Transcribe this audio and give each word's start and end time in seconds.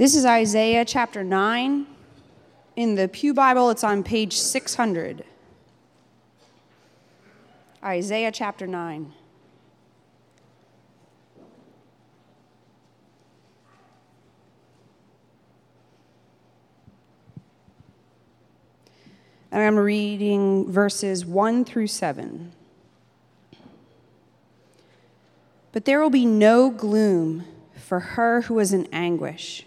This 0.00 0.14
is 0.14 0.24
Isaiah 0.24 0.86
chapter 0.86 1.22
9. 1.22 1.86
In 2.76 2.94
the 2.94 3.06
Pew 3.06 3.34
Bible, 3.34 3.68
it's 3.68 3.84
on 3.84 4.02
page 4.02 4.32
600. 4.32 5.26
Isaiah 7.84 8.32
chapter 8.32 8.66
9. 8.66 9.12
And 19.52 19.62
I'm 19.62 19.76
reading 19.76 20.72
verses 20.72 21.26
1 21.26 21.66
through 21.66 21.88
7. 21.88 22.52
But 25.72 25.84
there 25.84 26.00
will 26.00 26.08
be 26.08 26.24
no 26.24 26.70
gloom 26.70 27.44
for 27.74 28.00
her 28.00 28.40
who 28.40 28.58
is 28.60 28.72
in 28.72 28.88
anguish. 28.94 29.66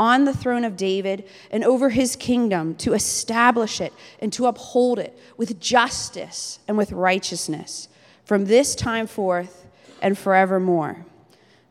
on 0.00 0.24
the 0.24 0.34
throne 0.34 0.64
of 0.64 0.78
David 0.78 1.28
and 1.50 1.62
over 1.62 1.90
his 1.90 2.16
kingdom 2.16 2.74
to 2.76 2.94
establish 2.94 3.82
it 3.82 3.92
and 4.18 4.32
to 4.32 4.46
uphold 4.46 4.98
it 4.98 5.16
with 5.36 5.60
justice 5.60 6.58
and 6.66 6.78
with 6.78 6.90
righteousness 6.90 7.88
from 8.24 8.46
this 8.46 8.74
time 8.74 9.06
forth 9.06 9.66
and 10.00 10.16
forevermore. 10.16 11.04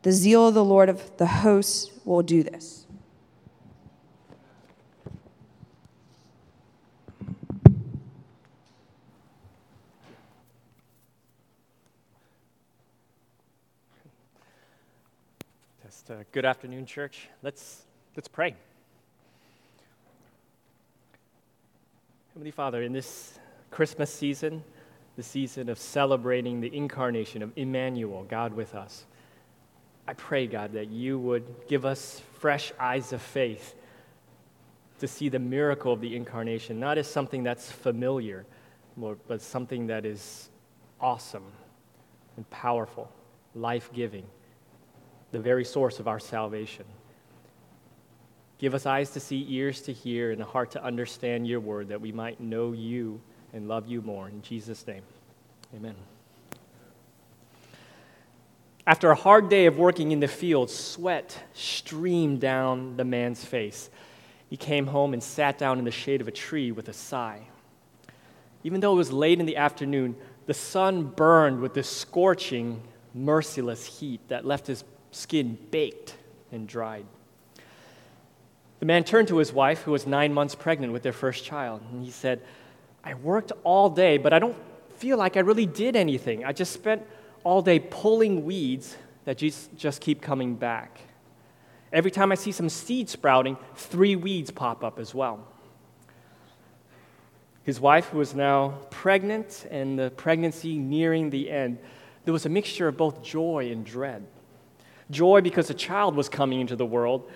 The 0.03 0.11
zeal 0.11 0.47
of 0.47 0.53
the 0.53 0.63
Lord 0.63 0.89
of 0.89 1.17
the 1.17 1.25
hosts 1.25 1.89
will 2.05 2.21
do 2.21 2.43
this. 2.43 2.85
Uh, 16.09 16.23
good 16.31 16.43
afternoon, 16.43 16.87
church. 16.87 17.29
Let's 17.43 17.85
Let's 18.15 18.27
pray. 18.27 18.55
Heavenly 22.33 22.51
Father, 22.51 22.81
in 22.81 22.91
this 22.91 23.37
Christmas 23.69 24.11
season, 24.13 24.63
the 25.15 25.23
season 25.23 25.69
of 25.69 25.77
celebrating 25.77 26.61
the 26.61 26.75
incarnation 26.75 27.41
of 27.41 27.51
Emmanuel, 27.55 28.25
God 28.27 28.53
with 28.53 28.75
us, 28.75 29.05
I 30.07 30.13
pray, 30.13 30.47
God, 30.47 30.73
that 30.73 30.87
you 30.87 31.19
would 31.19 31.45
give 31.67 31.85
us 31.85 32.21
fresh 32.39 32.71
eyes 32.79 33.13
of 33.13 33.21
faith 33.21 33.75
to 34.99 35.07
see 35.07 35.29
the 35.29 35.39
miracle 35.39 35.93
of 35.93 36.01
the 36.01 36.15
incarnation, 36.15 36.79
not 36.79 36.97
as 36.97 37.07
something 37.07 37.43
that's 37.43 37.71
familiar, 37.71 38.45
Lord, 38.97 39.19
but 39.27 39.41
something 39.41 39.87
that 39.87 40.05
is 40.05 40.49
awesome 40.99 41.45
and 42.37 42.49
powerful, 42.49 43.11
life 43.53 43.91
giving, 43.93 44.25
the 45.31 45.39
very 45.39 45.63
source 45.63 45.99
of 45.99 46.07
our 46.07 46.19
salvation. 46.19 46.85
Give 48.59 48.73
us 48.73 48.85
eyes 48.85 49.09
to 49.11 49.21
see, 49.21 49.45
ears 49.49 49.81
to 49.83 49.93
hear, 49.93 50.31
and 50.31 50.41
a 50.41 50.45
heart 50.45 50.71
to 50.71 50.83
understand 50.83 51.47
your 51.47 51.61
word 51.61 51.87
that 51.87 52.01
we 52.01 52.11
might 52.11 52.41
know 52.41 52.73
you 52.73 53.21
and 53.53 53.67
love 53.67 53.87
you 53.87 54.01
more. 54.01 54.27
In 54.27 54.41
Jesus' 54.41 54.85
name, 54.85 55.01
amen. 55.75 55.95
After 58.85 59.11
a 59.11 59.15
hard 59.15 59.49
day 59.49 59.65
of 59.65 59.77
working 59.77 60.11
in 60.11 60.19
the 60.19 60.27
field, 60.27 60.69
sweat 60.69 61.41
streamed 61.53 62.41
down 62.41 62.97
the 62.97 63.05
man's 63.05 63.45
face. 63.45 63.89
He 64.49 64.57
came 64.57 64.87
home 64.87 65.13
and 65.13 65.23
sat 65.23 65.57
down 65.57 65.79
in 65.79 65.85
the 65.85 65.91
shade 65.91 66.21
of 66.21 66.27
a 66.27 66.31
tree 66.31 66.71
with 66.71 66.89
a 66.89 66.93
sigh. 66.93 67.43
Even 68.63 68.81
though 68.81 68.93
it 68.93 68.97
was 68.97 69.11
late 69.11 69.39
in 69.39 69.45
the 69.45 69.57
afternoon, 69.57 70.17
the 70.47 70.53
sun 70.53 71.03
burned 71.03 71.61
with 71.61 71.73
this 71.73 71.87
scorching, 71.87 72.81
merciless 73.13 73.99
heat 73.99 74.19
that 74.27 74.43
left 74.43 74.67
his 74.67 74.83
skin 75.11 75.57
baked 75.71 76.17
and 76.51 76.67
dried. 76.67 77.05
The 78.79 78.85
man 78.85 79.03
turned 79.03 79.27
to 79.27 79.37
his 79.37 79.51
wife, 79.51 79.81
who 79.81 79.91
was 79.91 80.07
nine 80.07 80.33
months 80.33 80.55
pregnant 80.55 80.93
with 80.93 81.03
their 81.03 81.13
first 81.13 81.43
child, 81.43 81.81
and 81.91 82.03
he 82.03 82.11
said, 82.11 82.41
I 83.03 83.13
worked 83.13 83.51
all 83.63 83.89
day, 83.89 84.17
but 84.17 84.33
I 84.33 84.39
don't 84.39 84.55
feel 84.95 85.17
like 85.17 85.37
I 85.37 85.41
really 85.41 85.65
did 85.65 85.95
anything. 85.95 86.45
I 86.45 86.53
just 86.53 86.73
spent 86.73 87.05
all 87.43 87.61
day 87.61 87.79
pulling 87.79 88.45
weeds 88.45 88.95
that 89.25 89.37
just, 89.37 90.01
keep 90.01 90.21
coming 90.21 90.55
back. 90.55 90.99
Every 91.91 92.11
time 92.11 92.31
I 92.31 92.35
see 92.35 92.51
some 92.51 92.69
seed 92.69 93.09
sprouting, 93.09 93.57
three 93.75 94.15
weeds 94.15 94.51
pop 94.51 94.83
up 94.83 94.99
as 94.99 95.13
well. 95.13 95.45
His 97.63 97.79
wife, 97.79 98.07
who 98.09 98.17
was 98.17 98.33
now 98.33 98.79
pregnant 98.89 99.67
and 99.69 99.99
the 99.99 100.09
pregnancy 100.11 100.77
nearing 100.77 101.29
the 101.29 101.49
end, 101.49 101.79
there 102.25 102.33
was 102.33 102.45
a 102.45 102.49
mixture 102.49 102.87
of 102.87 102.97
both 102.97 103.21
joy 103.21 103.69
and 103.71 103.85
dread. 103.85 104.25
Joy 105.11 105.41
because 105.41 105.69
a 105.69 105.73
child 105.73 106.15
was 106.15 106.29
coming 106.29 106.61
into 106.61 106.75
the 106.75 106.85
world, 106.85 107.29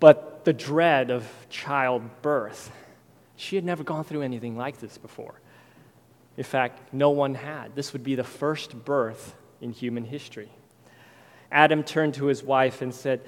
but 0.00 0.44
the 0.44 0.52
dread 0.52 1.10
of 1.10 1.26
childbirth. 1.48 2.70
She 3.36 3.56
had 3.56 3.64
never 3.64 3.82
gone 3.82 4.04
through 4.04 4.22
anything 4.22 4.56
like 4.56 4.78
this 4.78 4.98
before. 4.98 5.34
In 6.36 6.44
fact, 6.44 6.92
no 6.92 7.10
one 7.10 7.34
had. 7.34 7.74
This 7.74 7.92
would 7.92 8.02
be 8.02 8.14
the 8.14 8.24
first 8.24 8.84
birth 8.84 9.34
in 9.60 9.70
human 9.70 10.04
history. 10.04 10.50
Adam 11.50 11.82
turned 11.82 12.14
to 12.14 12.26
his 12.26 12.42
wife 12.42 12.82
and 12.82 12.94
said, 12.94 13.20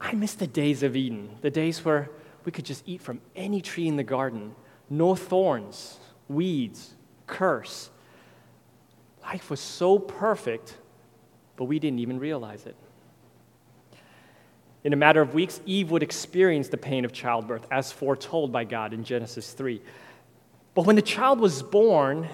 I 0.00 0.12
miss 0.12 0.34
the 0.34 0.46
days 0.46 0.82
of 0.82 0.96
Eden, 0.96 1.36
the 1.40 1.50
days 1.50 1.84
where 1.84 2.10
we 2.44 2.52
could 2.52 2.64
just 2.64 2.82
eat 2.86 3.00
from 3.00 3.20
any 3.36 3.60
tree 3.60 3.86
in 3.86 3.96
the 3.96 4.02
garden, 4.02 4.54
no 4.88 5.14
thorns, 5.14 5.98
weeds, 6.28 6.94
curse. 7.26 7.90
Life 9.22 9.50
was 9.50 9.60
so 9.60 9.98
perfect, 9.98 10.76
but 11.56 11.64
we 11.64 11.78
didn't 11.78 12.00
even 12.00 12.18
realize 12.18 12.66
it. 12.66 12.76
In 14.82 14.92
a 14.92 14.96
matter 14.96 15.20
of 15.20 15.34
weeks, 15.34 15.60
Eve 15.66 15.90
would 15.90 16.02
experience 16.02 16.68
the 16.68 16.76
pain 16.76 17.04
of 17.04 17.12
childbirth 17.12 17.66
as 17.70 17.92
foretold 17.92 18.50
by 18.50 18.64
God 18.64 18.92
in 18.92 19.04
Genesis 19.04 19.52
3. 19.52 19.80
But 20.74 20.86
when 20.86 20.96
the 20.96 21.02
child 21.02 21.40
was 21.40 21.62
born, 21.62 22.28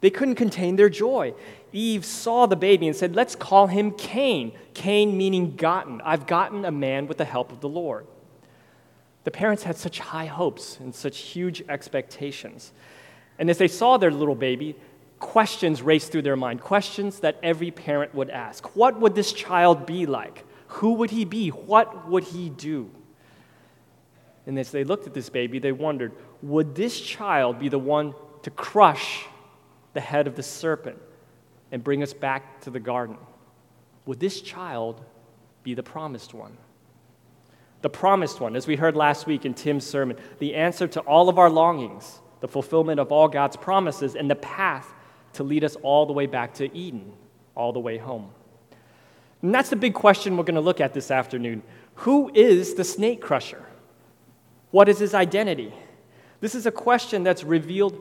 they 0.00 0.10
couldn't 0.10 0.34
contain 0.34 0.76
their 0.76 0.88
joy. 0.88 1.34
Eve 1.72 2.04
saw 2.04 2.46
the 2.46 2.56
baby 2.56 2.88
and 2.88 2.96
said, 2.96 3.14
Let's 3.14 3.36
call 3.36 3.68
him 3.68 3.92
Cain. 3.92 4.52
Cain 4.74 5.16
meaning 5.16 5.56
gotten. 5.56 6.00
I've 6.00 6.26
gotten 6.26 6.64
a 6.64 6.70
man 6.70 7.06
with 7.06 7.18
the 7.18 7.24
help 7.24 7.52
of 7.52 7.60
the 7.60 7.68
Lord. 7.68 8.06
The 9.22 9.30
parents 9.30 9.62
had 9.62 9.76
such 9.76 10.00
high 10.00 10.26
hopes 10.26 10.78
and 10.80 10.94
such 10.94 11.18
huge 11.18 11.62
expectations. 11.68 12.72
And 13.38 13.48
as 13.48 13.58
they 13.58 13.68
saw 13.68 13.96
their 13.96 14.10
little 14.10 14.34
baby, 14.34 14.76
questions 15.18 15.80
raced 15.80 16.12
through 16.12 16.22
their 16.22 16.36
mind 16.36 16.60
questions 16.60 17.20
that 17.20 17.38
every 17.42 17.70
parent 17.70 18.14
would 18.14 18.30
ask 18.30 18.76
What 18.76 19.00
would 19.00 19.14
this 19.14 19.32
child 19.32 19.86
be 19.86 20.06
like? 20.06 20.44
Who 20.74 20.94
would 20.94 21.10
he 21.10 21.24
be? 21.24 21.50
What 21.50 22.08
would 22.08 22.24
he 22.24 22.50
do? 22.50 22.90
And 24.46 24.58
as 24.58 24.70
they 24.70 24.82
looked 24.82 25.06
at 25.06 25.14
this 25.14 25.30
baby, 25.30 25.58
they 25.58 25.72
wondered 25.72 26.12
would 26.42 26.74
this 26.74 27.00
child 27.00 27.58
be 27.58 27.68
the 27.68 27.78
one 27.78 28.14
to 28.42 28.50
crush 28.50 29.24
the 29.92 30.00
head 30.00 30.26
of 30.26 30.34
the 30.34 30.42
serpent 30.42 30.98
and 31.70 31.82
bring 31.82 32.02
us 32.02 32.12
back 32.12 32.60
to 32.62 32.70
the 32.70 32.80
garden? 32.80 33.16
Would 34.06 34.18
this 34.18 34.40
child 34.40 35.00
be 35.62 35.74
the 35.74 35.82
promised 35.82 36.34
one? 36.34 36.56
The 37.82 37.90
promised 37.90 38.40
one, 38.40 38.56
as 38.56 38.66
we 38.66 38.76
heard 38.76 38.96
last 38.96 39.26
week 39.26 39.46
in 39.46 39.54
Tim's 39.54 39.86
sermon, 39.86 40.16
the 40.38 40.54
answer 40.56 40.88
to 40.88 41.00
all 41.00 41.28
of 41.28 41.38
our 41.38 41.50
longings, 41.50 42.20
the 42.40 42.48
fulfillment 42.48 42.98
of 42.98 43.12
all 43.12 43.28
God's 43.28 43.56
promises, 43.56 44.16
and 44.16 44.28
the 44.30 44.34
path 44.34 44.92
to 45.34 45.44
lead 45.44 45.62
us 45.64 45.76
all 45.76 46.04
the 46.04 46.12
way 46.12 46.26
back 46.26 46.54
to 46.54 46.76
Eden, 46.76 47.12
all 47.54 47.72
the 47.72 47.80
way 47.80 47.96
home. 47.96 48.30
And 49.44 49.54
that's 49.54 49.68
the 49.68 49.76
big 49.76 49.92
question 49.92 50.38
we're 50.38 50.44
going 50.44 50.54
to 50.54 50.62
look 50.62 50.80
at 50.80 50.94
this 50.94 51.10
afternoon. 51.10 51.62
Who 51.96 52.30
is 52.32 52.76
the 52.76 52.82
snake 52.82 53.20
crusher? 53.20 53.62
What 54.70 54.88
is 54.88 54.98
his 54.98 55.12
identity? 55.12 55.74
This 56.40 56.54
is 56.54 56.64
a 56.64 56.70
question 56.70 57.24
that's 57.24 57.44
revealed 57.44 57.94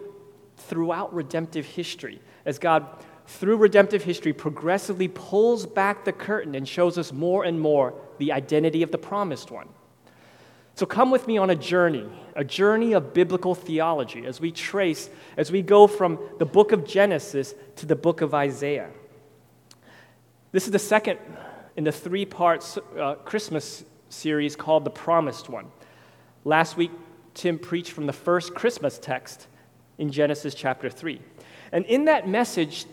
throughout 0.56 1.14
redemptive 1.14 1.66
history 1.66 2.22
as 2.46 2.60
God, 2.60 2.88
through 3.28 3.58
redemptive 3.58 4.04
history, 4.06 4.32
progressively 4.32 5.10
pulls 5.10 5.66
back 5.66 6.06
the 6.06 6.14
curtain 6.14 6.56
and 6.56 6.66
shows 6.66 6.98
us 6.98 7.12
more 7.12 7.44
and 7.44 7.60
more 7.60 7.94
the 8.20 8.32
identity 8.32 8.82
of 8.82 8.92
the 8.92 8.98
promised 8.98 9.52
one. 9.52 9.68
So 10.76 10.86
come 10.86 11.12
with 11.12 11.28
me 11.28 11.38
on 11.38 11.50
a 11.50 11.56
journey, 11.58 12.08
a 12.38 12.46
journey 12.46 12.94
of 12.94 13.14
biblical 13.14 13.54
theology 13.54 14.26
as 14.26 14.40
we 14.40 14.54
trace, 14.54 15.10
as 15.36 15.52
we 15.52 15.62
go 15.62 15.88
from 15.88 16.20
the 16.40 16.46
book 16.46 16.72
of 16.72 16.88
Genesis 16.88 17.54
to 17.76 17.86
the 17.86 17.98
book 17.98 18.22
of 18.22 18.34
Isaiah. 18.34 18.92
This 20.54 20.66
is 20.66 20.72
the 20.72 20.78
second 20.78 21.18
in 21.76 21.84
the 21.84 21.92
three 21.92 22.26
parts 22.28 22.78
uh, 22.78 23.16
Christmas 23.26 23.84
series 24.10 24.56
called 24.56 24.86
The 24.86 24.92
Promised 24.92 25.50
One. 25.50 25.66
Last 26.46 26.78
week, 26.78 26.92
Tim 27.34 27.58
preached 27.58 27.92
from 27.92 28.06
the 28.06 28.14
first 28.14 28.54
Christmas 28.54 29.00
text 29.00 29.48
in 29.98 30.12
Genesis 30.12 30.54
chapter 30.54 30.92
3. 30.92 31.20
And 31.72 31.86
in 31.88 32.06
that 32.06 32.28
message, 32.28 32.86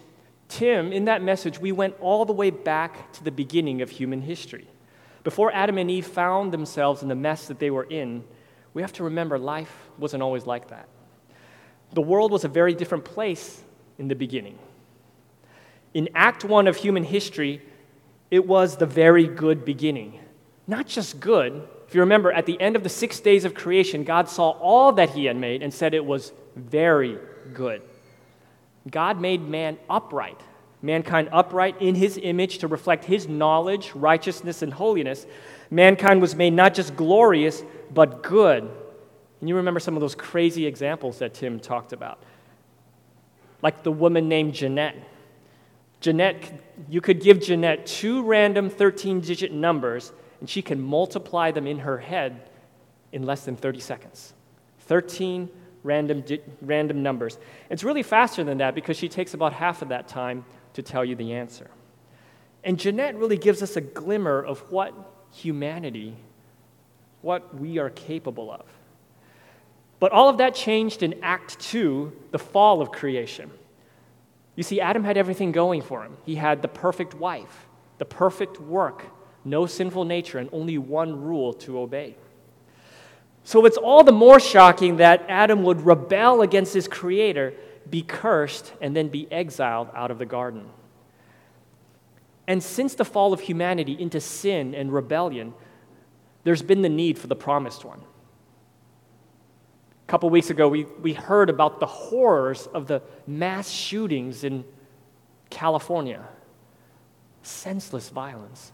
Tim, 0.48 0.90
in 0.90 1.04
that 1.04 1.22
message, 1.22 1.58
we 1.58 1.70
went 1.70 1.96
all 2.00 2.24
the 2.24 2.32
way 2.32 2.48
back 2.48 3.12
to 3.12 3.24
the 3.24 3.30
beginning 3.30 3.82
of 3.82 3.90
human 3.90 4.22
history. 4.22 4.66
Before 5.22 5.52
Adam 5.52 5.76
and 5.76 5.90
Eve 5.90 6.06
found 6.06 6.52
themselves 6.52 7.02
in 7.02 7.10
the 7.10 7.14
mess 7.14 7.46
that 7.48 7.58
they 7.58 7.70
were 7.70 7.84
in, 7.84 8.24
we 8.72 8.80
have 8.80 8.94
to 8.94 9.04
remember 9.04 9.38
life 9.38 9.90
wasn't 9.98 10.22
always 10.22 10.46
like 10.46 10.68
that. 10.68 10.88
The 11.92 12.00
world 12.00 12.32
was 12.32 12.44
a 12.44 12.48
very 12.48 12.72
different 12.72 13.04
place 13.04 13.62
in 13.98 14.08
the 14.08 14.14
beginning. 14.14 14.58
In 15.94 16.08
Act 16.14 16.44
1 16.44 16.68
of 16.68 16.76
human 16.76 17.04
history, 17.04 17.62
it 18.30 18.46
was 18.46 18.76
the 18.76 18.86
very 18.86 19.26
good 19.26 19.64
beginning. 19.64 20.20
Not 20.66 20.86
just 20.86 21.20
good, 21.20 21.66
if 21.90 21.96
you 21.96 22.02
remember, 22.02 22.30
at 22.30 22.46
the 22.46 22.60
end 22.60 22.76
of 22.76 22.84
the 22.84 22.88
six 22.88 23.18
days 23.18 23.44
of 23.44 23.52
creation, 23.52 24.04
God 24.04 24.28
saw 24.28 24.50
all 24.50 24.92
that 24.92 25.10
He 25.10 25.24
had 25.24 25.36
made 25.36 25.60
and 25.60 25.74
said 25.74 25.92
it 25.92 26.04
was 26.04 26.32
very 26.54 27.18
good. 27.52 27.82
God 28.88 29.20
made 29.20 29.42
man 29.42 29.76
upright, 29.88 30.40
mankind 30.82 31.28
upright 31.32 31.82
in 31.82 31.96
His 31.96 32.16
image 32.16 32.58
to 32.58 32.68
reflect 32.68 33.04
His 33.04 33.26
knowledge, 33.26 33.90
righteousness, 33.96 34.62
and 34.62 34.72
holiness. 34.72 35.26
Mankind 35.68 36.22
was 36.22 36.36
made 36.36 36.52
not 36.52 36.74
just 36.74 36.94
glorious, 36.94 37.64
but 37.92 38.22
good. 38.22 38.70
And 39.40 39.48
you 39.48 39.56
remember 39.56 39.80
some 39.80 39.96
of 39.96 40.00
those 40.00 40.14
crazy 40.14 40.66
examples 40.66 41.18
that 41.18 41.34
Tim 41.34 41.58
talked 41.58 41.92
about, 41.92 42.22
like 43.62 43.82
the 43.82 43.90
woman 43.90 44.28
named 44.28 44.54
Jeanette. 44.54 44.94
Jeanette, 46.00 46.50
you 46.88 47.00
could 47.00 47.20
give 47.20 47.40
Jeanette 47.40 47.86
two 47.86 48.22
random 48.22 48.70
13 48.70 49.20
digit 49.20 49.52
numbers 49.52 50.12
and 50.40 50.48
she 50.48 50.62
can 50.62 50.80
multiply 50.80 51.50
them 51.50 51.66
in 51.66 51.80
her 51.80 51.98
head 51.98 52.48
in 53.12 53.24
less 53.24 53.44
than 53.44 53.56
30 53.56 53.80
seconds. 53.80 54.32
13 54.80 55.50
random, 55.82 56.24
random 56.62 57.02
numbers. 57.02 57.38
It's 57.68 57.84
really 57.84 58.02
faster 58.02 58.42
than 58.44 58.58
that 58.58 58.74
because 58.74 58.96
she 58.96 59.08
takes 59.08 59.34
about 59.34 59.52
half 59.52 59.82
of 59.82 59.88
that 59.88 60.08
time 60.08 60.44
to 60.74 60.82
tell 60.82 61.04
you 61.04 61.14
the 61.14 61.34
answer. 61.34 61.70
And 62.64 62.78
Jeanette 62.78 63.16
really 63.16 63.38
gives 63.38 63.62
us 63.62 63.76
a 63.76 63.80
glimmer 63.80 64.42
of 64.42 64.60
what 64.70 64.94
humanity, 65.32 66.16
what 67.22 67.54
we 67.58 67.78
are 67.78 67.90
capable 67.90 68.50
of. 68.50 68.64
But 69.98 70.12
all 70.12 70.28
of 70.28 70.38
that 70.38 70.54
changed 70.54 71.02
in 71.02 71.22
Act 71.22 71.58
2, 71.60 72.12
the 72.30 72.38
fall 72.38 72.80
of 72.80 72.90
creation. 72.90 73.50
You 74.56 74.62
see, 74.62 74.80
Adam 74.80 75.04
had 75.04 75.16
everything 75.16 75.52
going 75.52 75.82
for 75.82 76.02
him. 76.02 76.16
He 76.24 76.34
had 76.34 76.62
the 76.62 76.68
perfect 76.68 77.14
wife, 77.14 77.68
the 77.98 78.04
perfect 78.04 78.60
work, 78.60 79.04
no 79.44 79.66
sinful 79.66 80.04
nature, 80.04 80.38
and 80.38 80.50
only 80.52 80.78
one 80.78 81.20
rule 81.20 81.52
to 81.54 81.78
obey. 81.78 82.16
So 83.44 83.64
it's 83.64 83.76
all 83.76 84.04
the 84.04 84.12
more 84.12 84.38
shocking 84.38 84.98
that 84.98 85.24
Adam 85.28 85.62
would 85.62 85.80
rebel 85.86 86.42
against 86.42 86.74
his 86.74 86.86
creator, 86.86 87.54
be 87.88 88.02
cursed, 88.02 88.72
and 88.80 88.94
then 88.94 89.08
be 89.08 89.30
exiled 89.32 89.88
out 89.94 90.10
of 90.10 90.18
the 90.18 90.26
garden. 90.26 90.68
And 92.46 92.62
since 92.62 92.94
the 92.94 93.04
fall 93.04 93.32
of 93.32 93.40
humanity 93.40 93.96
into 93.98 94.20
sin 94.20 94.74
and 94.74 94.92
rebellion, 94.92 95.54
there's 96.44 96.62
been 96.62 96.82
the 96.82 96.88
need 96.88 97.18
for 97.18 97.28
the 97.28 97.36
promised 97.36 97.84
one. 97.84 98.02
Couple 100.10 100.28
weeks 100.28 100.50
ago, 100.50 100.66
we, 100.66 100.86
we 101.00 101.12
heard 101.12 101.48
about 101.48 101.78
the 101.78 101.86
horrors 101.86 102.66
of 102.74 102.88
the 102.88 103.00
mass 103.28 103.70
shootings 103.70 104.42
in 104.42 104.64
California 105.50 106.26
senseless 107.44 108.08
violence 108.08 108.72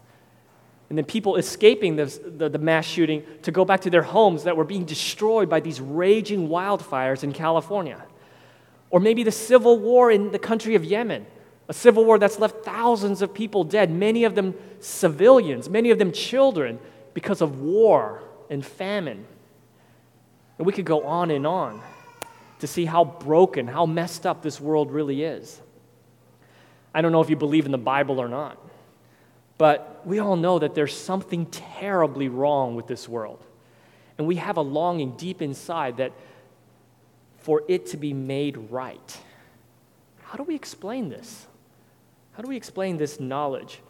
and 0.89 0.97
then 0.97 1.05
people 1.05 1.35
escaping 1.35 1.95
the, 1.95 2.05
the 2.49 2.57
mass 2.57 2.85
shooting 2.85 3.21
to 3.43 3.51
go 3.51 3.63
back 3.63 3.81
to 3.81 3.91
their 3.91 4.01
homes 4.01 4.45
that 4.45 4.57
were 4.57 4.63
being 4.63 4.83
destroyed 4.83 5.47
by 5.47 5.59
these 5.59 5.79
raging 5.79 6.49
wildfires 6.49 7.23
in 7.23 7.33
California. 7.33 8.03
Or 8.89 8.99
maybe 8.99 9.21
the 9.21 9.31
civil 9.31 9.77
war 9.77 10.09
in 10.09 10.31
the 10.31 10.39
country 10.39 10.73
of 10.73 10.83
Yemen, 10.83 11.27
a 11.69 11.73
civil 11.73 12.03
war 12.03 12.17
that's 12.17 12.39
left 12.39 12.65
thousands 12.65 13.21
of 13.21 13.31
people 13.31 13.63
dead, 13.63 13.91
many 13.91 14.23
of 14.23 14.33
them 14.33 14.55
civilians, 14.79 15.69
many 15.69 15.91
of 15.91 15.99
them 15.99 16.11
children, 16.11 16.79
because 17.13 17.41
of 17.41 17.59
war 17.59 18.23
and 18.49 18.65
famine. 18.65 19.27
And 20.57 20.65
we 20.65 20.73
could 20.73 20.85
go 20.85 21.03
on 21.03 21.31
and 21.31 21.45
on 21.45 21.81
to 22.59 22.67
see 22.67 22.85
how 22.85 23.05
broken, 23.05 23.67
how 23.67 23.85
messed 23.85 24.25
up 24.25 24.41
this 24.41 24.59
world 24.59 24.91
really 24.91 25.23
is. 25.23 25.61
I 26.93 27.01
don't 27.01 27.11
know 27.11 27.21
if 27.21 27.29
you 27.29 27.35
believe 27.35 27.65
in 27.65 27.71
the 27.71 27.77
Bible 27.77 28.19
or 28.19 28.27
not. 28.27 28.57
But 29.57 30.01
we 30.05 30.19
all 30.19 30.35
know 30.35 30.59
that 30.59 30.75
there's 30.75 30.95
something 30.95 31.47
terribly 31.47 32.29
wrong 32.29 32.75
with 32.75 32.87
this 32.87 33.09
world. 33.09 33.43
And 34.17 34.27
we 34.27 34.35
have 34.35 34.57
a 34.57 34.61
longing 34.61 35.15
deep 35.15 35.41
inside 35.41 35.97
that 35.97 36.11
for 37.39 37.63
it 37.67 37.87
to 37.87 37.97
be 37.97 38.13
made 38.13 38.57
right. 38.71 39.17
How 40.23 40.37
do 40.37 40.43
we 40.43 40.55
explain 40.55 41.09
this? 41.09 41.47
How 42.33 42.43
do 42.43 42.49
we 42.49 42.57
explain 42.57 42.97
this 42.97 43.19
knowledge? 43.19 43.81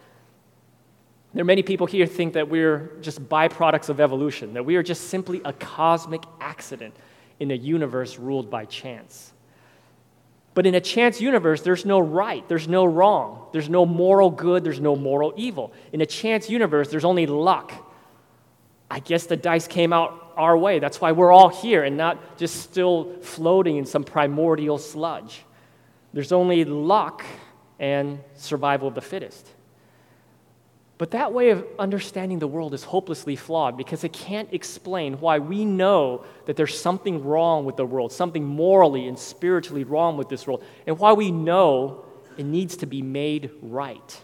There 1.34 1.42
are 1.42 1.46
many 1.46 1.64
people 1.64 1.88
here 1.88 2.06
think 2.06 2.34
that 2.34 2.50
we're 2.50 2.92
just 3.02 3.22
byproducts 3.28 3.90
of 3.90 4.00
evolution, 4.00 4.54
that 4.54 4.66
we 4.66 4.76
are 4.76 4.84
just 4.84 5.10
simply 5.10 5.42
a 5.46 5.54
cosmic 5.54 6.24
accident 6.40 6.96
in 7.40 7.52
a 7.52 7.56
universe 7.56 8.18
ruled 8.18 8.50
by 8.50 8.66
chance. 8.66 9.34
But 10.54 10.66
in 10.66 10.74
a 10.74 10.82
chance 10.82 11.22
universe, 11.22 11.62
there's 11.62 11.86
no 11.86 12.00
right, 12.00 12.48
there's 12.50 12.68
no 12.68 12.86
wrong, 12.86 13.46
there's 13.52 13.70
no 13.70 13.86
moral 13.86 14.32
good, 14.32 14.64
there's 14.64 14.80
no 14.80 14.96
moral 14.96 15.34
evil. 15.38 15.72
In 15.94 16.02
a 16.02 16.06
chance 16.06 16.50
universe, 16.50 16.90
there's 16.90 17.06
only 17.06 17.28
luck. 17.28 17.72
I 18.90 19.00
guess 19.00 19.28
the 19.28 19.38
dice 19.38 19.68
came 19.68 19.94
out 19.94 20.34
our 20.36 20.58
way. 20.58 20.80
That's 20.80 21.00
why 21.00 21.12
we're 21.12 21.32
all 21.32 21.50
here 21.50 21.84
and 21.84 21.98
not 21.98 22.40
just 22.40 22.56
still 22.62 23.14
floating 23.22 23.78
in 23.78 23.86
some 23.86 24.04
primordial 24.04 24.80
sludge. 24.80 25.44
There's 26.14 26.32
only 26.32 26.66
luck 26.66 27.24
and 27.80 28.20
survival 28.36 28.88
of 28.88 28.96
the 28.96 29.02
fittest. 29.02 29.48
But 30.98 31.12
that 31.12 31.32
way 31.32 31.52
of 31.52 31.64
understanding 31.78 32.40
the 32.40 32.48
world 32.48 32.74
is 32.74 32.84
hopelessly 32.84 33.36
flawed 33.36 33.78
because 33.78 34.04
it 34.04 34.14
can't 34.14 34.52
explain 34.52 35.20
why 35.20 35.38
we 35.38 35.64
know 35.64 36.26
that 36.46 36.56
there's 36.56 36.80
something 36.80 37.24
wrong 37.24 37.66
with 37.66 37.76
the 37.78 37.86
world, 37.86 38.12
something 38.12 38.44
morally 38.44 39.08
and 39.08 39.18
spiritually 39.18 39.84
wrong 39.84 40.18
with 40.18 40.28
this 40.28 40.48
world, 40.48 40.64
and 40.88 40.98
why 40.98 41.14
we 41.14 41.30
know 41.30 42.04
it 42.38 42.46
needs 42.46 42.78
to 42.78 42.88
be 42.88 43.04
made 43.04 43.52
right. 43.62 44.22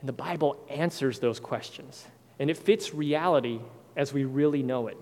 And 0.00 0.08
the 0.08 0.12
Bible 0.12 0.62
answers 0.68 1.18
those 1.18 1.40
questions, 1.40 2.04
and 2.38 2.50
it 2.50 2.58
fits 2.58 2.92
reality 2.92 3.60
as 3.96 4.12
we 4.12 4.24
really 4.24 4.62
know 4.62 4.88
it. 4.88 4.98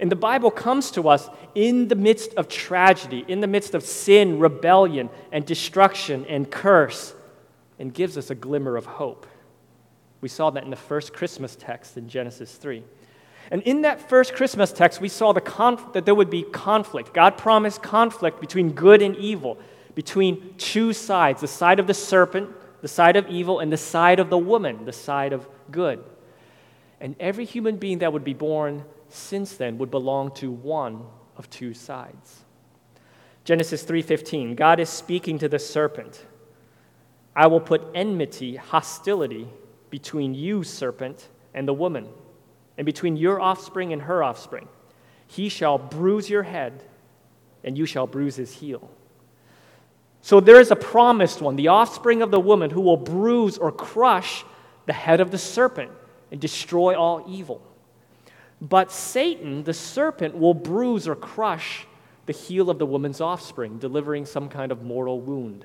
And 0.00 0.10
the 0.10 0.16
Bible 0.16 0.50
comes 0.50 0.90
to 0.92 1.08
us 1.08 1.28
in 1.54 1.86
the 1.86 1.94
midst 1.94 2.34
of 2.34 2.48
tragedy, 2.48 3.24
in 3.28 3.40
the 3.40 3.46
midst 3.46 3.74
of 3.74 3.84
sin, 3.84 4.40
rebellion, 4.40 5.08
and 5.30 5.46
destruction 5.46 6.24
and 6.28 6.50
curse 6.50 7.14
and 7.80 7.92
gives 7.92 8.16
us 8.16 8.30
a 8.30 8.34
glimmer 8.34 8.76
of 8.76 8.86
hope. 8.86 9.26
We 10.20 10.28
saw 10.28 10.50
that 10.50 10.62
in 10.62 10.70
the 10.70 10.76
first 10.76 11.12
Christmas 11.14 11.56
text 11.56 11.96
in 11.96 12.08
Genesis 12.08 12.54
3. 12.54 12.84
And 13.50 13.62
in 13.62 13.82
that 13.82 14.08
first 14.08 14.34
Christmas 14.34 14.70
text, 14.70 15.00
we 15.00 15.08
saw 15.08 15.32
the 15.32 15.40
conf- 15.40 15.94
that 15.94 16.04
there 16.04 16.14
would 16.14 16.30
be 16.30 16.42
conflict. 16.42 17.14
God 17.14 17.36
promised 17.38 17.82
conflict 17.82 18.40
between 18.40 18.72
good 18.72 19.02
and 19.02 19.16
evil, 19.16 19.58
between 19.94 20.54
two 20.56 20.92
sides 20.92 21.40
the 21.40 21.48
side 21.48 21.80
of 21.80 21.86
the 21.86 21.94
serpent, 21.94 22.50
the 22.82 22.88
side 22.88 23.16
of 23.16 23.26
evil, 23.28 23.58
and 23.58 23.72
the 23.72 23.76
side 23.76 24.20
of 24.20 24.30
the 24.30 24.38
woman, 24.38 24.84
the 24.84 24.92
side 24.92 25.32
of 25.32 25.48
good. 25.70 26.04
and 27.02 27.16
every 27.18 27.46
human 27.46 27.78
being 27.78 28.00
that 28.00 28.12
would 28.12 28.24
be 28.24 28.34
born 28.34 28.84
since 29.08 29.54
then 29.54 29.78
would 29.78 29.90
belong 29.90 30.30
to 30.32 30.50
one 30.50 31.02
of 31.38 31.48
two 31.48 31.72
sides. 31.72 32.40
Genesis 33.44 33.82
3:15 33.84 34.54
God 34.54 34.78
is 34.78 34.90
speaking 34.90 35.38
to 35.38 35.48
the 35.48 35.58
serpent. 35.58 36.26
I 37.34 37.46
will 37.46 37.60
put 37.60 37.82
enmity, 37.94 38.56
hostility 38.56 39.48
between 39.90 40.34
you 40.34 40.64
serpent 40.64 41.28
and 41.54 41.66
the 41.66 41.72
woman 41.72 42.08
and 42.76 42.84
between 42.84 43.16
your 43.16 43.40
offspring 43.40 43.92
and 43.92 44.02
her 44.02 44.22
offspring. 44.22 44.68
He 45.26 45.48
shall 45.48 45.78
bruise 45.78 46.28
your 46.28 46.42
head 46.42 46.82
and 47.62 47.76
you 47.76 47.86
shall 47.86 48.06
bruise 48.06 48.36
his 48.36 48.52
heel. 48.52 48.90
So 50.22 50.40
there 50.40 50.60
is 50.60 50.70
a 50.70 50.76
promised 50.76 51.40
one, 51.40 51.56
the 51.56 51.68
offspring 51.68 52.22
of 52.22 52.30
the 52.30 52.40
woman 52.40 52.70
who 52.70 52.80
will 52.80 52.96
bruise 52.96 53.58
or 53.58 53.72
crush 53.72 54.44
the 54.86 54.92
head 54.92 55.20
of 55.20 55.30
the 55.30 55.38
serpent 55.38 55.90
and 56.30 56.40
destroy 56.40 56.98
all 56.98 57.24
evil. 57.28 57.62
But 58.60 58.92
Satan, 58.92 59.64
the 59.64 59.72
serpent, 59.72 60.36
will 60.36 60.52
bruise 60.52 61.08
or 61.08 61.14
crush 61.14 61.86
the 62.26 62.32
heel 62.32 62.68
of 62.68 62.78
the 62.78 62.86
woman's 62.86 63.20
offspring, 63.20 63.78
delivering 63.78 64.26
some 64.26 64.48
kind 64.48 64.70
of 64.70 64.82
mortal 64.82 65.20
wound. 65.20 65.64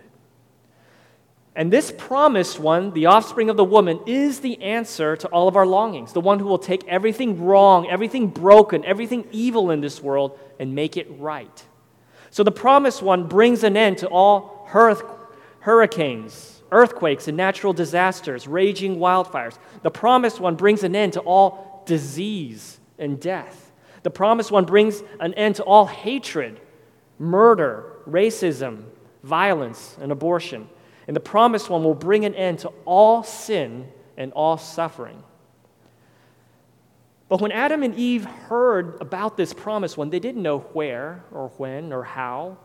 And 1.55 1.71
this 1.71 1.91
promised 1.97 2.59
one, 2.59 2.91
the 2.91 3.05
offspring 3.05 3.49
of 3.49 3.55
the 3.55 3.63
woman, 3.63 4.01
is 4.05 4.41
the 4.41 4.61
answer 4.61 5.15
to 5.15 5.27
all 5.29 5.47
of 5.47 5.55
our 5.55 5.65
longings, 5.65 6.11
the 6.11 6.19
one 6.19 6.39
who 6.39 6.47
will 6.47 6.59
take 6.59 6.85
everything 6.85 7.45
wrong, 7.45 7.87
everything 7.89 8.27
broken, 8.27 8.83
everything 8.83 9.25
evil 9.31 9.71
in 9.71 9.79
this 9.79 10.01
world 10.01 10.37
and 10.59 10.75
make 10.75 10.97
it 10.97 11.07
right. 11.17 11.63
So 12.29 12.43
the 12.43 12.51
promised 12.51 13.01
one 13.01 13.27
brings 13.27 13.63
an 13.63 13.77
end 13.77 13.99
to 13.99 14.07
all 14.07 14.67
hurricanes, 15.61 16.61
earthquakes, 16.73 17.29
and 17.29 17.37
natural 17.37 17.71
disasters, 17.71 18.47
raging 18.47 18.97
wildfires. 18.97 19.57
The 19.81 19.91
promised 19.91 20.41
one 20.41 20.55
brings 20.55 20.83
an 20.83 20.93
end 20.93 21.13
to 21.13 21.21
all 21.21 21.83
disease 21.85 22.81
and 22.99 23.17
death. 23.21 23.71
The 24.03 24.09
promised 24.09 24.51
one 24.51 24.65
brings 24.65 25.01
an 25.21 25.33
end 25.35 25.55
to 25.55 25.63
all 25.63 25.85
hatred, 25.85 26.59
murder, 27.17 27.93
racism, 28.05 28.83
violence, 29.23 29.95
and 30.01 30.11
abortion. 30.11 30.67
And 31.07 31.15
the 31.15 31.21
promised 31.21 31.69
one 31.69 31.83
will 31.83 31.95
bring 31.95 32.25
an 32.25 32.33
end 32.35 32.59
to 32.59 32.71
all 32.85 33.23
sin 33.23 33.87
and 34.17 34.31
all 34.33 34.57
suffering. 34.57 35.23
But 37.27 37.41
when 37.41 37.51
Adam 37.51 37.83
and 37.83 37.95
Eve 37.95 38.25
heard 38.25 39.01
about 39.01 39.35
this 39.37 39.53
promised 39.53 39.97
one, 39.97 40.09
they 40.09 40.19
didn't 40.19 40.43
know 40.43 40.59
where 40.59 41.23
or 41.31 41.49
when 41.57 41.91
or 41.91 42.03
how, 42.03 42.57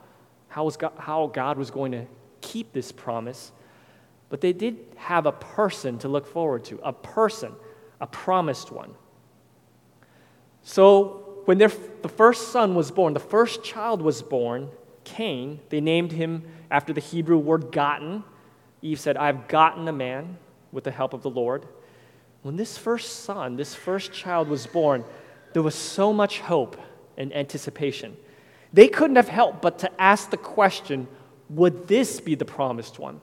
how, 0.48 0.68
God, 0.70 0.92
how 0.98 1.26
God 1.28 1.58
was 1.58 1.70
going 1.70 1.92
to 1.92 2.06
keep 2.40 2.72
this 2.72 2.92
promise. 2.92 3.52
But 4.28 4.40
they 4.40 4.52
did 4.52 4.78
have 4.96 5.26
a 5.26 5.32
person 5.32 5.98
to 5.98 6.08
look 6.08 6.26
forward 6.26 6.64
to, 6.66 6.78
a 6.82 6.92
person, 6.92 7.52
a 8.00 8.06
promised 8.06 8.70
one. 8.70 8.94
So 10.62 11.42
when 11.46 11.58
their, 11.58 11.72
the 12.02 12.08
first 12.08 12.48
son 12.48 12.74
was 12.74 12.90
born, 12.90 13.14
the 13.14 13.20
first 13.20 13.64
child 13.64 14.02
was 14.02 14.22
born, 14.22 14.68
Cain, 15.10 15.58
they 15.70 15.80
named 15.80 16.12
him 16.12 16.44
after 16.70 16.92
the 16.92 17.00
Hebrew 17.00 17.38
word 17.38 17.72
gotten. 17.72 18.22
Eve 18.80 19.00
said, 19.00 19.16
I've 19.16 19.48
gotten 19.48 19.88
a 19.88 19.92
man 19.92 20.38
with 20.70 20.84
the 20.84 20.92
help 20.92 21.12
of 21.12 21.22
the 21.22 21.30
Lord. 21.30 21.66
When 22.42 22.56
this 22.56 22.78
first 22.78 23.24
son, 23.24 23.56
this 23.56 23.74
first 23.74 24.12
child 24.12 24.48
was 24.48 24.68
born, 24.68 25.04
there 25.52 25.62
was 25.62 25.74
so 25.74 26.12
much 26.12 26.38
hope 26.38 26.80
and 27.18 27.34
anticipation. 27.34 28.16
They 28.72 28.86
couldn't 28.86 29.16
have 29.16 29.28
helped 29.28 29.62
but 29.62 29.80
to 29.80 30.00
ask 30.00 30.30
the 30.30 30.36
question 30.36 31.08
would 31.48 31.88
this 31.88 32.20
be 32.20 32.36
the 32.36 32.44
promised 32.44 33.00
one, 33.00 33.20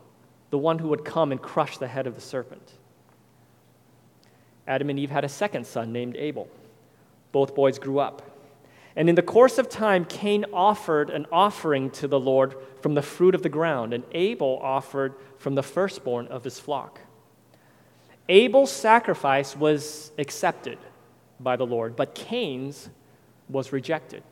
the 0.50 0.58
one 0.58 0.80
who 0.80 0.90
would 0.90 1.06
come 1.06 1.32
and 1.32 1.42
crush 1.42 1.78
the 1.78 1.88
head 1.88 2.06
of 2.06 2.16
the 2.16 2.22
serpent? 2.22 2.74
Adam 4.68 4.90
and 4.90 5.00
Eve 5.00 5.10
had 5.10 5.24
a 5.24 5.30
second 5.30 5.66
son 5.66 5.94
named 5.94 6.18
Abel. 6.18 6.50
Both 7.32 7.56
boys 7.56 7.80
grew 7.80 8.00
up. 8.00 8.22
And 8.98 9.10
in 9.10 9.16
the 9.16 9.22
course 9.22 9.60
of 9.60 9.70
time, 9.70 10.06
Cain 10.06 10.44
offered 10.52 11.12
an 11.12 11.28
offering 11.32 11.92
to 11.92 12.08
the 12.08 12.20
Lord 12.20 12.56
from 12.82 12.96
the 12.96 13.04
fruit 13.04 13.36
of 13.36 13.44
the 13.44 13.48
ground, 13.48 13.94
and 13.94 14.04
Abel 14.12 14.60
offered 14.60 15.14
from 15.38 15.54
the 15.54 15.62
firstborn 15.62 16.26
of 16.30 16.44
his 16.44 16.60
flock. 16.60 17.00
Abel's 18.28 18.72
sacrifice 18.72 19.56
was 19.56 20.12
accepted 20.18 20.80
by 21.40 21.56
the 21.56 21.66
Lord, 21.66 21.96
but 21.96 22.16
Cain's 22.16 22.90
was 23.48 23.72
rejected. 23.72 24.24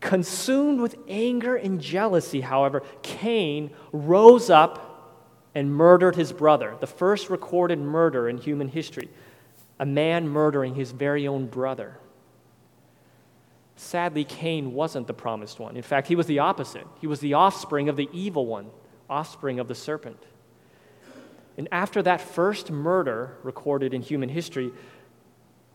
Consumed 0.00 0.80
with 0.80 0.96
anger 1.06 1.54
and 1.54 1.78
jealousy, 1.78 2.40
however, 2.40 2.82
Cain 3.02 3.70
rose 3.92 4.48
up 4.48 5.20
and 5.54 5.70
murdered 5.70 6.16
his 6.16 6.32
brother, 6.32 6.76
the 6.80 6.86
first 6.86 7.28
recorded 7.28 7.78
murder 7.78 8.26
in 8.26 8.38
human 8.38 8.68
history, 8.68 9.10
a 9.78 9.84
man 9.84 10.26
murdering 10.26 10.74
his 10.76 10.92
very 10.92 11.28
own 11.28 11.46
brother. 11.46 11.98
Sadly, 13.78 14.24
Cain 14.24 14.72
wasn't 14.74 15.06
the 15.06 15.14
promised 15.14 15.60
one. 15.60 15.76
In 15.76 15.82
fact, 15.82 16.08
he 16.08 16.16
was 16.16 16.26
the 16.26 16.40
opposite. 16.40 16.84
He 17.00 17.06
was 17.06 17.20
the 17.20 17.34
offspring 17.34 17.88
of 17.88 17.96
the 17.96 18.08
evil 18.12 18.44
one, 18.44 18.70
offspring 19.08 19.60
of 19.60 19.68
the 19.68 19.74
serpent. 19.74 20.20
And 21.56 21.68
after 21.70 22.02
that 22.02 22.20
first 22.20 22.72
murder 22.72 23.36
recorded 23.44 23.94
in 23.94 24.02
human 24.02 24.28
history, 24.28 24.72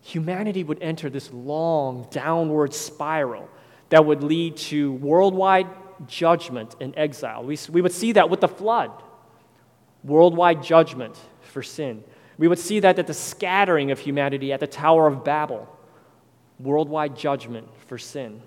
humanity 0.01 0.65
would 0.65 0.81
enter 0.83 1.09
this 1.09 1.31
long 1.31 2.07
downward 2.11 2.73
spiral 2.73 3.49
that 3.87 4.05
would 4.05 4.21
lead 4.21 4.57
to 4.57 4.91
worldwide 4.93 5.67
judgment 6.05 6.75
and 6.81 6.93
exile. 6.97 7.45
We, 7.45 7.57
we 7.71 7.81
would 7.81 7.93
see 7.93 8.11
that 8.13 8.29
with 8.29 8.41
the 8.41 8.49
flood 8.49 8.91
worldwide 10.03 10.61
judgment 10.61 11.17
for 11.41 11.63
sin. 11.63 12.03
We 12.37 12.49
would 12.49 12.59
see 12.59 12.81
that 12.81 12.99
at 12.99 13.07
the 13.07 13.13
scattering 13.13 13.91
of 13.91 13.99
humanity 13.99 14.51
at 14.51 14.59
the 14.59 14.67
Tower 14.67 15.07
of 15.07 15.23
Babel 15.23 15.69
worldwide 16.59 17.15
judgment 17.15 17.67
for 17.87 17.97
sin. 17.97 18.41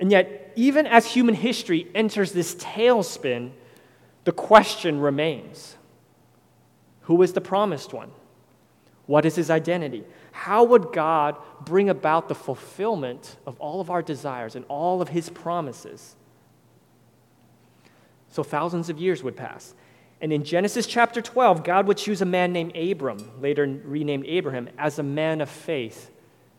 And 0.00 0.10
yet, 0.10 0.52
even 0.56 0.86
as 0.86 1.06
human 1.06 1.34
history 1.34 1.88
enters 1.94 2.32
this 2.32 2.54
tailspin, 2.54 3.50
the 4.24 4.32
question 4.32 5.00
remains 5.00 5.76
Who 7.02 7.22
is 7.22 7.32
the 7.32 7.40
promised 7.40 7.92
one? 7.92 8.10
What 9.06 9.24
is 9.24 9.36
his 9.36 9.50
identity? 9.50 10.04
How 10.32 10.64
would 10.64 10.92
God 10.92 11.36
bring 11.64 11.88
about 11.88 12.28
the 12.28 12.34
fulfillment 12.34 13.36
of 13.46 13.58
all 13.58 13.80
of 13.80 13.90
our 13.90 14.02
desires 14.02 14.54
and 14.54 14.64
all 14.68 15.00
of 15.00 15.08
his 15.08 15.30
promises? 15.30 16.14
So 18.28 18.42
thousands 18.42 18.90
of 18.90 18.98
years 18.98 19.22
would 19.22 19.34
pass. 19.34 19.74
And 20.20 20.32
in 20.32 20.44
Genesis 20.44 20.86
chapter 20.86 21.22
12, 21.22 21.64
God 21.64 21.86
would 21.86 21.96
choose 21.96 22.20
a 22.20 22.26
man 22.26 22.52
named 22.52 22.76
Abram, 22.76 23.40
later 23.40 23.64
renamed 23.84 24.26
Abraham, 24.26 24.68
as 24.76 24.98
a 24.98 25.02
man 25.02 25.40
of 25.40 25.48
faith 25.48 26.10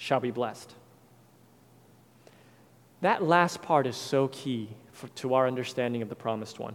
shall 0.00 0.18
be 0.18 0.30
blessed. 0.30 0.74
That 3.02 3.22
last 3.22 3.60
part 3.60 3.86
is 3.86 3.96
so 3.96 4.28
key 4.28 4.70
for, 4.92 5.08
to 5.08 5.34
our 5.34 5.46
understanding 5.46 6.00
of 6.00 6.08
the 6.08 6.14
promised 6.14 6.58
one. 6.58 6.74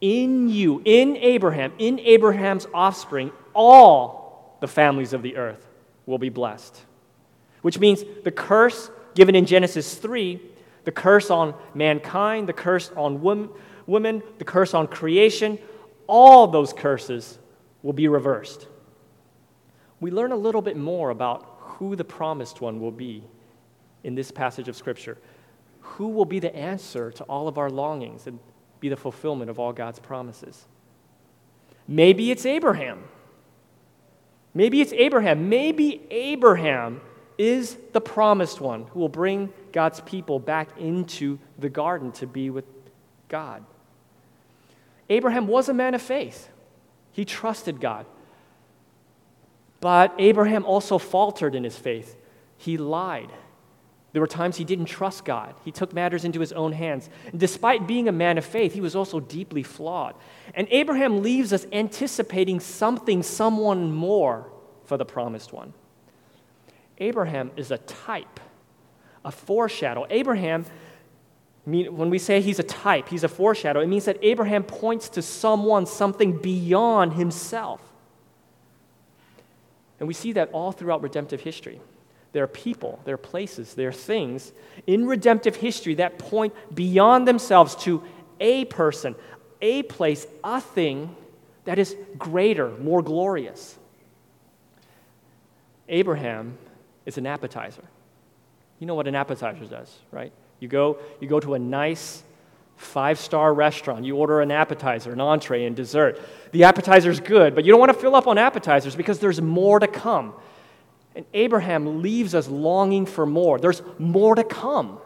In 0.00 0.48
you, 0.48 0.82
in 0.84 1.16
Abraham, 1.18 1.72
in 1.78 2.00
Abraham's 2.00 2.66
offspring, 2.74 3.30
all 3.54 4.56
the 4.60 4.66
families 4.66 5.12
of 5.12 5.22
the 5.22 5.36
earth 5.36 5.68
will 6.04 6.18
be 6.18 6.30
blessed. 6.30 6.82
Which 7.62 7.78
means 7.78 8.02
the 8.24 8.32
curse 8.32 8.90
given 9.14 9.36
in 9.36 9.46
Genesis 9.46 9.94
3, 9.94 10.42
the 10.82 10.90
curse 10.90 11.30
on 11.30 11.54
mankind, 11.74 12.48
the 12.48 12.52
curse 12.52 12.90
on 12.96 13.20
women, 13.86 14.22
the 14.38 14.44
curse 14.44 14.74
on 14.74 14.88
creation, 14.88 15.60
all 16.08 16.48
those 16.48 16.72
curses 16.72 17.38
will 17.84 17.92
be 17.92 18.08
reversed. 18.08 18.66
We 20.00 20.10
learn 20.10 20.32
a 20.32 20.36
little 20.36 20.62
bit 20.62 20.76
more 20.76 21.10
about 21.10 21.47
who 21.68 21.96
the 21.96 22.04
promised 22.04 22.60
one 22.60 22.80
will 22.80 22.92
be 22.92 23.22
in 24.04 24.14
this 24.14 24.30
passage 24.30 24.68
of 24.68 24.76
Scripture. 24.76 25.18
Who 25.80 26.08
will 26.08 26.24
be 26.24 26.38
the 26.38 26.54
answer 26.54 27.10
to 27.12 27.24
all 27.24 27.48
of 27.48 27.58
our 27.58 27.70
longings 27.70 28.26
and 28.26 28.38
be 28.80 28.88
the 28.88 28.96
fulfillment 28.96 29.50
of 29.50 29.58
all 29.58 29.72
God's 29.72 29.98
promises. 29.98 30.66
Maybe 31.86 32.30
it's 32.30 32.46
Abraham. 32.46 33.04
Maybe 34.54 34.80
it's 34.80 34.92
Abraham. 34.92 35.48
Maybe 35.48 36.06
Abraham 36.10 37.00
is 37.36 37.76
the 37.92 38.00
promised 38.00 38.60
one 38.60 38.84
who 38.88 39.00
will 39.00 39.08
bring 39.08 39.52
God's 39.72 40.00
people 40.00 40.38
back 40.38 40.68
into 40.78 41.38
the 41.58 41.68
garden 41.68 42.12
to 42.12 42.26
be 42.26 42.50
with 42.50 42.64
God. 43.28 43.64
Abraham 45.08 45.46
was 45.46 45.68
a 45.68 45.74
man 45.74 45.94
of 45.94 46.02
faith, 46.02 46.48
he 47.12 47.24
trusted 47.24 47.80
God. 47.80 48.06
But 49.80 50.14
Abraham 50.18 50.64
also 50.64 50.98
faltered 50.98 51.54
in 51.54 51.64
his 51.64 51.76
faith. 51.76 52.16
He 52.56 52.76
lied. 52.76 53.30
There 54.12 54.22
were 54.22 54.26
times 54.26 54.56
he 54.56 54.64
didn't 54.64 54.86
trust 54.86 55.24
God. 55.24 55.54
He 55.64 55.70
took 55.70 55.92
matters 55.92 56.24
into 56.24 56.40
his 56.40 56.52
own 56.52 56.72
hands. 56.72 57.08
And 57.30 57.38
despite 57.38 57.86
being 57.86 58.08
a 58.08 58.12
man 58.12 58.38
of 58.38 58.44
faith, 58.44 58.72
he 58.72 58.80
was 58.80 58.96
also 58.96 59.20
deeply 59.20 59.62
flawed. 59.62 60.14
And 60.54 60.66
Abraham 60.70 61.22
leaves 61.22 61.52
us 61.52 61.66
anticipating 61.72 62.58
something, 62.58 63.22
someone 63.22 63.92
more 63.92 64.50
for 64.86 64.96
the 64.96 65.04
promised 65.04 65.52
one. 65.52 65.74
Abraham 66.98 67.52
is 67.56 67.70
a 67.70 67.78
type, 67.78 68.40
a 69.24 69.30
foreshadow. 69.30 70.06
Abraham, 70.10 70.64
when 71.64 72.10
we 72.10 72.18
say 72.18 72.40
he's 72.40 72.58
a 72.58 72.64
type, 72.64 73.08
he's 73.08 73.24
a 73.24 73.28
foreshadow, 73.28 73.80
it 73.80 73.86
means 73.86 74.06
that 74.06 74.18
Abraham 74.22 74.64
points 74.64 75.10
to 75.10 75.22
someone, 75.22 75.86
something 75.86 76.38
beyond 76.38 77.12
himself. 77.12 77.87
And 79.98 80.06
we 80.06 80.14
see 80.14 80.32
that 80.32 80.50
all 80.52 80.72
throughout 80.72 81.02
redemptive 81.02 81.40
history. 81.40 81.80
There 82.32 82.44
are 82.44 82.48
people, 82.48 83.00
there 83.04 83.14
are 83.14 83.18
places, 83.18 83.74
there 83.74 83.88
are 83.88 83.92
things 83.92 84.52
in 84.86 85.06
redemptive 85.06 85.56
history 85.56 85.94
that 85.94 86.18
point 86.18 86.54
beyond 86.74 87.26
themselves 87.26 87.74
to 87.76 88.02
a 88.38 88.64
person, 88.66 89.14
a 89.60 89.82
place, 89.84 90.26
a 90.44 90.60
thing 90.60 91.16
that 91.64 91.78
is 91.78 91.96
greater, 92.18 92.70
more 92.78 93.02
glorious. 93.02 93.76
Abraham 95.88 96.58
is 97.06 97.18
an 97.18 97.26
appetizer. 97.26 97.84
You 98.78 98.86
know 98.86 98.94
what 98.94 99.08
an 99.08 99.14
appetizer 99.14 99.64
does, 99.64 99.98
right? 100.12 100.32
You 100.60 100.68
go, 100.68 100.98
you 101.20 101.28
go 101.28 101.40
to 101.40 101.54
a 101.54 101.58
nice 101.58 102.22
five 102.78 103.18
star 103.18 103.52
restaurant, 103.52 104.04
you 104.04 104.16
order 104.16 104.40
an 104.40 104.50
appetizer, 104.50 105.12
an 105.12 105.20
entree, 105.20 105.64
and 105.64 105.74
dessert. 105.76 106.20
The 106.52 106.64
appetizer 106.64 107.10
is 107.10 107.20
good, 107.20 107.54
but 107.54 107.64
you 107.64 107.72
don't 107.72 107.80
want 107.80 107.92
to 107.92 107.98
fill 107.98 108.14
up 108.14 108.26
on 108.26 108.38
appetizers 108.38 108.94
because 108.96 109.18
there's 109.18 109.42
more 109.42 109.80
to 109.80 109.88
come. 109.88 110.32
And 111.14 111.26
Abraham 111.34 112.00
leaves 112.00 112.34
us 112.34 112.48
longing 112.48 113.04
for 113.04 113.26
more. 113.26 113.58
There's 113.58 113.82
more 113.98 114.36
to 114.36 114.44
come. 114.44 115.00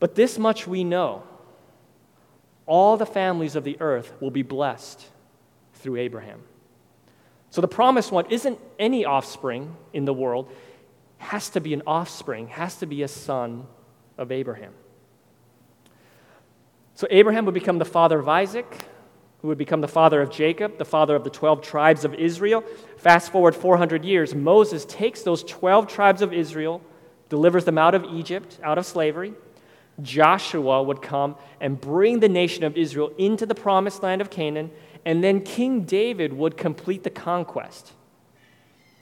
But 0.00 0.14
this 0.14 0.38
much 0.38 0.66
we 0.66 0.84
know 0.84 1.22
all 2.66 2.96
the 2.96 3.06
families 3.06 3.54
of 3.54 3.64
the 3.64 3.76
earth 3.80 4.10
will 4.20 4.30
be 4.30 4.42
blessed 4.42 5.04
through 5.74 5.96
Abraham. 5.96 6.40
So 7.50 7.60
the 7.60 7.68
promised 7.68 8.10
one 8.10 8.24
isn't 8.30 8.58
any 8.78 9.04
offspring 9.04 9.76
in 9.92 10.06
the 10.06 10.14
world, 10.14 10.50
has 11.18 11.50
to 11.50 11.60
be 11.60 11.74
an 11.74 11.82
offspring, 11.86 12.48
has 12.48 12.76
to 12.76 12.86
be 12.86 13.02
a 13.02 13.08
son 13.08 13.66
of 14.16 14.32
Abraham. 14.32 14.72
So 16.94 17.06
Abraham 17.10 17.44
would 17.46 17.54
become 17.54 17.78
the 17.78 17.84
father 17.84 18.18
of 18.18 18.28
Isaac, 18.28 18.66
who 19.42 19.48
would 19.48 19.58
become 19.58 19.80
the 19.80 19.88
father 19.88 20.22
of 20.22 20.30
Jacob, 20.30 20.78
the 20.78 20.84
father 20.84 21.16
of 21.16 21.24
the 21.24 21.30
12 21.30 21.60
tribes 21.60 22.04
of 22.04 22.14
Israel. 22.14 22.64
Fast 22.96 23.32
forward 23.32 23.54
400 23.54 24.04
years, 24.04 24.34
Moses 24.34 24.84
takes 24.86 25.22
those 25.22 25.42
12 25.44 25.86
tribes 25.86 26.22
of 26.22 26.32
Israel, 26.32 26.80
delivers 27.28 27.64
them 27.64 27.76
out 27.76 27.94
of 27.94 28.04
Egypt, 28.04 28.58
out 28.62 28.78
of 28.78 28.86
slavery. 28.86 29.34
Joshua 30.02 30.82
would 30.82 31.02
come 31.02 31.36
and 31.60 31.80
bring 31.80 32.20
the 32.20 32.28
nation 32.28 32.64
of 32.64 32.76
Israel 32.76 33.12
into 33.18 33.44
the 33.44 33.54
promised 33.54 34.02
land 34.02 34.20
of 34.20 34.30
Canaan, 34.30 34.70
and 35.04 35.22
then 35.22 35.40
King 35.40 35.82
David 35.82 36.32
would 36.32 36.56
complete 36.56 37.02
the 37.02 37.10
conquest. 37.10 37.92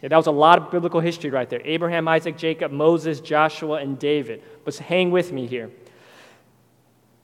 Yeah, 0.02 0.08
that 0.08 0.16
was 0.16 0.26
a 0.26 0.32
lot 0.32 0.58
of 0.58 0.70
biblical 0.70 1.00
history 1.00 1.30
right 1.30 1.48
there 1.48 1.62
Abraham, 1.64 2.08
Isaac, 2.08 2.36
Jacob, 2.36 2.72
Moses, 2.72 3.20
Joshua, 3.20 3.76
and 3.76 3.98
David. 3.98 4.42
But 4.64 4.76
hang 4.76 5.10
with 5.10 5.30
me 5.32 5.46
here. 5.46 5.70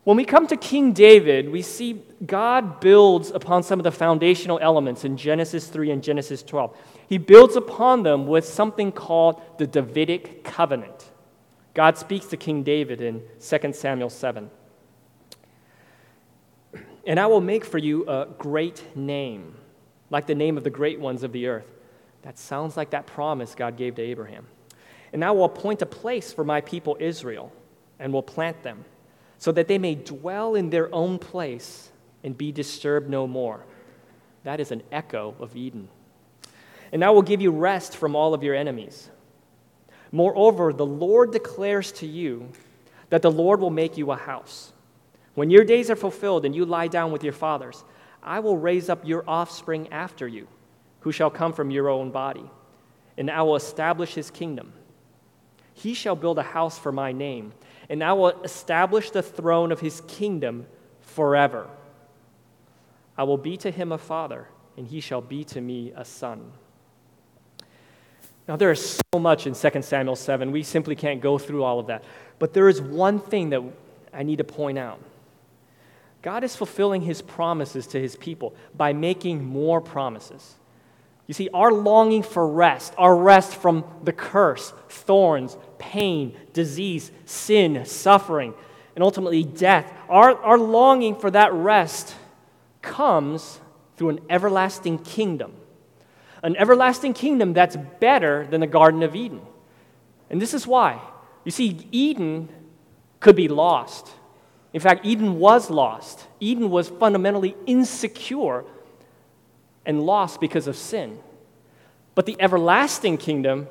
When 0.09 0.17
we 0.17 0.25
come 0.25 0.47
to 0.47 0.57
King 0.57 0.95
David, 0.95 1.51
we 1.51 1.61
see 1.61 2.03
God 2.25 2.81
builds 2.81 3.31
upon 3.31 3.63
some 3.63 3.79
of 3.79 3.85
the 3.85 3.93
foundational 3.93 4.59
elements 4.63 5.05
in 5.05 5.19
Genesis 5.19 5.67
3 5.67 5.91
and 5.91 6.03
Genesis 6.03 6.43
12. 6.43 6.75
He 7.11 7.19
builds 7.19 7.57
upon 7.57 8.05
them 8.05 8.27
with 8.27 8.47
something 8.47 8.91
called 8.91 9.43
the 9.59 9.67
Davidic 9.67 10.45
covenant. 10.45 11.11
God 11.75 11.99
speaks 11.99 12.25
to 12.29 12.39
King 12.39 12.63
David 12.63 13.03
in 13.03 13.23
2 13.39 13.75
Samuel 13.75 14.09
7. 14.09 14.51
And 17.07 17.21
I 17.21 17.27
will 17.27 17.43
make 17.43 17.67
for 17.67 17.77
you 17.77 18.09
a 18.09 18.29
great 18.39 18.97
name, 18.97 19.57
like 20.09 20.27
the 20.27 20.35
name 20.35 20.57
of 20.57 20.65
the 20.65 20.71
great 20.71 20.99
ones 20.99 21.23
of 21.23 21.33
the 21.33 21.49
earth. 21.49 21.69
That 22.23 22.39
sounds 22.39 22.79
like 22.79 22.89
that 22.93 23.07
promise 23.07 23.55
God 23.55 23.77
gave 23.77 23.97
to 23.97 24.03
Abraham. 24.03 24.47
And 25.13 25.23
I 25.23 25.33
will 25.33 25.45
appoint 25.45 25.83
a 25.83 25.87
place 25.87 26.33
for 26.33 26.45
my 26.45 26.63
people 26.63 26.97
Israel, 26.99 27.53
and 27.99 28.11
will 28.11 28.23
plant 28.23 28.63
them 28.63 28.87
so 29.39 29.53
that 29.53 29.69
they 29.69 29.79
may 29.79 29.95
dwell 29.95 30.55
in 30.55 30.71
their 30.71 30.93
own 30.95 31.19
place 31.19 31.91
and 32.25 32.37
be 32.37 32.53
disturbed 32.53 33.09
no 33.09 33.27
more. 33.27 33.65
That 34.45 34.61
is 34.61 34.73
an 34.73 34.83
echo 34.91 35.35
of 35.39 35.57
Eden. 35.57 35.89
And 36.93 37.05
I 37.05 37.11
will 37.11 37.23
give 37.23 37.41
you 37.41 37.51
rest 37.51 37.97
from 37.97 38.17
all 38.17 38.35
of 38.35 38.43
your 38.43 38.55
enemies. 38.55 39.11
Moreover, 40.11 40.73
the 40.73 40.87
Lord 40.87 41.33
declares 41.33 41.93
to 41.93 42.07
you 42.07 42.49
that 43.11 43.23
the 43.23 43.31
Lord 43.31 43.61
will 43.61 43.71
make 43.71 43.97
you 43.97 44.11
a 44.11 44.17
house. 44.17 44.73
When 45.35 45.51
your 45.51 45.65
days 45.65 45.91
are 45.91 45.97
fulfilled 45.97 46.45
and 46.45 46.55
you 46.55 46.65
lie 46.65 46.89
down 46.89 47.13
with 47.13 47.23
your 47.23 47.33
fathers, 47.33 47.85
I 48.23 48.41
will 48.41 48.57
raise 48.57 48.89
up 48.89 49.07
your 49.07 49.23
offspring 49.29 49.89
after 49.93 50.27
you, 50.27 50.49
who 51.01 51.13
shall 51.13 51.31
come 51.31 51.53
from 51.53 51.71
your 51.71 51.89
own 51.89 52.11
body, 52.11 52.51
and 53.17 53.31
I 53.31 53.43
will 53.43 53.57
establish 53.57 54.15
his 54.15 54.31
kingdom. 54.31 54.73
He 55.75 55.95
shall 55.95 56.17
build 56.17 56.39
a 56.39 56.43
house 56.43 56.79
for 56.79 56.91
my 56.91 57.13
name 57.13 57.53
and 57.89 58.03
I 58.03 58.13
will 58.13 58.41
establish 58.43 59.11
the 59.11 59.23
throne 59.23 59.73
of 59.73 59.81
his 59.81 60.03
kingdom 60.03 60.67
forever. 61.01 61.69
I 63.17 63.25
will 63.25 63.39
be 63.39 63.57
to 63.59 63.71
him 63.71 63.93
a 63.93 63.99
father, 63.99 64.49
and 64.77 64.87
he 64.87 65.01
shall 65.01 65.21
be 65.21 65.45
to 65.45 65.61
me 65.61 65.93
a 65.97 66.05
son. 66.05 66.53
Now, 68.47 68.57
there 68.57 68.71
is 68.71 68.99
so 69.13 69.19
much 69.19 69.47
in 69.47 69.55
2 69.55 69.83
Samuel 69.83 70.17
7. 70.17 70.51
We 70.51 70.63
simply 70.63 70.97
can't 70.97 71.21
go 71.21 71.37
through 71.37 71.65
all 71.65 71.79
of 71.79 71.89
that. 71.89 72.03
But 72.39 72.55
there 72.55 72.69
is 72.69 72.81
one 72.81 73.19
thing 73.19 73.51
that 73.51 73.63
I 74.13 74.23
need 74.23 74.39
to 74.39 74.45
point 74.45 74.79
out 74.79 75.01
God 76.23 76.45
is 76.45 76.57
fulfilling 76.57 77.03
his 77.03 77.23
promises 77.23 77.87
to 77.89 78.01
his 78.01 78.17
people 78.17 78.55
by 78.77 78.93
making 78.93 79.45
more 79.45 79.81
promises. 79.81 80.57
You 81.29 81.35
see, 81.35 81.51
our 81.53 81.71
longing 81.71 82.23
for 82.23 82.49
rest, 82.49 82.95
our 82.97 83.15
rest 83.15 83.55
from 83.55 83.85
the 84.03 84.15
curse, 84.15 84.73
thorns, 84.89 85.59
pain, 85.79 86.35
disease, 86.55 87.13
sin, 87.27 87.85
suffering, 87.85 88.55
and 88.97 89.05
ultimately 89.05 89.45
death, 89.45 89.93
our, 90.09 90.35
our 90.43 90.59
longing 90.59 91.15
for 91.15 91.31
that 91.31 91.53
rest 91.53 92.17
comes 92.81 93.61
through 93.97 94.09
an 94.09 94.21
everlasting 94.31 94.99
kingdom. 94.99 95.53
An 96.43 96.57
everlasting 96.57 97.13
kingdom 97.13 97.53
that's 97.53 97.77
better 98.01 98.47
than 98.47 98.63
the 98.63 98.67
Garden 98.67 99.03
of 99.03 99.15
Eden. 99.15 99.43
And 100.31 100.41
this 100.41 100.55
is 100.55 100.67
why. 100.67 100.99
You 101.45 101.51
see, 101.51 101.87
Eden 101.93 102.49
could 103.21 103.37
be 103.37 103.49
lost. 103.49 104.09
In 104.73 104.81
fact, 104.81 105.05
Eden 105.05 105.39
was 105.39 105.69
lost. 105.69 106.27
Eden 106.41 106.71
was 106.71 106.89
fundamentally 106.89 107.55
insecure 107.67 108.65
and 109.89 110.03
lost 110.03 110.39
because 110.39 110.69
of 110.69 110.77
sin. 110.77 111.19
But 112.15 112.27
the 112.27 112.37
everlasting 112.39 113.17
kingdom, 113.17 113.67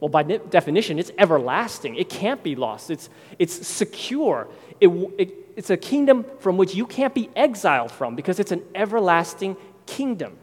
well, 0.00 0.08
by 0.08 0.24
definition, 0.24 0.98
it's 0.98 1.12
everlasting. 1.16 1.94
It 1.94 2.10
can't 2.10 2.42
be 2.42 2.56
lost, 2.56 2.90
it's, 2.90 3.08
it's 3.38 3.66
secure. 3.66 4.48
It, 4.80 4.88
it, 5.16 5.34
it's 5.56 5.70
a 5.70 5.76
kingdom 5.76 6.26
from 6.40 6.56
which 6.56 6.74
you 6.74 6.86
can't 6.86 7.14
be 7.14 7.30
exiled 7.36 7.92
from 7.92 8.16
because 8.16 8.40
it's 8.40 8.50
an 8.50 8.62
everlasting 8.74 9.56
kingdom. 9.86 10.36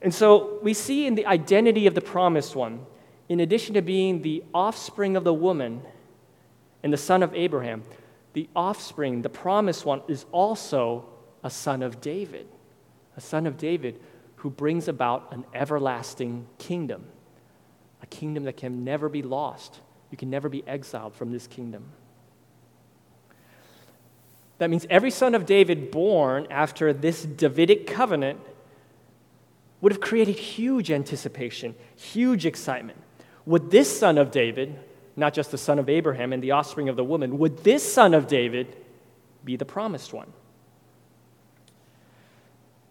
And 0.00 0.14
so 0.14 0.60
we 0.62 0.72
see 0.72 1.06
in 1.06 1.14
the 1.14 1.26
identity 1.26 1.86
of 1.86 1.94
the 1.94 2.02
promised 2.02 2.54
one, 2.54 2.86
in 3.28 3.40
addition 3.40 3.74
to 3.74 3.82
being 3.82 4.22
the 4.22 4.44
offspring 4.52 5.16
of 5.16 5.24
the 5.24 5.34
woman 5.34 5.82
and 6.82 6.92
the 6.92 6.98
son 6.98 7.22
of 7.22 7.34
Abraham, 7.34 7.82
the 8.34 8.48
offspring, 8.54 9.22
the 9.22 9.30
promised 9.30 9.84
one, 9.86 10.02
is 10.06 10.26
also 10.30 11.06
a 11.42 11.50
son 11.50 11.82
of 11.82 12.00
David 12.00 12.46
a 13.16 13.20
son 13.20 13.46
of 13.46 13.56
David 13.56 14.00
who 14.36 14.50
brings 14.50 14.88
about 14.88 15.32
an 15.32 15.44
everlasting 15.54 16.46
kingdom, 16.58 17.06
a 18.02 18.06
kingdom 18.06 18.44
that 18.44 18.56
can 18.56 18.84
never 18.84 19.08
be 19.08 19.22
lost. 19.22 19.80
You 20.10 20.18
can 20.18 20.30
never 20.30 20.48
be 20.48 20.62
exiled 20.66 21.14
from 21.14 21.32
this 21.32 21.46
kingdom. 21.46 21.84
That 24.58 24.70
means 24.70 24.86
every 24.88 25.10
son 25.10 25.34
of 25.34 25.46
David 25.46 25.90
born 25.90 26.46
after 26.50 26.92
this 26.92 27.24
Davidic 27.24 27.86
covenant 27.86 28.40
would 29.80 29.92
have 29.92 30.00
created 30.00 30.36
huge 30.36 30.90
anticipation, 30.90 31.74
huge 31.96 32.46
excitement. 32.46 32.98
Would 33.46 33.70
this 33.70 33.98
son 33.98 34.16
of 34.16 34.30
David, 34.30 34.78
not 35.16 35.34
just 35.34 35.50
the 35.50 35.58
son 35.58 35.78
of 35.78 35.88
Abraham 35.88 36.32
and 36.32 36.42
the 36.42 36.52
offspring 36.52 36.88
of 36.88 36.96
the 36.96 37.04
woman, 37.04 37.38
would 37.38 37.64
this 37.64 37.92
son 37.92 38.14
of 38.14 38.26
David 38.26 38.76
be 39.44 39.56
the 39.56 39.64
promised 39.64 40.12
one? 40.12 40.32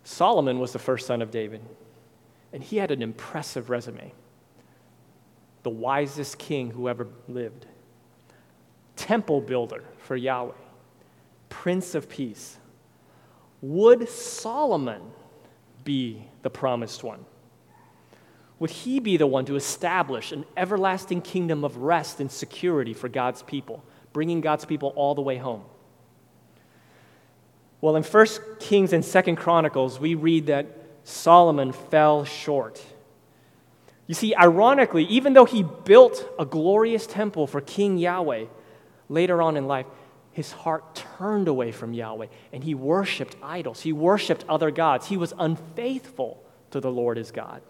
Solomon 0.03 0.59
was 0.59 0.73
the 0.73 0.79
first 0.79 1.07
son 1.07 1.21
of 1.21 1.31
David, 1.31 1.61
and 2.51 2.61
he 2.61 2.77
had 2.77 2.91
an 2.91 3.01
impressive 3.01 3.69
resume. 3.69 4.13
The 5.63 5.69
wisest 5.69 6.37
king 6.37 6.71
who 6.71 6.89
ever 6.89 7.07
lived, 7.29 7.65
temple 8.95 9.41
builder 9.41 9.83
for 9.99 10.15
Yahweh, 10.15 10.53
prince 11.49 11.95
of 11.95 12.09
peace. 12.09 12.57
Would 13.61 14.09
Solomon 14.09 15.01
be 15.85 16.25
the 16.41 16.49
promised 16.49 17.03
one? 17.03 17.25
Would 18.59 18.69
he 18.69 18.99
be 18.99 19.17
the 19.17 19.27
one 19.27 19.45
to 19.45 19.55
establish 19.55 20.31
an 20.31 20.45
everlasting 20.55 21.21
kingdom 21.21 21.63
of 21.63 21.77
rest 21.77 22.19
and 22.19 22.31
security 22.31 22.93
for 22.93 23.09
God's 23.09 23.41
people, 23.41 23.83
bringing 24.11 24.41
God's 24.41 24.65
people 24.65 24.93
all 24.95 25.15
the 25.15 25.21
way 25.21 25.37
home? 25.37 25.63
Well, 27.83 27.97
in 27.97 28.03
1 28.03 28.27
Kings 28.61 28.93
and 28.93 29.03
2 29.03 29.35
Chronicles, 29.35 29.99
we 29.99 30.15
read 30.15 30.45
that 30.45 30.67
Solomon 31.03 31.73
fell 31.73 32.23
short. 32.23 32.81
You 34.07 34.15
see, 34.15 34.33
ironically, 34.33 35.03
even 35.07 35.33
though 35.33 35.43
he 35.43 35.63
built 35.63 36.25
a 36.39 36.45
glorious 36.45 37.05
temple 37.05 37.45
for 37.45 37.59
King 37.59 37.97
Yahweh 37.97 38.45
later 39.09 39.41
on 39.41 39.57
in 39.57 39.67
life, 39.67 39.85
his 40.31 40.53
heart 40.53 40.95
turned 41.17 41.49
away 41.49 41.73
from 41.73 41.91
Yahweh 41.91 42.27
and 42.53 42.63
he 42.63 42.73
worshiped 42.73 43.35
idols. 43.43 43.81
He 43.81 43.91
worshiped 43.91 44.45
other 44.47 44.71
gods. 44.71 45.07
He 45.07 45.17
was 45.17 45.33
unfaithful 45.37 46.41
to 46.71 46.79
the 46.79 46.89
Lord 46.89 47.17
his 47.17 47.31
God. 47.31 47.61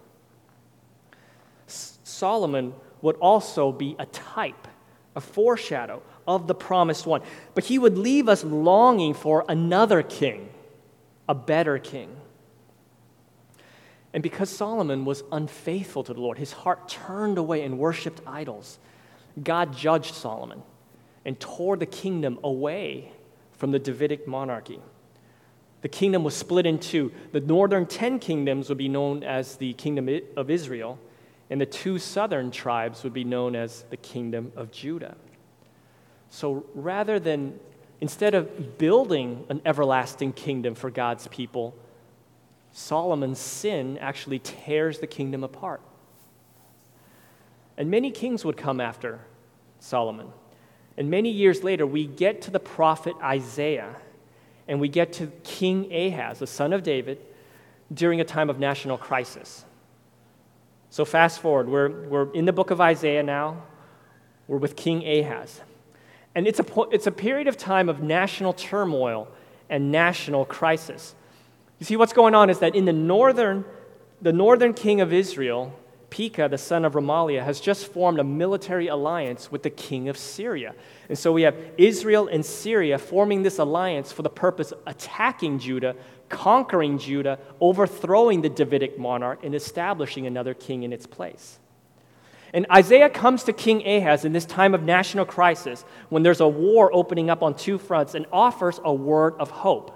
Solomon 1.66 2.72
would 3.02 3.16
also 3.16 3.72
be 3.72 3.96
a 3.98 4.06
type, 4.06 4.68
a 5.16 5.20
foreshadow 5.20 6.02
of 6.26 6.46
the 6.46 6.54
promised 6.54 7.06
one. 7.06 7.22
But 7.54 7.64
he 7.64 7.78
would 7.78 7.98
leave 7.98 8.28
us 8.28 8.44
longing 8.44 9.14
for 9.14 9.44
another 9.48 10.02
king, 10.02 10.48
a 11.28 11.34
better 11.34 11.78
king. 11.78 12.16
And 14.12 14.22
because 14.22 14.48
Solomon 14.48 15.04
was 15.04 15.24
unfaithful 15.32 16.04
to 16.04 16.14
the 16.14 16.20
Lord, 16.20 16.38
his 16.38 16.52
heart 16.52 16.88
turned 16.88 17.36
away 17.36 17.62
and 17.62 17.78
worshiped 17.78 18.20
idols, 18.26 18.78
God 19.42 19.76
judged 19.76 20.14
Solomon 20.14 20.62
and 21.24 21.38
tore 21.40 21.76
the 21.76 21.86
kingdom 21.86 22.38
away 22.44 23.12
from 23.52 23.72
the 23.72 23.78
Davidic 23.78 24.28
monarchy. 24.28 24.80
The 25.82 25.88
kingdom 25.88 26.24
was 26.24 26.34
split 26.34 26.64
in 26.64 26.78
two. 26.78 27.12
The 27.32 27.40
northern 27.40 27.86
10 27.86 28.18
kingdoms 28.18 28.68
would 28.68 28.78
be 28.78 28.88
known 28.88 29.22
as 29.22 29.56
the 29.56 29.74
kingdom 29.74 30.08
of 30.36 30.48
Israel, 30.48 30.98
and 31.50 31.60
the 31.60 31.66
two 31.66 31.98
southern 31.98 32.50
tribes 32.50 33.04
would 33.04 33.12
be 33.12 33.24
known 33.24 33.54
as 33.54 33.84
the 33.90 33.96
kingdom 33.96 34.52
of 34.56 34.70
Judah. 34.70 35.16
So 36.30 36.66
rather 36.74 37.20
than, 37.20 37.58
instead 38.00 38.34
of 38.34 38.78
building 38.78 39.44
an 39.48 39.60
everlasting 39.64 40.32
kingdom 40.32 40.74
for 40.74 40.90
God's 40.90 41.28
people, 41.28 41.74
Solomon's 42.72 43.38
sin 43.38 43.98
actually 43.98 44.40
tears 44.40 44.98
the 44.98 45.06
kingdom 45.06 45.44
apart. 45.44 45.80
And 47.76 47.90
many 47.90 48.10
kings 48.10 48.44
would 48.44 48.56
come 48.56 48.80
after 48.80 49.20
Solomon. 49.78 50.28
And 50.96 51.10
many 51.10 51.30
years 51.30 51.62
later, 51.62 51.86
we 51.86 52.06
get 52.06 52.42
to 52.42 52.50
the 52.50 52.60
prophet 52.60 53.14
Isaiah, 53.22 53.96
and 54.66 54.80
we 54.80 54.88
get 54.88 55.12
to 55.14 55.26
King 55.42 55.92
Ahaz, 55.92 56.38
the 56.38 56.46
son 56.46 56.72
of 56.72 56.82
David, 56.82 57.18
during 57.92 58.20
a 58.20 58.24
time 58.24 58.48
of 58.48 58.58
national 58.58 58.96
crisis. 58.96 59.64
So, 60.94 61.04
fast 61.04 61.40
forward, 61.40 61.68
we're, 61.68 61.88
we're 61.88 62.32
in 62.34 62.44
the 62.44 62.52
book 62.52 62.70
of 62.70 62.80
Isaiah 62.80 63.24
now. 63.24 63.64
We're 64.46 64.58
with 64.58 64.76
King 64.76 65.04
Ahaz. 65.04 65.60
And 66.36 66.46
it's 66.46 66.60
a, 66.60 66.64
it's 66.92 67.08
a 67.08 67.10
period 67.10 67.48
of 67.48 67.56
time 67.56 67.88
of 67.88 68.00
national 68.00 68.52
turmoil 68.52 69.26
and 69.68 69.90
national 69.90 70.44
crisis. 70.44 71.16
You 71.80 71.86
see, 71.86 71.96
what's 71.96 72.12
going 72.12 72.36
on 72.36 72.48
is 72.48 72.60
that 72.60 72.76
in 72.76 72.84
the 72.84 72.92
northern, 72.92 73.64
the 74.22 74.32
northern 74.32 74.72
king 74.72 75.00
of 75.00 75.12
Israel, 75.12 75.76
Pekah, 76.10 76.48
the 76.48 76.58
son 76.58 76.84
of 76.84 76.92
Remaliah, 76.92 77.42
has 77.42 77.58
just 77.58 77.88
formed 77.88 78.20
a 78.20 78.24
military 78.24 78.86
alliance 78.86 79.50
with 79.50 79.64
the 79.64 79.70
king 79.70 80.08
of 80.08 80.16
Syria. 80.16 80.76
And 81.08 81.18
so 81.18 81.32
we 81.32 81.42
have 81.42 81.56
Israel 81.76 82.28
and 82.28 82.46
Syria 82.46 82.98
forming 82.98 83.42
this 83.42 83.58
alliance 83.58 84.12
for 84.12 84.22
the 84.22 84.30
purpose 84.30 84.70
of 84.70 84.78
attacking 84.86 85.58
Judah, 85.58 85.96
conquering 86.34 86.98
Judah, 86.98 87.38
overthrowing 87.60 88.42
the 88.42 88.48
Davidic 88.48 88.98
monarch, 88.98 89.44
and 89.44 89.54
establishing 89.54 90.26
another 90.26 90.52
king 90.52 90.82
in 90.82 90.92
its 90.92 91.06
place. 91.06 91.60
And 92.52 92.66
Isaiah 92.70 93.08
comes 93.08 93.44
to 93.44 93.52
King 93.52 93.86
Ahaz 93.86 94.24
in 94.24 94.32
this 94.32 94.44
time 94.44 94.74
of 94.74 94.82
national 94.82 95.24
crisis 95.24 95.84
when 96.08 96.22
there's 96.22 96.40
a 96.40 96.48
war 96.48 96.90
opening 96.92 97.30
up 97.30 97.42
on 97.42 97.54
two 97.54 97.78
fronts 97.78 98.14
and 98.14 98.26
offers 98.32 98.80
a 98.84 98.92
word 98.92 99.34
of 99.38 99.50
hope. 99.50 99.90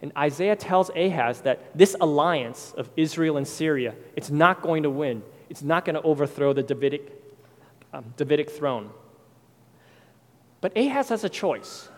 And 0.00 0.12
Isaiah 0.16 0.56
tells 0.56 0.90
Ahaz 0.90 1.40
that 1.42 1.76
this 1.76 1.96
alliance 2.00 2.74
of 2.76 2.90
Israel 2.96 3.36
and 3.36 3.46
Syria, 3.46 3.94
it's 4.16 4.30
not 4.30 4.62
going 4.62 4.82
to 4.82 4.90
win. 4.90 5.22
It's 5.48 5.62
not 5.62 5.84
going 5.84 5.94
to 5.94 6.02
overthrow 6.02 6.52
the 6.52 6.62
Davidic, 6.62 7.12
um, 7.92 8.04
Davidic 8.16 8.50
throne. 8.50 8.90
But 10.60 10.76
Ahaz 10.76 11.08
has 11.08 11.24
a 11.24 11.28
choice. 11.28 11.88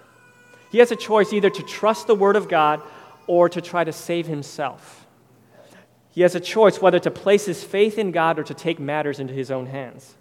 He 0.70 0.78
has 0.78 0.90
a 0.90 0.96
choice 0.96 1.32
either 1.32 1.50
to 1.50 1.62
trust 1.62 2.06
the 2.06 2.14
word 2.14 2.34
of 2.34 2.48
God 2.48 2.82
or 3.26 3.48
to 3.48 3.60
try 3.60 3.84
to 3.84 3.92
save 3.92 4.26
himself. 4.26 5.06
He 6.10 6.22
has 6.22 6.34
a 6.34 6.40
choice 6.40 6.80
whether 6.80 7.00
to 7.00 7.10
place 7.10 7.44
his 7.46 7.64
faith 7.64 7.98
in 7.98 8.12
God 8.12 8.38
or 8.38 8.44
to 8.44 8.54
take 8.54 8.78
matters 8.78 9.18
into 9.18 9.34
his 9.34 9.50
own 9.50 9.66
hands. 9.66 10.14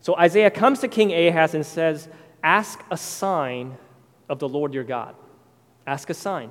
So 0.00 0.14
Isaiah 0.16 0.50
comes 0.50 0.80
to 0.80 0.88
King 0.88 1.12
Ahaz 1.12 1.54
and 1.54 1.64
says, 1.64 2.08
Ask 2.42 2.84
a 2.90 2.96
sign 2.96 3.78
of 4.28 4.38
the 4.38 4.48
Lord 4.48 4.74
your 4.74 4.84
God. 4.84 5.14
Ask 5.86 6.10
a 6.10 6.14
sign. 6.14 6.50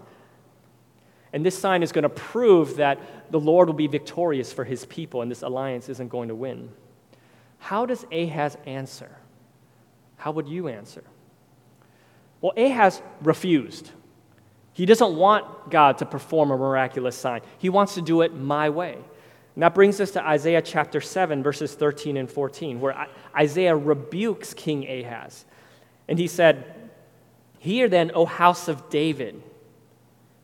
And 1.31 1.45
this 1.45 1.57
sign 1.57 1.83
is 1.83 1.91
going 1.91 2.03
to 2.03 2.09
prove 2.09 2.77
that 2.77 3.31
the 3.31 3.39
Lord 3.39 3.67
will 3.67 3.75
be 3.75 3.87
victorious 3.87 4.51
for 4.51 4.63
his 4.63 4.85
people 4.85 5.21
and 5.21 5.29
this 5.29 5.41
alliance 5.43 5.89
isn't 5.89 6.09
going 6.09 6.29
to 6.29 6.35
win. 6.35 6.71
How 7.59 7.85
does 7.85 8.05
Ahaz 8.11 8.57
answer? 8.65 9.09
How 10.17 10.31
would 10.31 10.47
you 10.47 10.67
answer? 10.67 11.03
Well, 12.41 12.53
Ahaz 12.57 13.01
refused. 13.21 13.89
He 14.73 14.85
doesn't 14.85 15.15
want 15.15 15.69
God 15.69 15.99
to 15.99 16.05
perform 16.05 16.51
a 16.51 16.57
miraculous 16.57 17.15
sign, 17.15 17.41
he 17.57 17.69
wants 17.69 17.95
to 17.95 18.01
do 18.01 18.21
it 18.21 18.33
my 18.33 18.69
way. 18.69 18.97
And 19.55 19.61
that 19.61 19.75
brings 19.75 20.01
us 20.01 20.11
to 20.11 20.25
Isaiah 20.25 20.63
chapter 20.63 20.99
7, 20.99 21.43
verses 21.43 21.75
13 21.75 22.17
and 22.17 22.29
14, 22.29 22.81
where 22.81 23.07
Isaiah 23.37 23.75
rebukes 23.75 24.53
King 24.53 24.87
Ahaz. 24.89 25.45
And 26.07 26.17
he 26.17 26.27
said, 26.27 26.73
Hear 27.59 27.87
then, 27.87 28.11
O 28.15 28.25
house 28.25 28.67
of 28.67 28.89
David. 28.89 29.41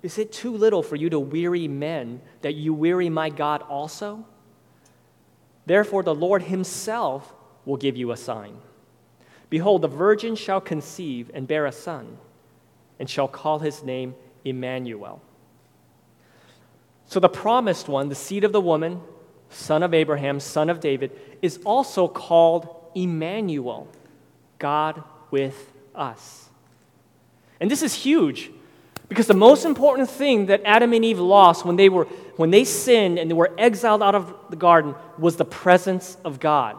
Is 0.01 0.17
it 0.17 0.31
too 0.31 0.55
little 0.55 0.83
for 0.83 0.95
you 0.95 1.09
to 1.09 1.19
weary 1.19 1.67
men 1.67 2.21
that 2.41 2.53
you 2.53 2.73
weary 2.73 3.09
my 3.09 3.29
God 3.29 3.61
also? 3.63 4.25
Therefore, 5.65 6.03
the 6.03 6.15
Lord 6.15 6.43
himself 6.43 7.33
will 7.65 7.77
give 7.77 7.97
you 7.97 8.11
a 8.11 8.17
sign. 8.17 8.57
Behold, 9.49 9.81
the 9.81 9.87
virgin 9.87 10.35
shall 10.35 10.61
conceive 10.61 11.29
and 11.33 11.47
bear 11.47 11.65
a 11.65 11.71
son, 11.71 12.17
and 12.99 13.09
shall 13.09 13.27
call 13.27 13.59
his 13.59 13.83
name 13.83 14.15
Emmanuel. 14.43 15.21
So, 17.07 17.19
the 17.19 17.29
promised 17.29 17.87
one, 17.87 18.09
the 18.09 18.15
seed 18.15 18.43
of 18.43 18.51
the 18.51 18.61
woman, 18.61 19.01
son 19.49 19.81
of 19.81 19.93
Abraham, 19.93 20.39
son 20.39 20.69
of 20.69 20.79
David, 20.79 21.11
is 21.41 21.59
also 21.65 22.07
called 22.07 22.67
Emmanuel, 22.93 23.87
God 24.59 25.03
with 25.31 25.71
us. 25.95 26.49
And 27.59 27.69
this 27.69 27.81
is 27.81 27.93
huge 27.93 28.51
because 29.07 29.25
the 29.25 29.33
most 29.33 29.65
important 29.65 30.09
thing 30.09 30.45
that 30.45 30.61
Adam 30.63 30.93
and 30.93 31.03
Eve 31.03 31.19
lost 31.19 31.65
when 31.65 31.75
they, 31.75 31.89
were, 31.89 32.05
when 32.35 32.51
they 32.51 32.63
sinned 32.63 33.17
and 33.17 33.29
they 33.29 33.33
were 33.33 33.51
exiled 33.57 34.03
out 34.03 34.15
of 34.15 34.33
the 34.49 34.55
garden 34.55 34.93
was 35.17 35.35
the 35.35 35.45
presence 35.45 36.15
of 36.23 36.39
God. 36.39 36.77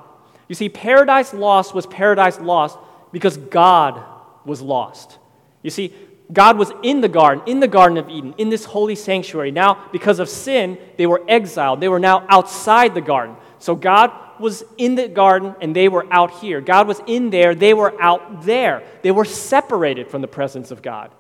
You 0.49 0.55
see, 0.55 0.69
paradise 0.69 1.35
lost 1.35 1.75
was 1.75 1.87
paradise 1.87 2.41
lost 2.41 2.79
because 3.13 3.37
God 3.37 4.03
was 4.45 4.63
lost. 4.63 5.19
You 5.63 5.71
see, 5.71 5.93
God 6.33 6.59
was 6.59 6.73
in 6.83 7.01
the 7.01 7.09
garden, 7.09 7.43
in 7.47 7.61
the 7.61 7.69
Garden 7.69 7.99
of 7.99 8.09
Eden, 8.09 8.35
in 8.39 8.51
this 8.51 8.65
holy 8.65 8.95
sanctuary. 8.95 9.51
Now, 9.51 9.89
because 9.91 10.19
of 10.19 10.29
sin, 10.29 10.79
they 10.97 11.07
were 11.07 11.23
exiled. 11.27 11.81
They 11.81 11.89
were 11.89 11.99
now 11.99 12.25
outside 12.29 12.95
the 12.95 13.01
garden. 13.01 13.37
So 13.59 13.75
God 13.75 14.13
was 14.39 14.65
in 14.79 14.95
the 14.95 15.09
garden 15.09 15.55
and 15.61 15.75
they 15.75 15.89
were 15.89 16.07
out 16.11 16.31
here. 16.41 16.61
God 16.61 16.89
was 16.89 17.01
in 17.07 17.31
there, 17.31 17.55
they 17.55 17.75
were 17.75 18.01
out 18.01 18.43
there. 18.43 18.83
They 19.03 19.11
were 19.11 19.25
separated 19.25 20.09
from 20.09 20.23
the 20.23 20.29
presence 20.29 20.71
of 20.71 20.83
God. 20.83 21.11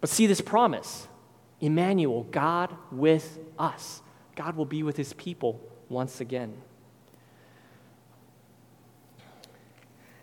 But 0.00 0.10
see 0.10 0.26
this 0.26 0.40
promise 0.40 1.08
Emmanuel, 1.60 2.24
God 2.30 2.74
with 2.90 3.38
us. 3.58 4.02
God 4.36 4.56
will 4.56 4.64
be 4.64 4.82
with 4.82 4.96
his 4.96 5.12
people 5.14 5.60
once 5.88 6.20
again. 6.20 6.54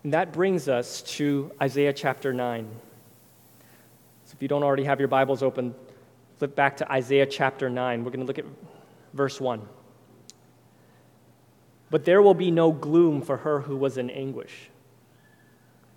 And 0.02 0.12
that 0.14 0.32
brings 0.32 0.68
us 0.68 1.02
to 1.02 1.52
Isaiah 1.60 1.92
chapter 1.92 2.32
9. 2.32 2.68
So 4.28 4.34
if 4.36 4.42
you 4.42 4.48
don't 4.48 4.62
already 4.62 4.84
have 4.84 4.98
your 4.98 5.08
Bibles 5.08 5.42
open, 5.42 5.74
flip 6.36 6.54
back 6.54 6.76
to 6.76 6.92
Isaiah 6.92 7.24
chapter 7.24 7.70
9. 7.70 8.04
We're 8.04 8.10
going 8.10 8.20
to 8.20 8.26
look 8.26 8.38
at 8.38 8.44
verse 9.14 9.40
1. 9.40 9.66
But 11.88 12.04
there 12.04 12.20
will 12.20 12.34
be 12.34 12.50
no 12.50 12.70
gloom 12.70 13.22
for 13.22 13.38
her 13.38 13.62
who 13.62 13.74
was 13.74 13.96
in 13.96 14.10
anguish. 14.10 14.68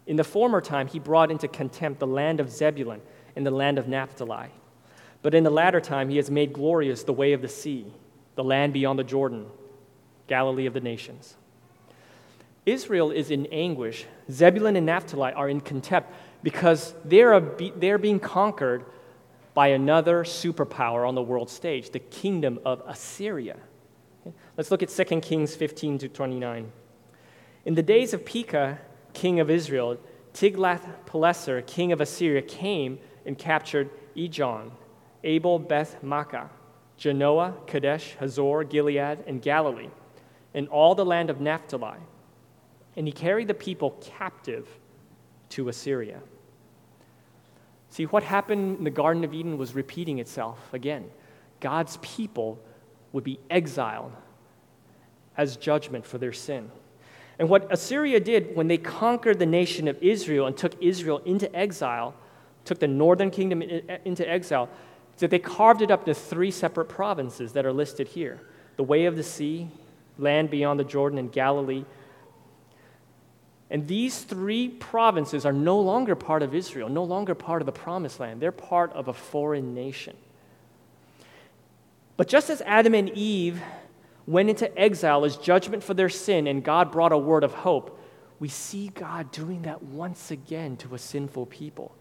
In 0.07 0.15
the 0.15 0.23
former 0.23 0.61
time, 0.61 0.87
he 0.87 0.97
brought 0.97 1.29
into 1.29 1.49
contempt 1.49 1.99
the 1.99 2.07
land 2.07 2.39
of 2.39 2.49
Zebulun 2.49 3.01
and 3.35 3.45
the 3.45 3.51
land 3.51 3.77
of 3.77 3.89
Naphtali. 3.89 4.47
But 5.21 5.33
in 5.33 5.43
the 5.43 5.49
latter 5.49 5.81
time, 5.81 6.07
he 6.07 6.15
has 6.15 6.31
made 6.31 6.53
glorious 6.53 7.03
the 7.03 7.11
way 7.11 7.33
of 7.33 7.41
the 7.41 7.49
sea, 7.49 7.85
the 8.35 8.45
land 8.45 8.71
beyond 8.71 8.97
the 8.97 9.03
Jordan, 9.03 9.45
Galilee 10.27 10.67
of 10.67 10.73
the 10.73 10.79
nations. 10.79 11.35
Israel 12.65 13.11
is 13.11 13.29
in 13.29 13.45
anguish. 13.47 14.05
Zebulun 14.31 14.77
and 14.77 14.85
Naphtali 14.85 15.33
are 15.33 15.49
in 15.49 15.59
contempt 15.59 16.13
because 16.43 16.93
they 17.05 17.21
are, 17.21 17.39
they're 17.77 17.97
being 17.97 18.19
conquered 18.19 18.85
by 19.53 19.67
another 19.67 20.23
superpower 20.23 21.07
on 21.07 21.15
the 21.15 21.21
world 21.21 21.49
stage, 21.49 21.91
the 21.91 21.99
kingdom 21.99 22.59
of 22.65 22.81
Assyria. 22.87 23.57
Okay? 24.21 24.35
Let's 24.57 24.71
look 24.71 24.81
at 24.81 24.89
2 24.89 25.21
Kings 25.21 25.55
15 25.55 25.97
to 25.99 26.09
29. 26.09 26.71
In 27.65 27.75
the 27.75 27.83
days 27.83 28.13
of 28.13 28.25
Pekah, 28.25 28.79
king 29.13 29.39
of 29.39 29.49
Israel, 29.49 29.97
Tiglath-Pileser, 30.33 31.61
king 31.63 31.91
of 31.91 32.01
Assyria, 32.01 32.41
came 32.41 32.99
and 33.25 33.37
captured 33.37 33.89
Ijon, 34.15 34.71
Abel 35.23 35.59
Beth 35.59 36.01
Maachah, 36.03 36.49
Janoah, 36.97 37.67
Kadesh, 37.67 38.15
Hazor, 38.19 38.63
Gilead, 38.63 39.19
and 39.27 39.41
Galilee, 39.41 39.89
and 40.53 40.67
all 40.69 40.95
the 40.95 41.05
land 41.05 41.29
of 41.29 41.41
Naphtali. 41.41 41.97
And 42.95 43.07
he 43.07 43.13
carried 43.13 43.47
the 43.47 43.53
people 43.53 43.97
captive 44.01 44.67
to 45.49 45.69
Assyria. 45.69 46.21
See, 47.91 48.05
what 48.05 48.23
happened 48.23 48.79
in 48.79 48.83
the 48.85 48.89
Garden 48.89 49.23
of 49.23 49.33
Eden 49.33 49.57
was 49.57 49.75
repeating 49.75 50.19
itself 50.19 50.57
again. 50.73 51.05
God's 51.59 51.97
people 52.01 52.57
would 53.11 53.23
be 53.23 53.39
exiled 53.49 54.13
as 55.37 55.57
judgment 55.57 56.05
for 56.05 56.17
their 56.17 56.31
sin. 56.31 56.71
And 57.37 57.49
what 57.49 57.67
Assyria 57.71 58.19
did 58.19 58.55
when 58.55 58.67
they 58.67 58.77
conquered 58.77 59.39
the 59.39 59.45
nation 59.45 59.87
of 59.87 60.01
Israel 60.01 60.47
and 60.47 60.55
took 60.55 60.81
Israel 60.81 61.21
into 61.25 61.53
exile, 61.55 62.15
took 62.63 62.79
the 62.79 62.87
northern 62.87 63.29
kingdom 63.29 63.61
into 63.61 64.27
exile, 64.27 64.69
is 65.15 65.19
that 65.19 65.29
they 65.29 65.39
carved 65.39 65.81
it 65.81 65.91
up 65.91 66.07
into 66.07 66.13
three 66.13 66.51
separate 66.51 66.85
provinces 66.85 67.51
that 67.53 67.65
are 67.65 67.73
listed 67.73 68.07
here 68.07 68.39
the 68.77 68.83
way 68.83 69.05
of 69.05 69.17
the 69.17 69.23
sea, 69.23 69.67
land 70.17 70.49
beyond 70.49 70.79
the 70.79 70.83
Jordan, 70.83 71.19
and 71.19 71.31
Galilee, 71.31 71.83
and 73.71 73.87
these 73.87 74.19
three 74.19 74.67
provinces 74.67 75.45
are 75.45 75.53
no 75.53 75.79
longer 75.79 76.13
part 76.13 76.43
of 76.43 76.53
Israel, 76.53 76.89
no 76.89 77.05
longer 77.05 77.33
part 77.33 77.61
of 77.61 77.65
the 77.65 77.71
promised 77.71 78.19
land. 78.19 78.41
They're 78.41 78.51
part 78.51 78.91
of 78.91 79.07
a 79.07 79.13
foreign 79.13 79.73
nation. 79.73 80.17
But 82.17 82.27
just 82.27 82.49
as 82.49 82.61
Adam 82.63 82.93
and 82.93 83.09
Eve 83.11 83.61
went 84.27 84.49
into 84.49 84.77
exile 84.77 85.23
as 85.23 85.37
judgment 85.37 85.83
for 85.85 85.93
their 85.93 86.09
sin 86.09 86.47
and 86.47 86.61
God 86.61 86.91
brought 86.91 87.13
a 87.13 87.17
word 87.17 87.45
of 87.45 87.53
hope, 87.53 87.97
we 88.41 88.49
see 88.49 88.89
God 88.89 89.31
doing 89.31 89.61
that 89.61 89.81
once 89.81 90.31
again 90.31 90.75
to 90.77 90.93
a 90.93 90.99
sinful 90.99 91.45
people. 91.45 91.95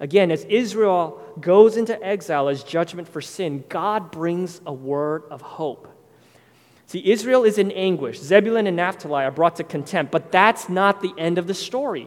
Again, 0.00 0.32
as 0.32 0.42
Israel 0.46 1.22
goes 1.40 1.76
into 1.76 2.02
exile 2.04 2.48
as 2.48 2.64
judgment 2.64 3.06
for 3.06 3.20
sin, 3.20 3.62
God 3.68 4.10
brings 4.10 4.60
a 4.66 4.72
word 4.72 5.22
of 5.30 5.40
hope. 5.40 5.86
See, 6.92 7.10
Israel 7.10 7.44
is 7.44 7.56
in 7.56 7.70
anguish. 7.70 8.20
Zebulun 8.20 8.66
and 8.66 8.76
Naphtali 8.76 9.24
are 9.24 9.30
brought 9.30 9.56
to 9.56 9.64
contempt, 9.64 10.12
but 10.12 10.30
that's 10.30 10.68
not 10.68 11.00
the 11.00 11.14
end 11.16 11.38
of 11.38 11.46
the 11.46 11.54
story 11.54 12.06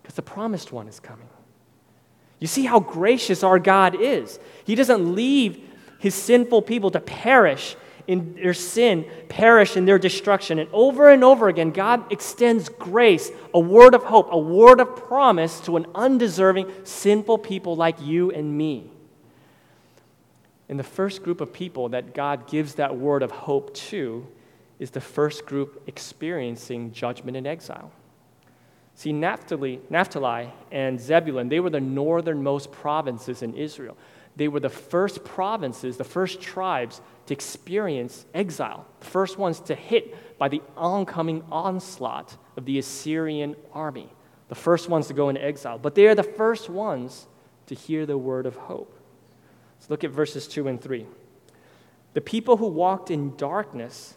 because 0.00 0.14
the 0.14 0.22
promised 0.22 0.70
one 0.70 0.86
is 0.86 1.00
coming. 1.00 1.28
You 2.38 2.46
see 2.46 2.64
how 2.64 2.78
gracious 2.78 3.42
our 3.42 3.58
God 3.58 4.00
is. 4.00 4.38
He 4.66 4.76
doesn't 4.76 5.16
leave 5.16 5.68
his 5.98 6.14
sinful 6.14 6.62
people 6.62 6.92
to 6.92 7.00
perish 7.00 7.74
in 8.06 8.36
their 8.36 8.54
sin, 8.54 9.04
perish 9.28 9.76
in 9.76 9.84
their 9.84 9.98
destruction. 9.98 10.60
And 10.60 10.70
over 10.72 11.10
and 11.10 11.24
over 11.24 11.48
again, 11.48 11.72
God 11.72 12.12
extends 12.12 12.68
grace, 12.68 13.32
a 13.52 13.58
word 13.58 13.96
of 13.96 14.04
hope, 14.04 14.28
a 14.30 14.38
word 14.38 14.78
of 14.78 14.94
promise 14.94 15.58
to 15.62 15.76
an 15.76 15.86
undeserving, 15.92 16.70
sinful 16.84 17.38
people 17.38 17.74
like 17.74 18.00
you 18.00 18.30
and 18.30 18.56
me. 18.56 18.92
And 20.68 20.78
the 20.78 20.84
first 20.84 21.22
group 21.22 21.40
of 21.40 21.52
people 21.52 21.90
that 21.90 22.14
God 22.14 22.46
gives 22.48 22.74
that 22.76 22.96
word 22.96 23.22
of 23.22 23.30
hope 23.30 23.74
to 23.74 24.26
is 24.78 24.90
the 24.90 25.00
first 25.00 25.46
group 25.46 25.82
experiencing 25.86 26.92
judgment 26.92 27.36
and 27.36 27.46
exile. 27.46 27.92
See, 28.94 29.12
Naphtali, 29.12 29.80
Naphtali 29.90 30.50
and 30.70 31.00
Zebulun, 31.00 31.48
they 31.48 31.60
were 31.60 31.70
the 31.70 31.80
northernmost 31.80 32.70
provinces 32.72 33.42
in 33.42 33.54
Israel. 33.54 33.96
They 34.36 34.48
were 34.48 34.60
the 34.60 34.68
first 34.68 35.24
provinces, 35.24 35.96
the 35.96 36.04
first 36.04 36.40
tribes 36.40 37.00
to 37.26 37.34
experience 37.34 38.26
exile, 38.34 38.86
the 39.00 39.06
first 39.06 39.38
ones 39.38 39.60
to 39.60 39.74
hit 39.74 40.38
by 40.38 40.48
the 40.48 40.62
oncoming 40.76 41.44
onslaught 41.50 42.36
of 42.56 42.64
the 42.64 42.78
Assyrian 42.78 43.54
army, 43.72 44.08
the 44.48 44.54
first 44.54 44.88
ones 44.88 45.06
to 45.08 45.14
go 45.14 45.28
into 45.28 45.42
exile. 45.42 45.78
But 45.78 45.94
they 45.94 46.06
are 46.06 46.14
the 46.14 46.22
first 46.22 46.68
ones 46.68 47.26
to 47.66 47.74
hear 47.74 48.06
the 48.06 48.18
word 48.18 48.46
of 48.46 48.56
hope. 48.56 48.92
Let's 49.76 49.90
look 49.90 50.04
at 50.04 50.10
verses 50.10 50.46
2 50.48 50.68
and 50.68 50.80
3. 50.80 51.06
The 52.14 52.20
people 52.20 52.56
who 52.56 52.66
walked 52.68 53.10
in 53.10 53.36
darkness 53.36 54.14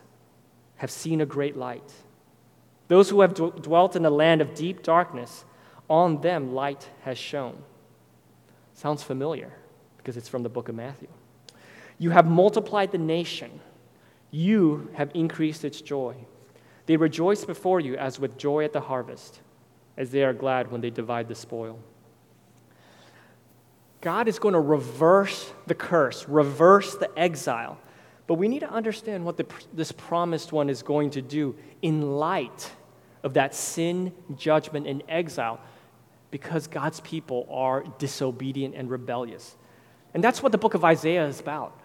have 0.78 0.92
seen 0.92 1.22
a 1.22 1.26
great 1.26 1.58
light. 1.58 1.92
Those 2.88 3.10
who 3.10 3.22
have 3.22 3.34
dwelt 3.34 3.96
in 3.96 4.06
a 4.06 4.10
land 4.10 4.42
of 4.42 4.54
deep 4.54 4.84
darkness, 4.84 5.44
on 5.90 6.22
them 6.22 6.54
light 6.54 6.90
has 7.04 7.18
shone. 7.18 7.64
Sounds 8.74 9.04
familiar 9.04 9.52
because 9.98 10.16
it's 10.16 10.30
from 10.30 10.44
the 10.44 10.50
book 10.50 10.70
of 10.70 10.76
Matthew. 10.76 11.10
You 11.98 12.12
have 12.12 12.28
multiplied 12.28 12.92
the 12.92 12.98
nation, 12.98 13.60
you 14.30 14.90
have 14.94 15.12
increased 15.14 15.66
its 15.66 15.82
joy. 15.82 16.16
They 16.86 16.96
rejoice 16.96 17.44
before 17.44 17.80
you 17.80 17.98
as 17.98 18.20
with 18.20 18.38
joy 18.38 18.64
at 18.64 18.72
the 18.72 18.82
harvest, 18.82 19.42
as 19.98 20.12
they 20.12 20.24
are 20.24 20.34
glad 20.34 20.72
when 20.72 20.80
they 20.80 20.92
divide 20.92 21.28
the 21.28 21.36
spoil. 21.36 21.80
God 24.08 24.30
is 24.30 24.40
going 24.40 24.54
to 24.54 24.60
reverse 24.62 25.52
the 25.66 25.76
curse, 25.76 26.30
reverse 26.30 26.96
the 26.96 27.10
exile. 27.20 27.78
But 28.26 28.36
we 28.36 28.48
need 28.48 28.62
to 28.62 28.70
understand 28.72 29.26
what 29.26 29.36
the, 29.36 29.46
this 29.74 29.92
promised 29.92 30.54
one 30.54 30.70
is 30.70 30.82
going 30.82 31.10
to 31.10 31.22
do 31.22 31.58
in 31.82 32.16
light 32.16 32.72
of 33.24 33.34
that 33.34 33.54
sin, 33.54 34.14
judgment, 34.38 34.88
and 34.88 35.04
exile 35.10 35.60
because 36.32 36.68
God's 36.68 37.02
people 37.02 37.50
are 37.52 37.84
disobedient 37.98 38.76
and 38.76 38.90
rebellious. 38.90 39.58
And 40.14 40.24
that's 40.24 40.42
what 40.42 40.54
the 40.54 40.58
book 40.58 40.74
of 40.74 40.86
Isaiah 40.86 41.26
is 41.26 41.42
about 41.42 41.78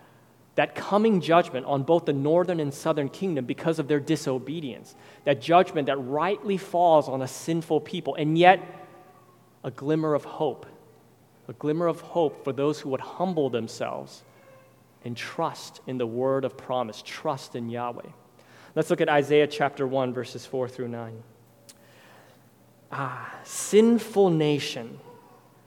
that 0.54 0.76
coming 0.76 1.20
judgment 1.20 1.66
on 1.66 1.82
both 1.82 2.04
the 2.04 2.12
northern 2.12 2.60
and 2.60 2.72
southern 2.72 3.08
kingdom 3.08 3.46
because 3.46 3.80
of 3.80 3.88
their 3.88 3.98
disobedience, 3.98 4.94
that 5.24 5.40
judgment 5.40 5.86
that 5.86 5.96
rightly 5.96 6.56
falls 6.56 7.08
on 7.08 7.20
a 7.20 7.26
sinful 7.26 7.80
people, 7.80 8.14
and 8.14 8.38
yet 8.38 8.60
a 9.64 9.72
glimmer 9.72 10.14
of 10.14 10.24
hope 10.24 10.66
a 11.48 11.52
glimmer 11.54 11.86
of 11.86 12.00
hope 12.00 12.44
for 12.44 12.52
those 12.52 12.80
who 12.80 12.90
would 12.90 13.00
humble 13.00 13.50
themselves 13.50 14.22
and 15.04 15.16
trust 15.16 15.80
in 15.86 15.98
the 15.98 16.06
word 16.06 16.44
of 16.44 16.56
promise, 16.56 17.02
trust 17.04 17.56
in 17.56 17.68
Yahweh. 17.68 18.08
Let's 18.74 18.88
look 18.88 19.00
at 19.00 19.08
Isaiah 19.08 19.46
chapter 19.46 19.86
1, 19.86 20.14
verses 20.14 20.46
4 20.46 20.68
through 20.68 20.88
9. 20.88 21.22
Ah, 22.92 23.34
sinful 23.44 24.30
nation, 24.30 24.98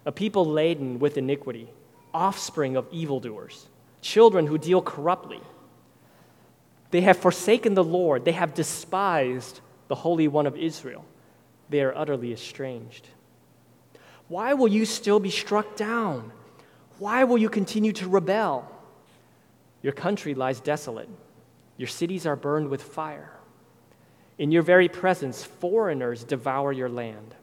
a 0.05 0.11
people 0.11 0.45
laden 0.45 0.99
with 0.99 1.17
iniquity, 1.17 1.69
offspring 2.13 2.75
of 2.75 2.87
evildoers, 2.91 3.67
children 4.01 4.47
who 4.47 4.57
deal 4.57 4.81
corruptly. 4.81 5.41
They 6.91 7.01
have 7.01 7.17
forsaken 7.17 7.73
the 7.73 7.83
Lord, 7.83 8.25
they 8.25 8.31
have 8.31 8.53
despised 8.53 9.59
the 9.87 9.95
Holy 9.95 10.27
One 10.27 10.47
of 10.47 10.55
Israel. 10.55 11.03
They 11.69 11.81
are 11.81 11.95
utterly 11.95 12.31
estranged. 12.31 13.07
Why 14.27 14.53
will 14.53 14.67
you 14.67 14.85
still 14.85 15.19
be 15.19 15.29
struck 15.29 15.75
down? 15.75 16.31
Why 16.97 17.23
will 17.23 17.37
you 17.37 17.49
continue 17.49 17.91
to 17.93 18.07
rebel? 18.07 18.71
Your 19.81 19.93
country 19.93 20.33
lies 20.33 20.59
desolate. 20.59 21.09
Your 21.77 21.87
cities 21.87 22.25
are 22.25 22.35
burned 22.35 22.69
with 22.69 22.81
fire. 22.81 23.31
In 24.37 24.51
your 24.51 24.63
very 24.63 24.89
presence, 24.89 25.43
foreigners 25.43 26.23
devour 26.23 26.71
your 26.71 26.89
land. 26.89 27.35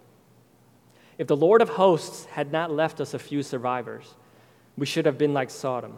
If 1.18 1.26
the 1.26 1.36
Lord 1.36 1.62
of 1.62 1.68
hosts 1.68 2.24
had 2.26 2.50
not 2.50 2.70
left 2.70 3.00
us 3.00 3.14
a 3.14 3.18
few 3.18 3.42
survivors, 3.42 4.14
we 4.76 4.86
should 4.86 5.06
have 5.06 5.18
been 5.18 5.34
like 5.34 5.50
Sodom 5.50 5.96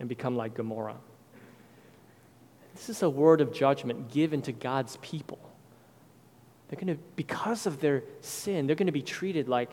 and 0.00 0.08
become 0.08 0.36
like 0.36 0.54
Gomorrah. 0.54 0.96
This 2.74 2.88
is 2.88 3.02
a 3.02 3.08
word 3.08 3.40
of 3.40 3.52
judgment 3.52 4.10
given 4.10 4.42
to 4.42 4.52
God's 4.52 4.96
people. 4.98 5.38
They're 6.68 6.80
going 6.80 6.96
to, 6.96 7.02
because 7.14 7.66
of 7.66 7.80
their 7.80 8.02
sin, 8.20 8.66
they're 8.66 8.76
going 8.76 8.86
to 8.86 8.92
be 8.92 9.02
treated 9.02 9.48
like 9.48 9.70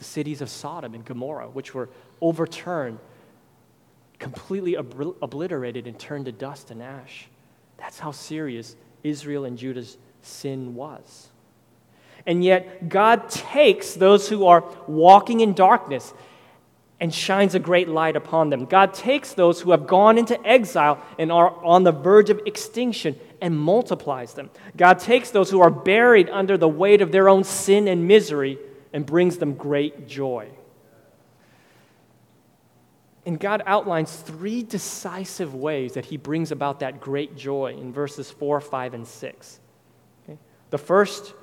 the 0.00 0.04
cities 0.04 0.40
of 0.40 0.48
Sodom 0.48 0.94
and 0.94 1.04
Gomorrah, 1.04 1.48
which 1.48 1.74
were 1.74 1.90
overturned, 2.22 2.98
completely 4.18 4.78
ob- 4.78 5.16
obliterated, 5.20 5.86
and 5.86 5.98
turned 5.98 6.24
to 6.24 6.32
dust 6.32 6.70
and 6.70 6.82
ash. 6.82 7.28
That's 7.76 7.98
how 7.98 8.10
serious 8.10 8.76
Israel 9.04 9.44
and 9.44 9.58
Judah's 9.58 9.98
sin 10.22 10.74
was. 10.74 11.28
And 12.26 12.42
yet, 12.42 12.88
God 12.88 13.28
takes 13.28 13.92
those 13.92 14.26
who 14.26 14.46
are 14.46 14.64
walking 14.86 15.40
in 15.40 15.52
darkness 15.52 16.14
and 16.98 17.14
shines 17.14 17.54
a 17.54 17.58
great 17.58 17.88
light 17.88 18.16
upon 18.16 18.48
them. 18.48 18.64
God 18.64 18.94
takes 18.94 19.34
those 19.34 19.60
who 19.60 19.70
have 19.72 19.86
gone 19.86 20.16
into 20.16 20.42
exile 20.46 20.98
and 21.18 21.30
are 21.30 21.50
on 21.62 21.82
the 21.82 21.92
verge 21.92 22.30
of 22.30 22.40
extinction 22.46 23.20
and 23.42 23.58
multiplies 23.58 24.32
them. 24.32 24.48
God 24.78 24.98
takes 24.98 25.30
those 25.30 25.50
who 25.50 25.60
are 25.60 25.70
buried 25.70 26.30
under 26.30 26.56
the 26.56 26.68
weight 26.68 27.02
of 27.02 27.12
their 27.12 27.28
own 27.28 27.44
sin 27.44 27.86
and 27.86 28.08
misery 28.08 28.58
and 28.92 29.06
brings 29.06 29.38
them 29.38 29.54
great 29.54 30.08
joy. 30.08 30.48
And 33.26 33.38
God 33.38 33.62
outlines 33.66 34.14
three 34.16 34.62
decisive 34.62 35.54
ways 35.54 35.92
that 35.94 36.06
He 36.06 36.16
brings 36.16 36.52
about 36.52 36.80
that 36.80 37.00
great 37.00 37.36
joy 37.36 37.76
in 37.78 37.92
verses 37.92 38.30
4, 38.30 38.60
5, 38.60 38.94
and 38.94 39.06
6. 39.06 39.60
Okay? 40.24 40.38
The 40.70 40.78
first 40.78 41.34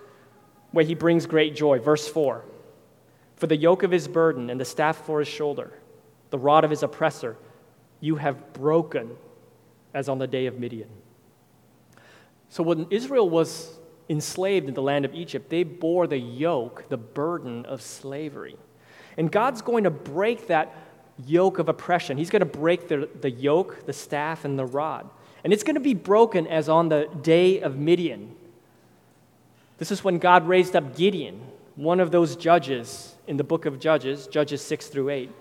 way 0.74 0.86
He 0.86 0.96
brings 0.96 1.26
great 1.26 1.56
joy, 1.56 1.80
verse 1.80 2.08
4 2.08 2.44
For 3.36 3.48
the 3.48 3.56
yoke 3.56 3.84
of 3.84 3.92
His 3.92 4.08
burden 4.08 4.50
and 4.50 4.60
the 4.60 4.66
staff 4.66 5.06
for 5.06 5.20
His 5.20 5.28
shoulder, 5.28 5.72
the 6.30 6.38
rod 6.38 6.64
of 6.64 6.70
his 6.70 6.84
oppressor, 6.84 7.38
you 8.00 8.18
have 8.18 8.54
broken 8.54 9.12
as 9.94 10.10
on 10.10 10.20
the 10.20 10.28
day 10.28 10.46
of 10.46 10.60
Midian. 10.60 10.90
So 12.50 12.64
when 12.64 12.88
Israel 12.90 13.30
was 13.30 13.80
enslaved 14.10 14.68
in 14.68 14.74
the 14.74 14.82
land 14.82 15.06
of 15.06 15.14
Egypt, 15.14 15.50
they 15.50 15.64
bore 15.64 16.08
the 16.08 16.18
yoke, 16.18 16.88
the 16.90 16.98
burden 16.98 17.66
of 17.66 17.82
slavery. 17.82 18.56
And 19.18 19.32
God's 19.32 19.62
going 19.62 19.84
to 19.84 19.90
break 19.90 20.48
that 20.48 20.76
yoke 21.26 21.60
of 21.60 21.70
oppression. 21.70 22.18
He's 22.18 22.30
going 22.30 22.42
to 22.42 22.46
break 22.46 22.88
the, 22.88 23.10
the 23.22 23.32
yoke, 23.32 23.86
the 23.86 23.94
staff, 23.94 24.46
and 24.46 24.58
the 24.58 24.66
rod. 24.66 25.10
And 25.44 25.52
it's 25.52 25.64
going 25.64 25.76
to 25.76 25.82
be 25.82 25.94
broken 25.94 26.48
as 26.48 26.70
on 26.70 26.90
the 26.90 27.10
day 27.22 27.62
of 27.62 27.78
Midian. 27.78 28.36
This 29.78 29.92
is 29.92 30.04
when 30.04 30.20
God 30.20 30.48
raised 30.48 30.76
up 30.76 30.96
Gideon, 30.96 31.42
one 31.76 32.00
of 32.00 32.12
those 32.12 32.36
judges 32.36 33.16
in 33.28 33.38
the 33.38 33.44
book 33.44 33.66
of 33.66 33.80
Judges, 33.80 34.28
Judges 34.28 34.62
6 34.62 34.88
through 34.88 35.10
8. 35.10 35.32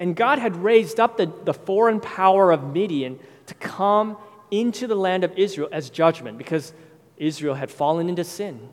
And 0.00 0.14
God 0.14 0.38
had 0.38 0.56
raised 0.56 1.00
up 1.00 1.16
the, 1.16 1.32
the 1.44 1.54
foreign 1.54 2.00
power 2.00 2.52
of 2.52 2.72
Midian 2.72 3.18
to 3.46 3.54
come 3.54 4.16
into 4.50 4.86
the 4.86 4.94
land 4.94 5.24
of 5.24 5.36
Israel 5.36 5.68
as 5.72 5.90
judgment 5.90 6.38
because 6.38 6.72
Israel 7.16 7.54
had 7.54 7.70
fallen 7.70 8.08
into 8.08 8.24
sin. 8.24 8.68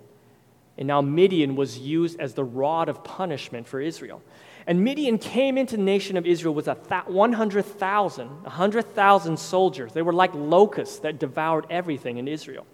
And 0.77 0.87
now 0.87 1.01
Midian 1.01 1.55
was 1.55 1.79
used 1.79 2.19
as 2.19 2.33
the 2.33 2.43
rod 2.43 2.89
of 2.89 3.03
punishment 3.03 3.67
for 3.67 3.79
Israel. 3.79 4.21
And 4.67 4.83
Midian 4.83 5.17
came 5.17 5.57
into 5.57 5.77
the 5.77 5.83
nation 5.83 6.17
of 6.17 6.25
Israel 6.25 6.53
with 6.53 6.67
a 6.67 6.73
100,000, 6.73 8.43
100,000 8.43 9.39
soldiers. 9.39 9.93
They 9.93 10.01
were 10.01 10.13
like 10.13 10.33
locusts 10.33 10.99
that 10.99 11.19
devoured 11.19 11.67
everything 11.69 12.17
in 12.17 12.27
Israel. 12.27 12.65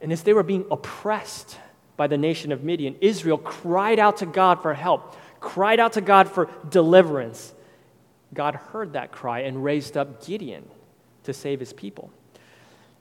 And 0.00 0.12
as 0.12 0.24
they 0.24 0.32
were 0.32 0.42
being 0.42 0.66
oppressed 0.70 1.58
by 1.96 2.08
the 2.08 2.18
nation 2.18 2.50
of 2.50 2.64
Midian, 2.64 2.96
Israel 3.00 3.38
cried 3.38 4.00
out 4.00 4.18
to 4.18 4.26
God 4.26 4.60
for 4.60 4.74
help, 4.74 5.16
cried 5.40 5.78
out 5.78 5.92
to 5.92 6.00
God 6.00 6.28
for 6.28 6.50
deliverance. 6.68 7.54
God 8.34 8.56
heard 8.56 8.94
that 8.94 9.12
cry 9.12 9.40
and 9.40 9.62
raised 9.62 9.96
up 9.96 10.26
Gideon 10.26 10.68
to 11.24 11.32
save 11.32 11.60
his 11.60 11.72
people. 11.72 12.10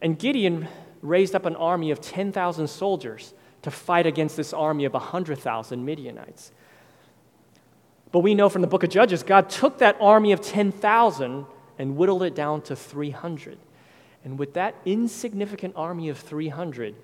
And 0.01 0.17
Gideon 0.17 0.67
raised 1.01 1.35
up 1.35 1.45
an 1.45 1.55
army 1.55 1.91
of 1.91 2.01
10,000 2.01 2.67
soldiers 2.67 3.33
to 3.61 3.71
fight 3.71 4.05
against 4.05 4.37
this 4.37 4.53
army 4.53 4.85
of 4.85 4.93
100,000 4.93 5.85
Midianites. 5.85 6.51
But 8.11 8.19
we 8.19 8.35
know 8.35 8.49
from 8.49 8.61
the 8.61 8.67
book 8.67 8.83
of 8.83 8.89
Judges, 8.89 9.23
God 9.23 9.49
took 9.49 9.77
that 9.77 9.97
army 10.01 10.31
of 10.31 10.41
10,000 10.41 11.45
and 11.77 11.97
whittled 11.97 12.23
it 12.23 12.35
down 12.35 12.61
to 12.63 12.75
300. 12.75 13.57
And 14.23 14.37
with 14.37 14.53
that 14.53 14.75
insignificant 14.85 15.73
army 15.75 16.09
of 16.09 16.17
300, 16.17 16.95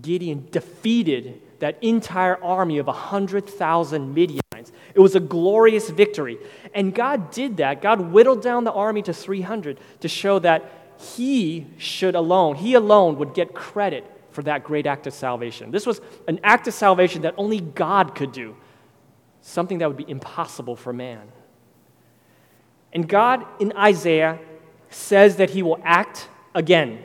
Gideon 0.00 0.48
defeated 0.50 1.40
that 1.60 1.82
entire 1.82 2.42
army 2.42 2.78
of 2.78 2.86
100,000 2.86 4.14
Midianites. 4.14 4.43
It 4.94 5.00
was 5.00 5.14
a 5.14 5.20
glorious 5.20 5.90
victory. 5.90 6.38
And 6.74 6.94
God 6.94 7.30
did 7.30 7.58
that. 7.58 7.82
God 7.82 8.12
whittled 8.12 8.42
down 8.42 8.64
the 8.64 8.72
army 8.72 9.02
to 9.02 9.12
300 9.12 9.78
to 10.00 10.08
show 10.08 10.38
that 10.40 10.70
he 11.16 11.66
should 11.76 12.14
alone, 12.14 12.56
he 12.56 12.74
alone 12.74 13.18
would 13.18 13.34
get 13.34 13.54
credit 13.54 14.04
for 14.30 14.42
that 14.42 14.64
great 14.64 14.86
act 14.86 15.06
of 15.06 15.14
salvation. 15.14 15.70
This 15.70 15.86
was 15.86 16.00
an 16.26 16.40
act 16.42 16.66
of 16.68 16.74
salvation 16.74 17.22
that 17.22 17.34
only 17.36 17.60
God 17.60 18.14
could 18.14 18.32
do 18.32 18.56
something 19.40 19.78
that 19.78 19.88
would 19.88 19.96
be 19.96 20.08
impossible 20.08 20.74
for 20.74 20.92
man. 20.92 21.20
And 22.92 23.08
God 23.08 23.44
in 23.60 23.72
Isaiah 23.76 24.38
says 24.88 25.36
that 25.36 25.50
he 25.50 25.62
will 25.62 25.80
act 25.84 26.28
again. 26.54 27.02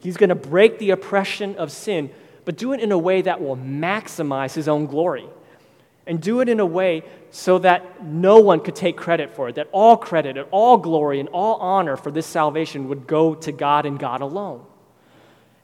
He's 0.00 0.16
going 0.16 0.30
to 0.30 0.34
break 0.34 0.78
the 0.78 0.90
oppression 0.90 1.56
of 1.56 1.70
sin, 1.70 2.10
but 2.44 2.56
do 2.56 2.72
it 2.72 2.80
in 2.80 2.92
a 2.92 2.98
way 2.98 3.22
that 3.22 3.40
will 3.40 3.56
maximize 3.56 4.54
his 4.54 4.68
own 4.68 4.86
glory. 4.86 5.28
And 6.06 6.20
do 6.20 6.40
it 6.40 6.48
in 6.48 6.58
a 6.58 6.66
way 6.66 7.04
so 7.30 7.58
that 7.60 8.04
no 8.04 8.40
one 8.40 8.60
could 8.60 8.74
take 8.74 8.96
credit 8.96 9.34
for 9.36 9.48
it, 9.48 9.54
that 9.54 9.68
all 9.70 9.96
credit 9.96 10.36
and 10.36 10.48
all 10.50 10.76
glory 10.76 11.20
and 11.20 11.28
all 11.28 11.56
honor 11.56 11.96
for 11.96 12.10
this 12.10 12.26
salvation 12.26 12.88
would 12.88 13.06
go 13.06 13.34
to 13.36 13.52
God 13.52 13.86
and 13.86 13.98
God 13.98 14.20
alone. 14.20 14.64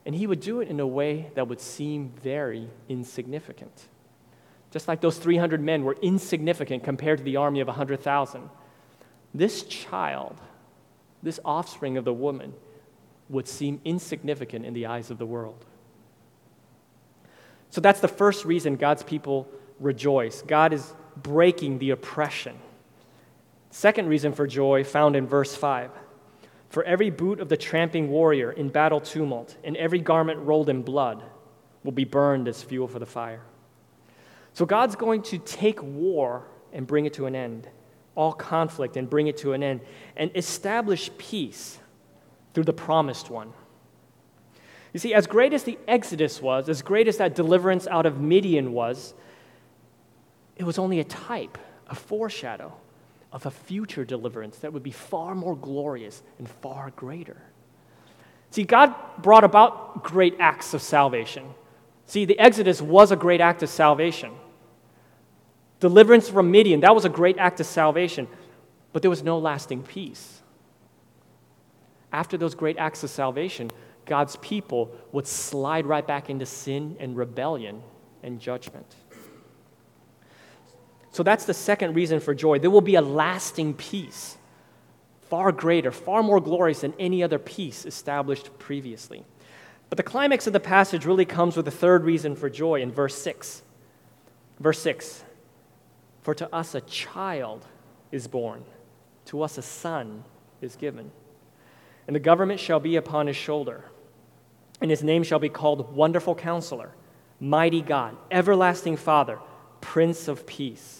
And 0.05 0.15
he 0.15 0.25
would 0.27 0.39
do 0.39 0.61
it 0.61 0.69
in 0.69 0.79
a 0.79 0.87
way 0.87 1.29
that 1.35 1.47
would 1.47 1.59
seem 1.59 2.13
very 2.23 2.69
insignificant. 2.87 3.87
Just 4.71 4.87
like 4.87 5.01
those 5.01 5.17
300 5.17 5.61
men 5.61 5.83
were 5.83 5.97
insignificant 6.01 6.83
compared 6.83 7.17
to 7.17 7.23
the 7.23 7.35
army 7.35 7.59
of 7.59 7.67
100,000. 7.67 8.49
This 9.33 9.63
child, 9.63 10.39
this 11.21 11.39
offspring 11.43 11.97
of 11.97 12.05
the 12.05 12.13
woman, 12.13 12.53
would 13.29 13.47
seem 13.47 13.81
insignificant 13.83 14.65
in 14.65 14.73
the 14.73 14.85
eyes 14.85 15.11
of 15.11 15.17
the 15.17 15.25
world. 15.25 15.65
So 17.71 17.81
that's 17.81 17.99
the 17.99 18.07
first 18.07 18.45
reason 18.45 18.75
God's 18.75 19.03
people 19.03 19.47
rejoice. 19.79 20.41
God 20.41 20.73
is 20.73 20.93
breaking 21.17 21.79
the 21.79 21.91
oppression. 21.91 22.57
Second 23.71 24.07
reason 24.07 24.33
for 24.33 24.47
joy 24.47 24.83
found 24.83 25.15
in 25.15 25.27
verse 25.27 25.55
5. 25.55 25.91
For 26.69 26.83
every 26.83 27.09
boot 27.09 27.39
of 27.39 27.49
the 27.49 27.57
tramping 27.57 28.09
warrior 28.09 28.51
in 28.51 28.69
battle 28.69 29.01
tumult 29.01 29.57
and 29.63 29.75
every 29.77 29.99
garment 29.99 30.39
rolled 30.39 30.69
in 30.69 30.81
blood 30.81 31.23
will 31.83 31.91
be 31.91 32.03
burned 32.03 32.47
as 32.47 32.61
fuel 32.61 32.87
for 32.87 32.99
the 32.99 33.05
fire. 33.05 33.41
So 34.53 34.65
God's 34.65 34.95
going 34.95 35.21
to 35.23 35.37
take 35.39 35.81
war 35.81 36.47
and 36.73 36.85
bring 36.85 37.05
it 37.05 37.13
to 37.13 37.25
an 37.25 37.35
end, 37.35 37.67
all 38.15 38.33
conflict 38.33 38.97
and 38.97 39.09
bring 39.09 39.27
it 39.27 39.37
to 39.37 39.53
an 39.53 39.63
end, 39.63 39.81
and 40.15 40.31
establish 40.35 41.09
peace 41.17 41.79
through 42.53 42.65
the 42.65 42.73
promised 42.73 43.29
one. 43.29 43.53
You 44.93 44.99
see, 44.99 45.13
as 45.13 45.27
great 45.27 45.53
as 45.53 45.63
the 45.63 45.77
Exodus 45.87 46.41
was, 46.41 46.67
as 46.67 46.81
great 46.81 47.07
as 47.07 47.17
that 47.17 47.35
deliverance 47.35 47.87
out 47.87 48.05
of 48.05 48.19
Midian 48.19 48.73
was, 48.73 49.13
it 50.59 50.65
was 50.65 50.77
only 50.77 50.99
a 50.99 51.05
type, 51.05 51.57
a 51.87 51.95
foreshadow 51.95 52.73
of 53.31 53.45
a 53.45 53.51
future 53.51 54.03
deliverance 54.03 54.57
that 54.59 54.73
would 54.73 54.83
be 54.83 54.91
far 54.91 55.33
more 55.33 55.55
glorious 55.55 56.21
and 56.37 56.49
far 56.49 56.91
greater. 56.91 57.41
See, 58.51 58.63
God 58.63 58.93
brought 59.19 59.45
about 59.45 60.03
great 60.03 60.35
acts 60.39 60.73
of 60.73 60.81
salvation. 60.81 61.45
See, 62.07 62.25
the 62.25 62.37
Exodus 62.37 62.81
was 62.81 63.11
a 63.11 63.15
great 63.15 63.39
act 63.39 63.63
of 63.63 63.69
salvation. 63.69 64.33
Deliverance 65.79 66.27
from 66.27 66.51
Midian, 66.51 66.81
that 66.81 66.93
was 66.93 67.05
a 67.05 67.09
great 67.09 67.37
act 67.37 67.61
of 67.61 67.65
salvation, 67.65 68.27
but 68.91 69.01
there 69.01 69.09
was 69.09 69.23
no 69.23 69.39
lasting 69.39 69.83
peace. 69.83 70.41
After 72.11 72.37
those 72.37 72.53
great 72.53 72.77
acts 72.77 73.03
of 73.03 73.09
salvation, 73.09 73.71
God's 74.05 74.35
people 74.37 74.91
would 75.13 75.27
slide 75.27 75.85
right 75.85 76.05
back 76.05 76.29
into 76.29 76.45
sin 76.45 76.97
and 76.99 77.15
rebellion 77.15 77.81
and 78.23 78.41
judgment. 78.41 78.95
So 81.11 81.23
that's 81.23 81.45
the 81.45 81.53
second 81.53 81.95
reason 81.95 82.19
for 82.19 82.35
joy. 82.35 82.59
There 82.59 82.69
will 82.69 82.81
be 82.81 82.95
a 82.95 83.01
lasting 83.01 83.73
peace, 83.73 84.37
far 85.21 85.51
greater, 85.51 85.91
far 85.91 86.21
more 86.23 86.39
glorious 86.39 86.81
than 86.81 86.93
any 86.99 87.23
other 87.23 87.39
peace 87.39 87.85
established 87.85 88.57
previously. 88.59 89.25
But 89.89 89.97
the 89.97 90.03
climax 90.03 90.45
of 90.45 90.53
the 90.53 90.59
passage 90.59 91.05
really 91.05 91.25
comes 91.25 91.55
with 91.55 91.65
the 91.65 91.71
third 91.71 92.03
reason 92.03 92.35
for 92.35 92.49
joy 92.49 92.81
in 92.81 92.91
verse 92.91 93.15
6. 93.15 93.63
Verse 94.59 94.79
6 94.79 95.23
For 96.21 96.35
to 96.35 96.53
us 96.53 96.75
a 96.75 96.81
child 96.81 97.65
is 98.11 98.27
born, 98.27 98.63
to 99.25 99.41
us 99.41 99.57
a 99.57 99.61
son 99.61 100.23
is 100.61 100.75
given, 100.75 101.11
and 102.07 102.15
the 102.15 102.19
government 102.19 102.59
shall 102.59 102.79
be 102.79 102.95
upon 102.95 103.27
his 103.27 103.35
shoulder, 103.35 103.85
and 104.81 104.91
his 104.91 105.03
name 105.03 105.23
shall 105.23 105.39
be 105.39 105.49
called 105.49 105.95
Wonderful 105.95 106.35
Counselor, 106.35 106.91
Mighty 107.39 107.81
God, 107.81 108.15
Everlasting 108.29 108.97
Father, 108.97 109.39
Prince 109.81 110.27
of 110.27 110.45
Peace. 110.45 110.98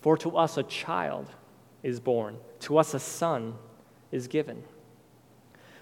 For 0.00 0.16
to 0.18 0.36
us 0.36 0.56
a 0.56 0.62
child 0.62 1.28
is 1.82 2.00
born, 2.00 2.36
to 2.60 2.78
us 2.78 2.94
a 2.94 3.00
son 3.00 3.54
is 4.12 4.28
given. 4.28 4.62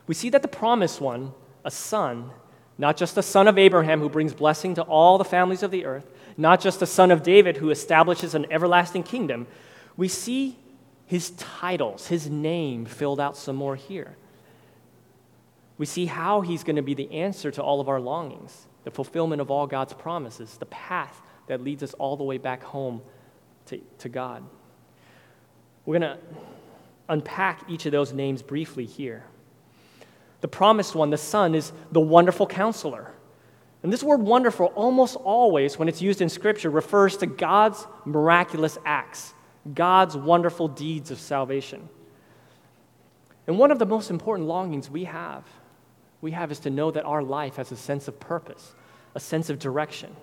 We 0.07 0.15
see 0.15 0.31
that 0.31 0.43
the 0.43 0.49
promised 0.49 1.01
one 1.01 1.33
a 1.65 1.71
son, 1.71 2.31
not 2.79 2.97
just 2.97 3.19
a 3.19 3.23
son 3.23 3.49
of 3.49 3.59
Abraham 3.59 4.01
who 4.01 4.09
brings 4.09 4.33
blessing 4.33 4.75
to 4.77 4.83
all 4.83 5.19
the 5.19 5.25
families 5.25 5.65
of 5.65 5.73
the 5.73 5.85
earth, 5.85 6.09
not 6.37 6.61
just 6.61 6.81
a 6.81 6.87
son 6.87 7.11
of 7.11 7.23
David 7.25 7.57
who 7.57 7.71
establishes 7.71 8.35
an 8.35 8.47
everlasting 8.53 9.03
kingdom, 9.03 9.49
we 9.97 10.07
see 10.07 10.59
his 11.07 11.31
titles, 11.31 12.07
his 12.09 12.29
name 12.29 12.85
filled 12.85 13.19
out 13.19 13.37
some 13.37 13.57
more 13.57 13.75
here. 13.75 14.17
We 15.79 15.87
see 15.87 16.07
how 16.07 16.41
he's 16.41 16.65
going 16.65 16.77
to 16.77 16.83
be 16.83 16.95
the 16.95 17.11
answer 17.11 17.51
to 17.51 17.63
all 17.63 17.81
of 17.81 17.89
our 17.89 18.01
longings, 18.01 18.67
the 18.85 18.91
fulfillment 18.91 19.41
of 19.41 19.51
all 19.51 19.67
God's 19.67 19.93
promises, 19.93 20.57
the 20.57 20.67
path 20.67 21.21
that 21.49 21.61
leads 21.61 21.83
us 21.83 21.95
all 21.95 22.17
the 22.17 22.25
way 22.25 22.39
back 22.39 22.63
home 22.63 23.03
to, 23.67 23.79
to 23.99 24.09
God. 24.09 24.43
We're 25.85 25.99
going 25.99 26.17
to 26.17 26.19
unpack 27.09 27.69
each 27.69 27.87
of 27.87 27.93
those 27.93 28.13
names 28.13 28.43
briefly 28.43 28.85
here. 28.85 29.25
The 30.41 30.49
promised 30.49 30.95
one, 30.95 31.11
the 31.11 31.17
Son, 31.17 31.55
is 31.55 31.73
the 31.93 32.01
wonderful 32.01 32.47
counselor. 32.47 33.13
And 33.83 33.93
this 33.93 34.03
word 34.03 34.21
wonderful, 34.21 34.67
almost 34.75 35.17
always, 35.17 35.79
when 35.79 35.89
it's 35.89 36.03
used 36.03 36.21
in 36.21 36.29
Scripture, 36.29 36.71
refers 36.71 37.17
to 37.19 37.27
God's 37.27 37.87
miraculous 38.05 38.79
acts, 38.85 39.33
God's 39.75 40.17
wonderful 40.17 40.69
deeds 40.69 41.11
of 41.11 41.21
salvation. 41.21 41.89
And 43.47 43.59
one 43.59 43.71
of 43.71 43.79
the 43.79 43.87
most 43.87 44.11
important 44.11 44.49
longings 44.49 44.91
we 44.91 45.05
have, 45.05 45.45
we 46.21 46.33
have 46.33 46.51
is 46.51 46.59
to 46.61 46.71
know 46.71 46.91
that 46.91 47.05
our 47.05 47.23
life 47.23 47.57
has 47.57 47.71
a 47.71 47.77
sense 47.77 48.09
of 48.09 48.19
purpose, 48.19 48.75
a 49.15 49.21
sense 49.21 49.51
of 49.51 49.59
direction. 49.59 50.17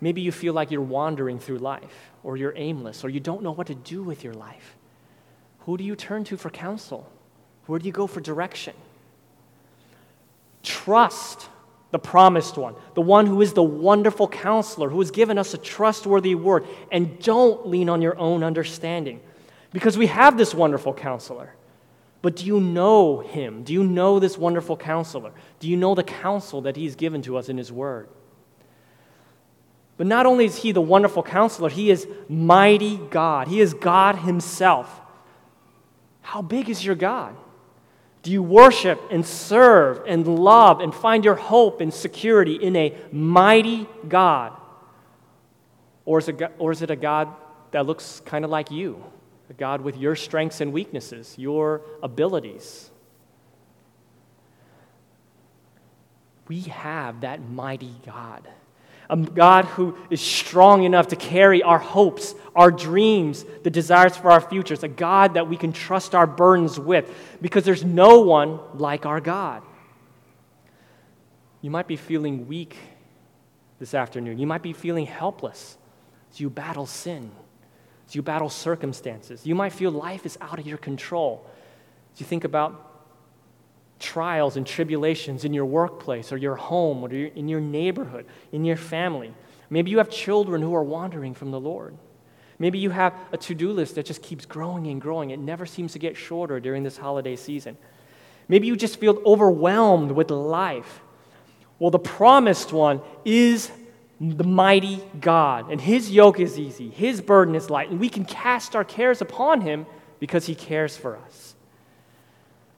Maybe 0.00 0.20
you 0.20 0.32
feel 0.32 0.52
like 0.52 0.70
you're 0.70 0.80
wandering 0.80 1.38
through 1.38 1.58
life, 1.58 2.10
or 2.22 2.36
you're 2.36 2.54
aimless, 2.56 3.04
or 3.04 3.08
you 3.08 3.20
don't 3.20 3.42
know 3.42 3.52
what 3.52 3.68
to 3.68 3.74
do 3.74 4.02
with 4.02 4.24
your 4.24 4.34
life. 4.34 4.76
Who 5.60 5.76
do 5.76 5.84
you 5.84 5.96
turn 5.96 6.24
to 6.24 6.36
for 6.36 6.50
counsel? 6.50 7.10
Where 7.66 7.78
do 7.78 7.86
you 7.86 7.92
go 7.92 8.06
for 8.06 8.20
direction? 8.20 8.74
Trust 10.62 11.48
the 11.92 11.98
promised 11.98 12.58
one, 12.58 12.74
the 12.94 13.00
one 13.00 13.26
who 13.26 13.40
is 13.40 13.52
the 13.52 13.62
wonderful 13.62 14.28
counselor, 14.28 14.90
who 14.90 14.98
has 15.00 15.10
given 15.10 15.38
us 15.38 15.54
a 15.54 15.58
trustworthy 15.58 16.34
word, 16.34 16.66
and 16.92 17.18
don't 17.20 17.66
lean 17.66 17.88
on 17.88 18.02
your 18.02 18.18
own 18.18 18.42
understanding. 18.42 19.20
Because 19.72 19.96
we 19.96 20.06
have 20.06 20.36
this 20.36 20.54
wonderful 20.54 20.92
counselor. 20.92 21.54
But 22.22 22.36
do 22.36 22.44
you 22.44 22.60
know 22.60 23.20
him? 23.20 23.62
Do 23.62 23.72
you 23.72 23.84
know 23.84 24.18
this 24.18 24.36
wonderful 24.36 24.76
counselor? 24.76 25.32
Do 25.60 25.68
you 25.68 25.76
know 25.76 25.94
the 25.94 26.02
counsel 26.02 26.62
that 26.62 26.76
he's 26.76 26.96
given 26.96 27.22
to 27.22 27.36
us 27.36 27.48
in 27.48 27.56
his 27.56 27.70
word? 27.70 28.08
But 29.96 30.06
not 30.06 30.26
only 30.26 30.44
is 30.44 30.56
he 30.56 30.72
the 30.72 30.80
wonderful 30.80 31.22
counselor, 31.22 31.70
he 31.70 31.90
is 31.90 32.06
mighty 32.28 32.98
God. 32.98 33.48
He 33.48 33.60
is 33.60 33.72
God 33.72 34.16
himself. 34.16 35.00
How 36.20 36.42
big 36.42 36.68
is 36.68 36.84
your 36.84 36.94
God? 36.94 37.34
Do 38.22 38.30
you 38.32 38.42
worship 38.42 39.00
and 39.10 39.24
serve 39.24 40.02
and 40.06 40.26
love 40.26 40.80
and 40.80 40.94
find 40.94 41.24
your 41.24 41.36
hope 41.36 41.80
and 41.80 41.94
security 41.94 42.56
in 42.56 42.74
a 42.76 42.94
mighty 43.12 43.86
God? 44.06 44.52
Or 46.04 46.18
is 46.18 46.28
it, 46.28 46.40
or 46.58 46.72
is 46.72 46.82
it 46.82 46.90
a 46.90 46.96
God 46.96 47.28
that 47.70 47.86
looks 47.86 48.20
kind 48.26 48.44
of 48.44 48.50
like 48.50 48.70
you? 48.70 49.02
A 49.48 49.54
God 49.54 49.80
with 49.80 49.96
your 49.96 50.16
strengths 50.16 50.60
and 50.60 50.72
weaknesses, 50.72 51.34
your 51.38 51.82
abilities? 52.02 52.90
We 56.48 56.62
have 56.62 57.22
that 57.22 57.40
mighty 57.48 57.94
God 58.04 58.46
a 59.08 59.16
God 59.16 59.64
who 59.64 59.96
is 60.10 60.20
strong 60.20 60.84
enough 60.84 61.08
to 61.08 61.16
carry 61.16 61.62
our 61.62 61.78
hopes, 61.78 62.34
our 62.54 62.70
dreams, 62.70 63.44
the 63.62 63.70
desires 63.70 64.16
for 64.16 64.30
our 64.30 64.40
futures, 64.40 64.82
a 64.82 64.88
God 64.88 65.34
that 65.34 65.48
we 65.48 65.56
can 65.56 65.72
trust 65.72 66.14
our 66.14 66.26
burdens 66.26 66.78
with, 66.78 67.10
because 67.40 67.64
there's 67.64 67.84
no 67.84 68.20
one 68.20 68.58
like 68.74 69.06
our 69.06 69.20
God. 69.20 69.62
You 71.62 71.70
might 71.70 71.86
be 71.86 71.96
feeling 71.96 72.46
weak 72.46 72.76
this 73.78 73.94
afternoon. 73.94 74.38
You 74.38 74.46
might 74.46 74.62
be 74.62 74.72
feeling 74.72 75.06
helpless 75.06 75.76
as 76.32 76.40
you 76.40 76.48
battle 76.48 76.86
sin, 76.86 77.30
as 78.08 78.14
you 78.14 78.22
battle 78.22 78.48
circumstances. 78.48 79.46
You 79.46 79.54
might 79.54 79.72
feel 79.72 79.90
life 79.90 80.24
is 80.26 80.38
out 80.40 80.58
of 80.58 80.66
your 80.66 80.78
control. 80.78 81.44
As 82.14 82.20
you 82.20 82.26
think 82.26 82.44
about 82.44 82.85
trials 83.98 84.56
and 84.56 84.66
tribulations 84.66 85.44
in 85.44 85.54
your 85.54 85.64
workplace 85.64 86.32
or 86.32 86.36
your 86.36 86.56
home 86.56 87.02
or 87.04 87.10
in 87.10 87.48
your 87.48 87.60
neighborhood, 87.60 88.26
in 88.52 88.64
your 88.64 88.76
family. 88.76 89.32
Maybe 89.70 89.90
you 89.90 89.98
have 89.98 90.10
children 90.10 90.62
who 90.62 90.74
are 90.74 90.82
wandering 90.82 91.34
from 91.34 91.50
the 91.50 91.60
Lord. 91.60 91.96
Maybe 92.58 92.78
you 92.78 92.90
have 92.90 93.14
a 93.32 93.36
to 93.38 93.54
do 93.54 93.72
list 93.72 93.96
that 93.96 94.06
just 94.06 94.22
keeps 94.22 94.46
growing 94.46 94.86
and 94.86 95.00
growing. 95.00 95.30
It 95.30 95.38
never 95.38 95.66
seems 95.66 95.92
to 95.92 95.98
get 95.98 96.16
shorter 96.16 96.60
during 96.60 96.82
this 96.82 96.96
holiday 96.96 97.36
season. 97.36 97.76
Maybe 98.48 98.66
you 98.66 98.76
just 98.76 98.98
feel 98.98 99.20
overwhelmed 99.26 100.12
with 100.12 100.30
life. 100.30 101.00
Well, 101.78 101.90
the 101.90 101.98
promised 101.98 102.72
one 102.72 103.02
is 103.24 103.70
the 104.20 104.44
mighty 104.44 105.02
God, 105.20 105.70
and 105.70 105.78
his 105.78 106.10
yoke 106.10 106.40
is 106.40 106.58
easy, 106.58 106.88
his 106.88 107.20
burden 107.20 107.54
is 107.54 107.68
light, 107.68 107.90
and 107.90 108.00
we 108.00 108.08
can 108.08 108.24
cast 108.24 108.74
our 108.74 108.84
cares 108.84 109.20
upon 109.20 109.60
him 109.60 109.84
because 110.20 110.46
he 110.46 110.54
cares 110.54 110.96
for 110.96 111.18
us. 111.18 111.45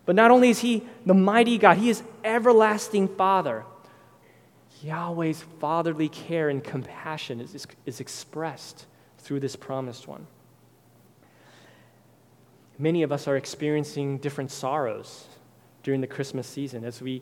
But 0.09 0.17
not 0.17 0.31
only 0.31 0.49
is 0.49 0.61
He 0.61 0.85
the 1.05 1.13
mighty 1.13 1.59
God, 1.59 1.77
He 1.77 1.91
is 1.91 2.03
everlasting 2.25 3.09
Father. 3.09 3.67
Yahweh's 4.83 5.45
fatherly 5.61 6.09
care 6.09 6.49
and 6.49 6.65
compassion 6.65 7.43
is, 7.43 7.55
is, 7.55 7.67
is 7.85 8.01
expressed 8.01 8.87
through 9.19 9.41
this 9.41 9.55
promised 9.55 10.09
one. 10.09 10.27
Many 12.79 13.03
of 13.03 13.13
us 13.13 13.29
are 13.29 13.37
experiencing 13.37 14.17
different 14.17 14.51
sorrows 14.51 15.27
during 15.83 16.01
the 16.01 16.07
Christmas 16.07 16.47
season. 16.47 16.85
As 16.85 17.03
we 17.03 17.21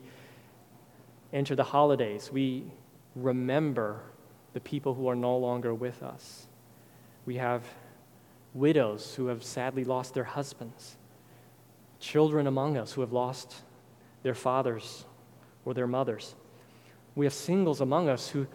enter 1.33 1.57
the 1.57 1.65
holidays, 1.65 2.31
we 2.31 2.63
remember 3.17 3.99
the 4.53 4.61
people 4.61 4.93
who 4.93 5.09
are 5.09 5.15
no 5.15 5.35
longer 5.35 5.73
with 5.73 6.01
us. 6.01 6.45
We 7.25 7.35
have 7.35 7.65
widows 8.53 9.13
who 9.15 9.27
have 9.27 9.43
sadly 9.43 9.83
lost 9.83 10.13
their 10.13 10.23
husbands 10.23 10.95
children 11.99 12.47
among 12.47 12.77
us 12.77 12.93
who 12.93 13.01
have 13.01 13.13
lost 13.13 13.55
their 14.23 14.35
fathers 14.35 15.05
or 15.65 15.73
their 15.73 15.87
mothers. 15.87 16.35
We 17.15 17.25
have 17.25 17.33
singles 17.33 17.81
among 17.81 18.09
us 18.09 18.29
who, 18.29 18.47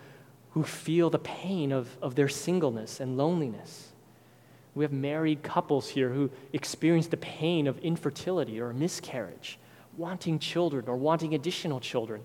who 0.50 0.62
feel 0.62 1.10
the 1.10 1.18
pain 1.18 1.72
of, 1.72 1.96
of 2.00 2.14
their 2.14 2.28
singleness 2.28 3.00
and 3.00 3.16
loneliness. 3.16 3.92
We 4.74 4.84
have 4.84 4.92
married 4.92 5.42
couples 5.42 5.88
here 5.88 6.08
who 6.08 6.30
experience 6.52 7.08
the 7.08 7.16
pain 7.16 7.66
of 7.66 7.78
infertility 7.78 8.60
or 8.60 8.72
miscarriage, 8.72 9.58
wanting 9.96 10.38
children 10.38 10.88
or 10.88 10.96
wanting 10.96 11.34
additional 11.34 11.80
children. 11.80 12.22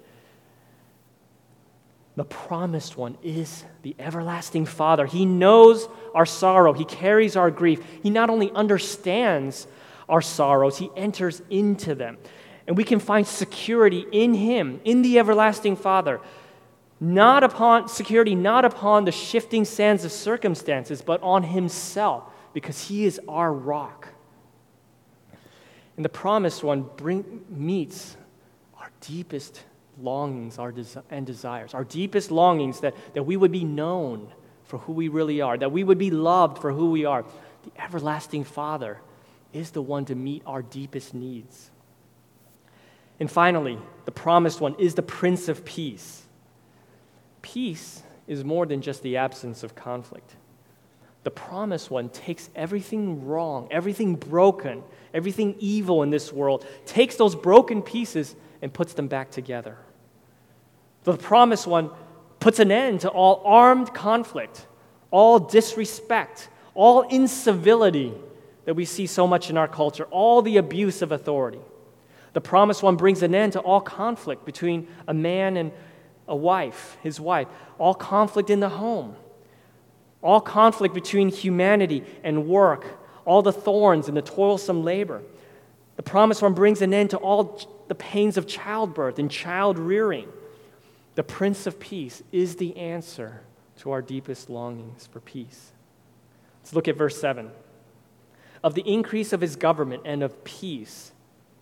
The 2.16 2.24
promised 2.24 2.98
one 2.98 3.18
is 3.22 3.64
the 3.84 3.96
everlasting 4.00 4.66
Father. 4.66 5.06
He 5.06 5.26
knows 5.26 5.88
our 6.16 6.26
sorrow, 6.26 6.74
He 6.74 6.86
carries 6.86 7.36
our 7.36 7.52
grief. 7.52 7.82
He 8.02 8.10
not 8.10 8.30
only 8.30 8.52
understands 8.52 9.68
our 10.10 10.22
sorrows, 10.22 10.78
He 10.78 10.90
enters 10.96 11.42
into 11.50 11.96
them. 11.96 12.18
And 12.68 12.76
we 12.76 12.84
can 12.84 13.00
find 13.00 13.26
security 13.26 14.06
in 14.12 14.34
Him, 14.34 14.82
in 14.84 15.02
the 15.02 15.20
everlasting 15.20 15.76
Father. 15.76 16.20
Not 17.00 17.44
upon 17.44 17.88
security, 17.88 18.36
not 18.36 18.66
upon 18.66 19.06
the 19.06 19.12
shifting 19.12 19.66
sands 19.66 20.04
of 20.04 20.12
circumstances, 20.12 21.02
but 21.02 21.22
on 21.22 21.44
Himself, 21.44 22.24
because 22.54 22.88
He 22.88 23.06
is 23.06 23.20
our 23.28 23.54
rock. 23.54 24.10
And 25.96 26.06
the 26.06 26.10
promised 26.10 26.64
one 26.64 26.86
bring, 26.96 27.46
meets 27.50 28.18
our 28.80 28.90
deepest 29.02 29.64
longings 30.00 30.60
our 30.60 30.74
and 31.10 31.26
desires, 31.26 31.74
our 31.74 31.84
deepest 31.84 32.32
longings 32.32 32.82
that, 32.82 32.96
that 33.14 33.24
we 33.24 33.36
would 33.36 33.52
be 33.52 33.64
known 33.64 34.32
for 34.66 34.78
who 34.80 34.94
we 34.94 35.08
really 35.08 35.42
are, 35.42 35.58
that 35.58 35.72
we 35.72 35.84
would 35.84 35.98
be 35.98 36.12
loved 36.12 36.60
for 36.60 36.72
who 36.72 36.92
we 36.92 37.06
are. 37.06 37.26
The 37.64 37.82
everlasting 37.82 38.44
Father 38.44 39.00
is 39.54 39.72
the 39.72 39.82
one 39.82 40.06
to 40.06 40.16
meet 40.16 40.44
our 40.46 40.62
deepest 40.62 41.14
needs. 41.14 41.72
And 43.20 43.30
finally, 43.30 43.80
the 44.06 44.12
promised 44.12 44.62
one 44.62 44.76
is 44.78 44.96
the 44.96 45.02
Prince 45.02 45.48
of 45.48 45.66
Peace. 45.66 46.24
Peace 47.42 48.04
is 48.28 48.44
more 48.44 48.66
than 48.66 48.82
just 48.82 49.02
the 49.02 49.18
absence 49.18 49.64
of 49.64 49.76
conflict. 49.76 50.36
The 51.24 51.32
promised 51.32 51.90
one 51.90 52.10
takes 52.10 52.50
everything 52.56 53.26
wrong, 53.26 53.68
everything 53.72 54.16
broken, 54.16 54.84
everything 55.14 55.56
evil 55.60 56.04
in 56.04 56.10
this 56.10 56.32
world, 56.32 56.66
takes 56.86 57.16
those 57.16 57.36
broken 57.36 57.82
pieces 57.82 58.36
and 58.62 58.72
puts 58.74 58.94
them 58.94 59.08
back 59.08 59.32
together. 59.32 59.78
The 61.04 61.18
promised 61.18 61.68
one 61.68 61.90
puts 62.40 62.60
an 62.60 62.72
end 62.72 63.02
to 63.02 63.10
all 63.10 63.42
armed 63.46 63.94
conflict, 63.94 64.68
all 65.12 65.40
disrespect, 65.40 66.50
all 66.74 67.02
incivility, 67.02 68.14
that 68.68 68.74
we 68.74 68.84
see 68.84 69.08
so 69.08 69.26
much 69.26 69.50
in 69.50 69.56
our 69.56 69.68
culture 69.68 70.04
all 70.12 70.42
the 70.42 70.58
abuse 70.58 71.02
of 71.02 71.14
authority. 71.14 71.62
The 72.34 72.42
promised 72.42 72.84
one 72.84 72.98
brings 72.98 73.24
an 73.24 73.34
end 73.34 73.54
to 73.54 73.62
all 73.62 73.80
conflict 73.80 74.44
between 74.44 74.90
a 75.08 75.14
man 75.14 75.56
and 75.56 75.72
a 76.28 76.36
wife, 76.36 76.98
his 77.02 77.18
wife, 77.18 77.48
all 77.80 77.94
conflict 77.94 78.50
in 78.50 78.60
the 78.60 78.68
home, 78.68 79.16
all 80.22 80.42
conflict 80.42 80.94
between 80.94 81.30
humanity 81.30 82.04
and 82.26 82.46
work, 82.46 83.00
all 83.24 83.42
the 83.42 83.54
thorns 83.54 84.10
and 84.10 84.18
the 84.18 84.22
toilsome 84.22 84.84
labor. 84.84 85.22
The 85.96 86.04
promised 86.04 86.42
one 86.42 86.54
brings 86.54 86.82
an 86.82 86.94
end 86.94 87.12
to 87.12 87.18
all 87.18 87.62
the 87.88 87.96
pains 87.96 88.36
of 88.36 88.48
childbirth 88.48 89.18
and 89.18 89.32
child 89.32 89.80
rearing. 89.80 90.28
The 91.16 91.24
Prince 91.24 91.68
of 91.68 91.80
Peace 91.80 92.22
is 92.34 92.58
the 92.58 92.76
answer 92.76 93.44
to 93.78 93.92
our 93.92 94.02
deepest 94.02 94.50
longings 94.50 95.08
for 95.08 95.22
peace. 95.22 95.72
Let's 96.62 96.74
look 96.74 96.90
at 96.90 96.98
verse 96.98 97.18
7. 97.22 97.50
Of 98.68 98.74
the 98.74 98.82
increase 98.82 99.32
of 99.32 99.40
his 99.40 99.56
government 99.56 100.02
and 100.04 100.22
of 100.22 100.44
peace, 100.44 101.14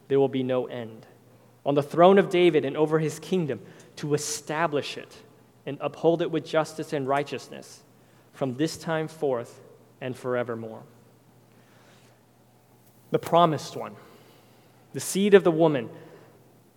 there 0.08 0.20
will 0.20 0.28
be 0.28 0.42
no 0.42 0.66
end. 0.66 1.06
On 1.64 1.76
the 1.76 1.84
throne 1.84 2.18
of 2.18 2.32
David 2.32 2.66
and 2.66 2.76
over 2.76 2.98
his 2.98 3.20
kingdom, 3.20 3.60
to 3.98 4.16
establish 4.16 4.98
it 4.98 5.16
and 5.68 5.78
uphold 5.82 6.24
it 6.24 6.32
with 6.32 6.44
justice 6.44 6.94
and 6.94 7.08
righteousness 7.08 7.84
from 8.34 8.56
this 8.56 8.76
time 8.76 9.08
forth 9.08 9.62
and 10.02 10.18
forevermore. 10.18 10.82
The 13.12 13.20
promised 13.20 13.76
one, 13.76 13.96
the 14.94 15.00
seed 15.00 15.36
of 15.36 15.44
the 15.44 15.52
woman, 15.52 15.92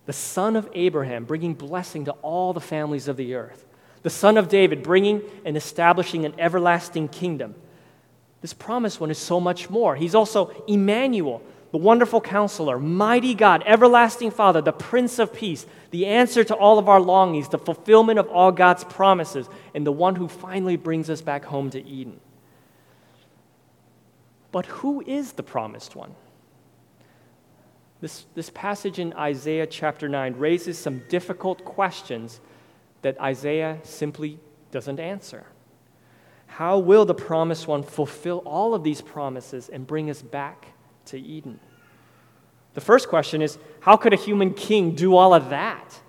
the 0.05 0.13
son 0.13 0.55
of 0.55 0.69
Abraham, 0.75 1.25
bringing 1.25 1.55
blessing 1.55 2.05
to 2.05 2.11
all 2.21 2.53
the 2.53 2.61
families 2.61 3.07
of 3.07 3.17
the 3.17 3.33
earth, 3.33 3.65
the 4.03 4.11
son 4.11 4.37
of 4.37 4.47
David, 4.47 4.83
bringing 4.83 5.23
and 5.43 5.57
establishing 5.57 6.23
an 6.23 6.35
everlasting 6.39 7.07
kingdom 7.07 7.55
this 8.41 8.53
promised 8.53 8.99
one 8.99 9.11
is 9.11 9.17
so 9.17 9.39
much 9.39 9.69
more. 9.69 9.95
He's 9.95 10.15
also 10.15 10.49
Emmanuel, 10.67 11.41
the 11.71 11.77
wonderful 11.77 12.21
counselor, 12.21 12.79
mighty 12.79 13.33
God, 13.35 13.63
everlasting 13.65 14.31
Father, 14.31 14.61
the 14.61 14.71
Prince 14.71 15.19
of 15.19 15.33
Peace, 15.33 15.65
the 15.91 16.05
answer 16.05 16.43
to 16.43 16.55
all 16.55 16.79
of 16.79 16.87
our 16.87 17.01
longings, 17.01 17.49
the 17.49 17.57
fulfillment 17.57 18.17
of 18.17 18.27
all 18.29 18.51
God's 18.51 18.83
promises, 18.85 19.47
and 19.75 19.85
the 19.85 19.91
one 19.91 20.15
who 20.15 20.27
finally 20.27 20.77
brings 20.77 21.09
us 21.09 21.21
back 21.21 21.45
home 21.45 21.69
to 21.71 21.85
Eden. 21.85 22.19
But 24.51 24.65
who 24.65 25.01
is 25.01 25.33
the 25.33 25.43
promised 25.43 25.95
one? 25.95 26.15
This, 28.01 28.25
this 28.33 28.49
passage 28.49 28.97
in 28.97 29.13
Isaiah 29.13 29.67
chapter 29.67 30.07
9 30.07 30.37
raises 30.37 30.77
some 30.77 31.03
difficult 31.09 31.65
questions 31.65 32.39
that 33.01 33.19
Isaiah 33.19 33.77
simply 33.83 34.39
doesn't 34.71 34.99
answer. 34.99 35.45
How 36.49 36.77
will 36.77 37.05
the 37.05 37.13
promised 37.13 37.67
one 37.67 37.83
fulfill 37.83 38.39
all 38.39 38.73
of 38.73 38.83
these 38.83 39.01
promises 39.01 39.69
and 39.69 39.87
bring 39.87 40.09
us 40.09 40.21
back 40.21 40.73
to 41.05 41.17
Eden? 41.17 41.59
The 42.73 42.81
first 42.81 43.07
question 43.07 43.41
is 43.41 43.57
how 43.79 43.95
could 43.95 44.13
a 44.13 44.17
human 44.17 44.53
king 44.53 44.95
do 44.95 45.15
all 45.15 45.33
of 45.33 45.49
that? 45.51 45.99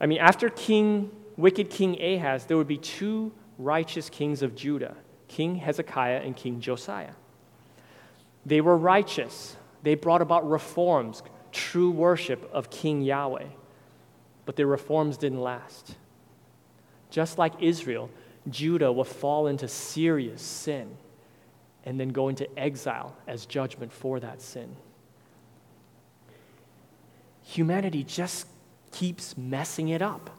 I 0.00 0.06
mean, 0.06 0.18
after 0.18 0.48
King, 0.48 1.10
wicked 1.36 1.68
King 1.68 2.00
Ahaz, 2.00 2.46
there 2.46 2.56
would 2.56 2.68
be 2.68 2.78
two 2.78 3.32
righteous 3.58 4.08
kings 4.08 4.42
of 4.42 4.54
Judah 4.54 4.96
King 5.26 5.56
Hezekiah 5.56 6.22
and 6.24 6.34
King 6.34 6.60
Josiah. 6.60 7.12
They 8.46 8.62
were 8.62 8.76
righteous, 8.76 9.56
they 9.82 9.94
brought 9.94 10.22
about 10.22 10.48
reforms, 10.48 11.22
true 11.52 11.90
worship 11.90 12.48
of 12.52 12.70
King 12.70 13.02
Yahweh. 13.02 13.46
But 14.46 14.56
their 14.56 14.66
reforms 14.66 15.18
didn't 15.18 15.42
last. 15.42 15.96
Just 17.10 17.36
like 17.36 17.52
Israel, 17.60 18.08
Judah 18.52 18.92
will 18.92 19.04
fall 19.04 19.46
into 19.46 19.68
serious 19.68 20.42
sin 20.42 20.96
and 21.84 21.98
then 21.98 22.10
go 22.10 22.28
into 22.28 22.46
exile 22.58 23.16
as 23.26 23.46
judgment 23.46 23.92
for 23.92 24.20
that 24.20 24.42
sin. 24.42 24.76
Humanity 27.42 28.04
just 28.04 28.46
keeps 28.92 29.36
messing 29.38 29.88
it 29.88 30.02
up. 30.02 30.30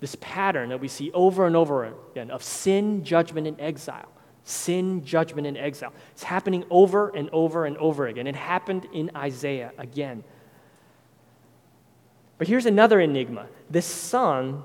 This 0.00 0.14
pattern 0.20 0.68
that 0.68 0.80
we 0.80 0.88
see 0.88 1.10
over 1.12 1.46
and 1.46 1.56
over 1.56 1.84
again 1.84 2.30
of 2.30 2.42
sin, 2.42 3.02
judgment, 3.02 3.46
and 3.46 3.60
exile. 3.60 4.08
Sin, 4.44 5.04
judgment, 5.04 5.46
and 5.46 5.56
exile. 5.56 5.92
It's 6.12 6.22
happening 6.22 6.64
over 6.70 7.08
and 7.08 7.28
over 7.30 7.64
and 7.64 7.76
over 7.78 8.06
again. 8.06 8.26
It 8.26 8.36
happened 8.36 8.86
in 8.92 9.10
Isaiah 9.16 9.72
again. 9.78 10.22
But 12.38 12.46
here's 12.46 12.66
another 12.66 13.00
enigma 13.00 13.46
this 13.68 13.86
son, 13.86 14.64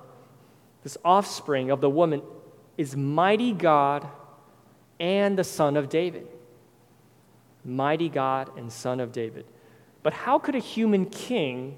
this 0.83 0.97
offspring 1.03 1.71
of 1.71 1.81
the 1.81 1.89
woman, 1.89 2.21
is 2.77 2.95
mighty 2.95 3.53
God 3.53 4.07
and 4.99 5.37
the 5.37 5.43
son 5.43 5.77
of 5.77 5.89
David. 5.89 6.27
Mighty 7.65 8.09
God 8.09 8.57
and 8.57 8.71
son 8.71 8.99
of 8.99 9.11
David. 9.11 9.45
But 10.01 10.13
how 10.13 10.39
could 10.39 10.55
a 10.55 10.59
human 10.59 11.05
king 11.05 11.77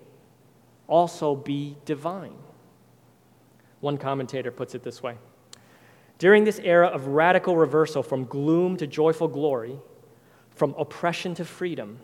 also 0.88 1.36
be 1.36 1.78
divine? 1.86 2.36
One 3.82 3.98
commentator 3.98 4.52
puts 4.52 4.74
it 4.74 4.84
this 4.84 5.04
way 5.04 5.18
During 6.18 6.44
this 6.44 6.60
era 6.60 6.88
of 6.88 7.08
radical 7.08 7.56
reversal 7.56 8.02
from 8.02 8.26
gloom 8.26 8.78
to 8.78 8.88
joyful 8.88 9.28
glory, 9.28 9.78
from 10.50 10.74
oppression 10.78 11.36
to 11.36 11.46
freedom, 11.46 12.00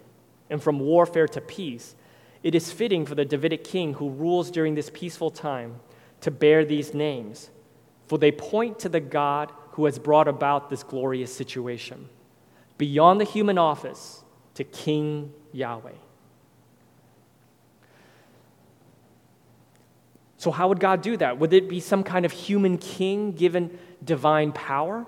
and 0.50 0.62
from 0.62 0.80
warfare 0.80 1.28
to 1.30 1.42
peace, 1.42 1.96
it 2.44 2.54
is 2.54 2.72
fitting 2.72 3.06
for 3.06 3.16
the 3.16 3.26
Davidic 3.26 3.64
king 3.64 3.94
who 3.94 4.10
rules 4.10 4.52
during 4.52 4.76
this 4.76 4.92
peaceful 4.94 5.32
time 5.32 5.80
to 6.20 6.30
bear 6.30 6.66
these 6.66 6.94
names 6.94 7.50
for 8.12 8.18
they 8.18 8.30
point 8.30 8.78
to 8.78 8.90
the 8.90 9.00
God 9.00 9.54
who 9.72 9.86
has 9.86 9.98
brought 9.98 10.28
about 10.28 10.70
this 10.70 10.84
glorious 10.84 11.34
situation, 11.34 12.10
beyond 12.78 13.22
the 13.22 13.24
human 13.26 13.58
office 13.58 14.26
to 14.56 14.66
King 14.66 15.32
Yahweh. 15.54 15.94
So, 20.36 20.52
how 20.52 20.68
would 20.68 20.82
God 20.82 21.02
do 21.02 21.16
that? 21.16 21.40
Would 21.40 21.54
it 21.54 21.70
be 21.70 21.80
some 21.80 22.04
kind 22.04 22.26
of 22.26 22.34
human 22.34 22.78
king 22.78 23.32
given 23.32 23.80
divine 24.04 24.52
power? 24.52 25.06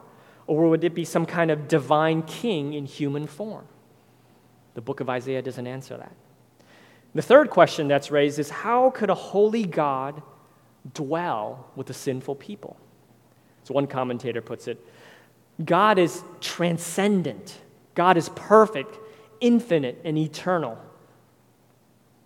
Or 0.47 0.70
would 0.70 0.86
it 0.86 0.95
be 0.95 1.04
some 1.04 1.26
kind 1.26 1.51
of 1.51 1.68
divine 1.68 2.22
king 2.22 2.72
in 2.74 2.86
human 2.86 3.28
form? 3.28 3.68
The 4.76 4.82
book 4.82 5.01
of 5.01 5.10
Isaiah 5.10 5.41
doesn't 5.41 5.68
answer 5.68 5.97
that. 5.97 6.16
The 7.14 7.22
third 7.22 7.49
question 7.49 7.89
that's 7.89 8.12
raised 8.12 8.39
is 8.39 8.49
how 8.49 8.91
could 8.91 9.10
a 9.10 9.14
holy 9.14 9.66
God 9.66 10.22
dwell 10.93 11.70
with 11.76 11.89
a 11.89 11.93
sinful 11.93 12.36
people? 12.36 12.78
As 13.64 13.72
one 13.72 13.88
commentator 13.88 14.41
puts 14.41 14.68
it, 14.68 14.86
God 15.64 15.97
is 15.97 16.24
transcendent, 16.41 17.57
God 17.95 18.18
is 18.18 18.30
perfect, 18.30 18.97
infinite, 19.39 20.01
and 20.03 20.18
eternal. 20.18 20.78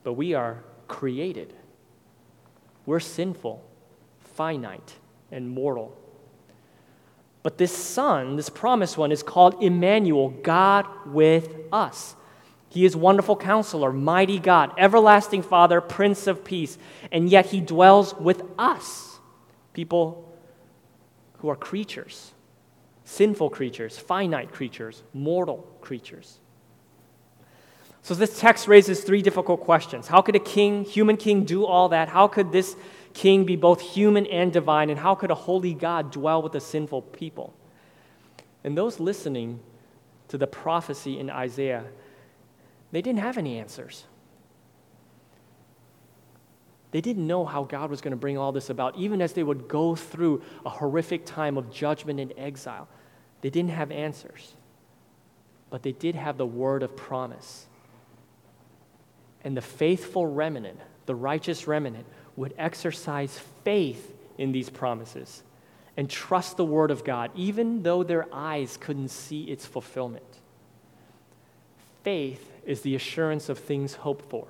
But 0.03 0.13
we 0.13 0.33
are 0.33 0.63
created. 0.87 1.53
We're 2.85 3.01
sinful, 3.01 3.63
finite, 4.21 4.95
and 5.31 5.49
mortal. 5.49 5.95
But 7.43 7.57
this 7.57 7.75
Son, 7.75 8.35
this 8.35 8.49
promised 8.49 8.97
one, 8.97 9.11
is 9.11 9.23
called 9.23 9.61
Emmanuel, 9.61 10.29
God 10.29 10.85
with 11.05 11.53
us. 11.71 12.15
He 12.69 12.85
is 12.85 12.95
wonderful 12.95 13.35
counselor, 13.35 13.91
mighty 13.91 14.39
God, 14.39 14.73
everlasting 14.77 15.41
Father, 15.41 15.81
Prince 15.81 16.27
of 16.27 16.43
Peace, 16.43 16.77
and 17.11 17.29
yet 17.29 17.47
he 17.47 17.61
dwells 17.61 18.13
with 18.15 18.41
us, 18.57 19.19
people 19.73 20.26
who 21.39 21.49
are 21.49 21.55
creatures, 21.55 22.33
sinful 23.03 23.49
creatures, 23.49 23.97
finite 23.97 24.51
creatures, 24.51 25.03
mortal 25.13 25.67
creatures. 25.81 26.39
So 28.01 28.13
this 28.13 28.39
text 28.39 28.67
raises 28.67 29.03
three 29.03 29.21
difficult 29.21 29.61
questions. 29.61 30.07
How 30.07 30.21
could 30.21 30.35
a 30.35 30.39
king, 30.39 30.85
human 30.85 31.17
king, 31.17 31.43
do 31.43 31.65
all 31.65 31.89
that? 31.89 32.07
How 32.07 32.27
could 32.27 32.51
this 32.51 32.75
king 33.13 33.43
be 33.45 33.55
both 33.55 33.81
human 33.81 34.25
and 34.27 34.53
divine? 34.53 34.89
And 34.89 34.99
how 34.99 35.13
could 35.15 35.31
a 35.31 35.35
holy 35.35 35.73
God 35.73 36.11
dwell 36.11 36.41
with 36.41 36.55
a 36.55 36.61
sinful 36.61 37.01
people? 37.01 37.53
And 38.63 38.77
those 38.77 38.99
listening 38.99 39.59
to 40.29 40.37
the 40.37 40.47
prophecy 40.47 41.19
in 41.19 41.29
Isaiah, 41.29 41.85
they 42.91 43.01
didn't 43.01 43.19
have 43.19 43.37
any 43.37 43.59
answers. 43.59 44.05
They 46.91 47.01
didn't 47.01 47.27
know 47.27 47.45
how 47.45 47.63
God 47.63 47.89
was 47.89 48.01
going 48.01 48.11
to 48.11 48.17
bring 48.17 48.37
all 48.37 48.51
this 48.51 48.69
about, 48.69 48.95
even 48.95 49.21
as 49.21 49.33
they 49.33 49.43
would 49.43 49.67
go 49.67 49.95
through 49.95 50.41
a 50.65 50.69
horrific 50.69 51.25
time 51.25 51.57
of 51.57 51.71
judgment 51.71 52.19
and 52.19 52.33
exile. 52.37 52.87
They 53.41 53.49
didn't 53.49 53.71
have 53.71 53.91
answers, 53.91 54.53
but 55.69 55.83
they 55.83 55.91
did 55.91 56.15
have 56.15 56.37
the 56.37 56.45
word 56.45 56.83
of 56.83 56.95
promise. 56.95 57.65
And 59.43 59.55
the 59.55 59.61
faithful 59.61 60.25
remnant, 60.25 60.79
the 61.05 61.15
righteous 61.15 61.67
remnant, 61.67 62.05
would 62.35 62.53
exercise 62.57 63.39
faith 63.63 64.13
in 64.37 64.51
these 64.51 64.69
promises 64.69 65.43
and 65.97 66.09
trust 66.09 66.57
the 66.57 66.65
word 66.65 66.91
of 66.91 67.03
God, 67.03 67.31
even 67.35 67.83
though 67.83 68.03
their 68.03 68.27
eyes 68.31 68.77
couldn't 68.77 69.09
see 69.09 69.43
its 69.45 69.65
fulfillment. 69.65 70.23
Faith 72.03 72.51
is 72.65 72.81
the 72.81 72.95
assurance 72.95 73.49
of 73.49 73.57
things 73.57 73.95
hoped 73.95 74.29
for 74.29 74.47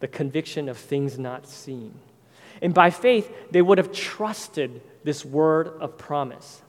the 0.00 0.08
conviction 0.08 0.68
of 0.68 0.76
things 0.76 1.18
not 1.18 1.48
seen. 1.48 1.94
And 2.62 2.72
by 2.72 2.90
faith, 2.90 3.32
they 3.50 3.62
would 3.62 3.78
have 3.78 3.92
trusted 3.92 4.80
this 5.04 5.24
word 5.24 5.68
of 5.80 5.98
promise. 5.98 6.62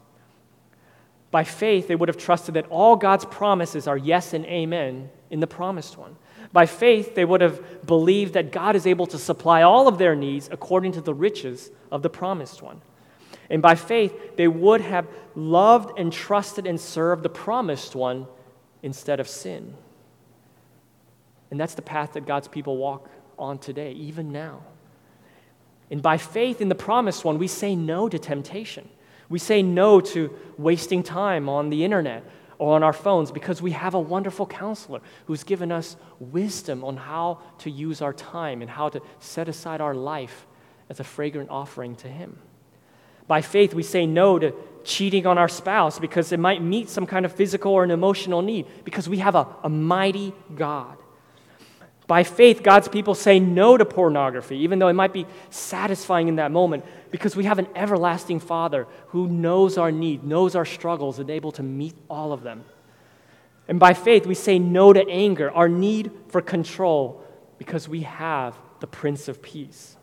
By 1.31 1.43
faith, 1.43 1.87
they 1.87 1.95
would 1.95 2.09
have 2.09 2.17
trusted 2.17 2.55
that 2.55 2.67
all 2.69 2.95
God's 2.95 3.25
promises 3.25 3.87
are 3.87 3.97
yes 3.97 4.33
and 4.33 4.45
amen 4.45 5.09
in 5.29 5.39
the 5.39 5.47
promised 5.47 5.97
one. 5.97 6.15
By 6.53 6.65
faith, 6.65 7.15
they 7.15 7.25
would 7.25 7.41
have 7.41 7.85
believed 7.85 8.33
that 8.33 8.51
God 8.51 8.75
is 8.75 8.87
able 8.87 9.07
to 9.07 9.17
supply 9.17 9.61
all 9.61 9.87
of 9.87 9.97
their 9.97 10.15
needs 10.15 10.49
according 10.51 10.93
to 10.93 11.01
the 11.01 11.13
riches 11.13 11.69
of 11.91 12.01
the 12.01 12.09
promised 12.09 12.61
one. 12.61 12.81
And 13.49 13.61
by 13.61 13.75
faith, 13.75 14.37
they 14.37 14.47
would 14.47 14.81
have 14.81 15.07
loved 15.35 15.97
and 15.99 16.11
trusted 16.11 16.65
and 16.65 16.79
served 16.79 17.23
the 17.23 17.29
promised 17.29 17.95
one 17.95 18.27
instead 18.81 19.19
of 19.19 19.27
sin. 19.27 19.73
And 21.51 21.59
that's 21.59 21.75
the 21.75 21.81
path 21.81 22.13
that 22.13 22.25
God's 22.25 22.47
people 22.47 22.77
walk 22.77 23.09
on 23.37 23.57
today, 23.57 23.91
even 23.93 24.31
now. 24.31 24.61
And 25.89 26.01
by 26.01 26.17
faith 26.17 26.61
in 26.61 26.69
the 26.69 26.75
promised 26.75 27.23
one, 27.23 27.37
we 27.37 27.47
say 27.47 27.75
no 27.75 28.09
to 28.09 28.19
temptation. 28.19 28.89
We 29.29 29.39
say 29.39 29.61
no 29.61 30.01
to 30.01 30.37
wasting 30.57 31.03
time 31.03 31.49
on 31.49 31.69
the 31.69 31.83
internet 31.83 32.23
or 32.57 32.75
on 32.75 32.83
our 32.83 32.93
phones 32.93 33.31
because 33.31 33.61
we 33.61 33.71
have 33.71 33.93
a 33.93 33.99
wonderful 33.99 34.45
counselor 34.45 35.01
who's 35.25 35.43
given 35.43 35.71
us 35.71 35.95
wisdom 36.19 36.83
on 36.83 36.97
how 36.97 37.39
to 37.59 37.69
use 37.69 38.01
our 38.01 38.13
time 38.13 38.61
and 38.61 38.69
how 38.69 38.89
to 38.89 39.01
set 39.19 39.47
aside 39.47 39.81
our 39.81 39.93
life 39.93 40.45
as 40.89 40.99
a 40.99 41.03
fragrant 41.03 41.49
offering 41.49 41.95
to 41.97 42.07
Him. 42.07 42.39
By 43.27 43.41
faith, 43.41 43.73
we 43.73 43.83
say 43.83 44.05
no 44.05 44.39
to 44.39 44.53
cheating 44.85 45.27
on 45.27 45.37
our 45.37 45.49
spouse 45.49 45.99
because 45.99 46.31
it 46.31 46.39
might 46.39 46.61
meet 46.61 46.89
some 46.89 47.05
kind 47.05 47.25
of 47.25 47.33
physical 47.33 47.73
or 47.73 47.83
an 47.83 47.91
emotional 47.91 48.41
need 48.41 48.65
because 48.85 49.09
we 49.09 49.17
have 49.17 49.35
a, 49.35 49.45
a 49.63 49.69
mighty 49.69 50.33
God 50.55 50.97
by 52.07 52.23
faith, 52.23 52.63
God's 52.63 52.87
people 52.87 53.13
say 53.13 53.37
no 53.37 53.77
to 53.77 53.83
pornography, 53.83 54.57
even 54.59 54.79
though 54.79 54.87
it 54.87 54.93
might 54.93 55.11
be 55.11 55.27
satisfying 55.49 56.29
in 56.29 56.37
that 56.37 56.51
moment, 56.51 56.85
because 57.11 57.35
we 57.35 57.43
have 57.43 57.59
an 57.59 57.67
everlasting 57.75 58.39
Father 58.39 58.87
who 59.09 59.27
knows 59.27 59.77
our 59.77 59.91
need, 59.91 60.23
knows 60.23 60.55
our 60.55 60.65
struggles, 60.65 61.19
and 61.19 61.29
able 61.29 61.51
to 61.51 61.63
meet 61.63 61.95
all 62.09 62.31
of 62.31 62.43
them. 62.43 62.63
And 63.67 63.77
by 63.77 63.93
faith, 63.93 64.25
we 64.25 64.35
say 64.35 64.57
no 64.57 64.93
to 64.93 65.05
anger, 65.09 65.51
our 65.51 65.67
need 65.67 66.11
for 66.29 66.41
control, 66.41 67.21
because 67.57 67.89
we 67.89 68.01
have 68.03 68.57
the 68.79 68.87
Prince 68.87 69.27
of 69.27 69.41
Peace. 69.41 69.97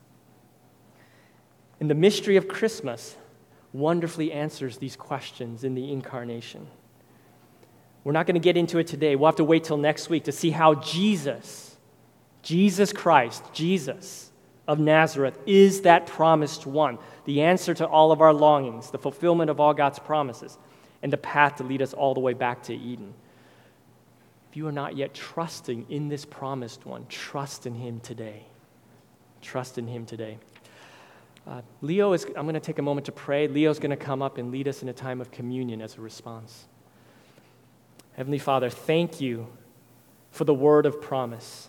And 1.81 1.89
the 1.89 1.95
mystery 1.95 2.37
of 2.37 2.49
Christmas 2.49 3.17
wonderfully 3.73 4.31
answers 4.31 4.77
these 4.77 4.95
questions 4.95 5.65
in 5.65 5.75
the 5.75 5.91
incarnation. 5.91 6.67
We're 8.05 8.13
not 8.13 8.27
going 8.27 8.35
to 8.35 8.41
get 8.41 8.59
into 8.59 8.79
it 8.79 8.87
today. 8.87 9.17
We'll 9.17 9.29
have 9.29 9.37
to 9.37 9.45
wait 9.45 9.65
till 9.65 9.79
next 9.79 10.11
week 10.11 10.25
to 10.25 10.33
see 10.33 10.51
how 10.51 10.75
Jesus, 10.75 11.64
Jesus 12.45 12.93
Christ, 12.93 13.43
Jesus 13.53 14.31
of 14.69 14.79
Nazareth, 14.79 15.39
is 15.47 15.81
that 15.83 16.07
promised 16.07 16.67
one, 16.67 16.99
the 17.25 17.43
answer 17.43 17.75
to 17.75 17.87
all 17.87 18.13
of 18.13 18.21
our 18.21 18.33
longings, 18.33 18.91
the 18.91 18.99
fulfillment 18.99 19.51
of 19.51 19.59
all 19.59 19.75
God's 19.75 19.99
promises, 19.99 20.59
and 21.03 21.13
the 21.13 21.17
path 21.17 21.57
to 21.57 21.65
lead 21.65 21.83
us 21.83 21.93
all 21.93 22.15
the 22.15 22.21
way 22.21 22.35
back 22.35 22.63
to 22.65 22.75
Eden. 22.75 23.15
If 24.51 24.57
you 24.59 24.69
are 24.69 24.73
not 24.73 24.97
yet 24.97 25.15
trusting 25.15 25.87
in 25.89 26.09
this 26.09 26.25
promised 26.25 26.87
one, 26.87 27.07
trust 27.09 27.67
in 27.67 27.75
him 27.75 27.99
today. 28.01 28.45
Trust 29.41 29.79
in 29.79 29.89
him 29.89 30.07
today. 30.07 30.39
Uh, 31.47 31.63
Leo 31.81 32.13
is, 32.13 32.25
I'm 32.37 32.45
going 32.45 32.55
to 32.55 32.61
take 32.61 32.79
a 32.79 32.83
moment 32.83 33.07
to 33.07 33.13
pray. 33.13 33.49
Leo's 33.49 33.79
going 33.79 33.91
to 33.91 33.97
come 33.97 34.23
up 34.23 34.39
and 34.39 34.51
lead 34.51 34.69
us 34.69 34.83
in 34.83 34.89
a 34.89 34.93
time 34.93 35.21
of 35.21 35.31
communion 35.31 35.83
as 35.83 35.99
a 35.99 36.01
response. 36.01 36.67
Heavenly 38.15 38.39
Father, 38.39 38.71
thank 38.71 39.21
you 39.21 39.49
for 40.31 40.45
the 40.45 40.55
word 40.55 40.87
of 40.87 41.03
promise. 41.03 41.69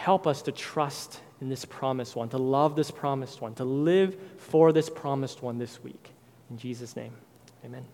Help 0.00 0.26
us 0.26 0.40
to 0.40 0.50
trust 0.50 1.20
in 1.42 1.50
this 1.50 1.66
promised 1.66 2.16
one, 2.16 2.30
to 2.30 2.38
love 2.38 2.74
this 2.74 2.90
promised 2.90 3.42
one, 3.42 3.54
to 3.56 3.64
live 3.64 4.16
for 4.38 4.72
this 4.72 4.88
promised 4.88 5.42
one 5.42 5.58
this 5.58 5.84
week. 5.84 6.12
In 6.48 6.56
Jesus' 6.56 6.96
name, 6.96 7.12
amen. 7.66 7.84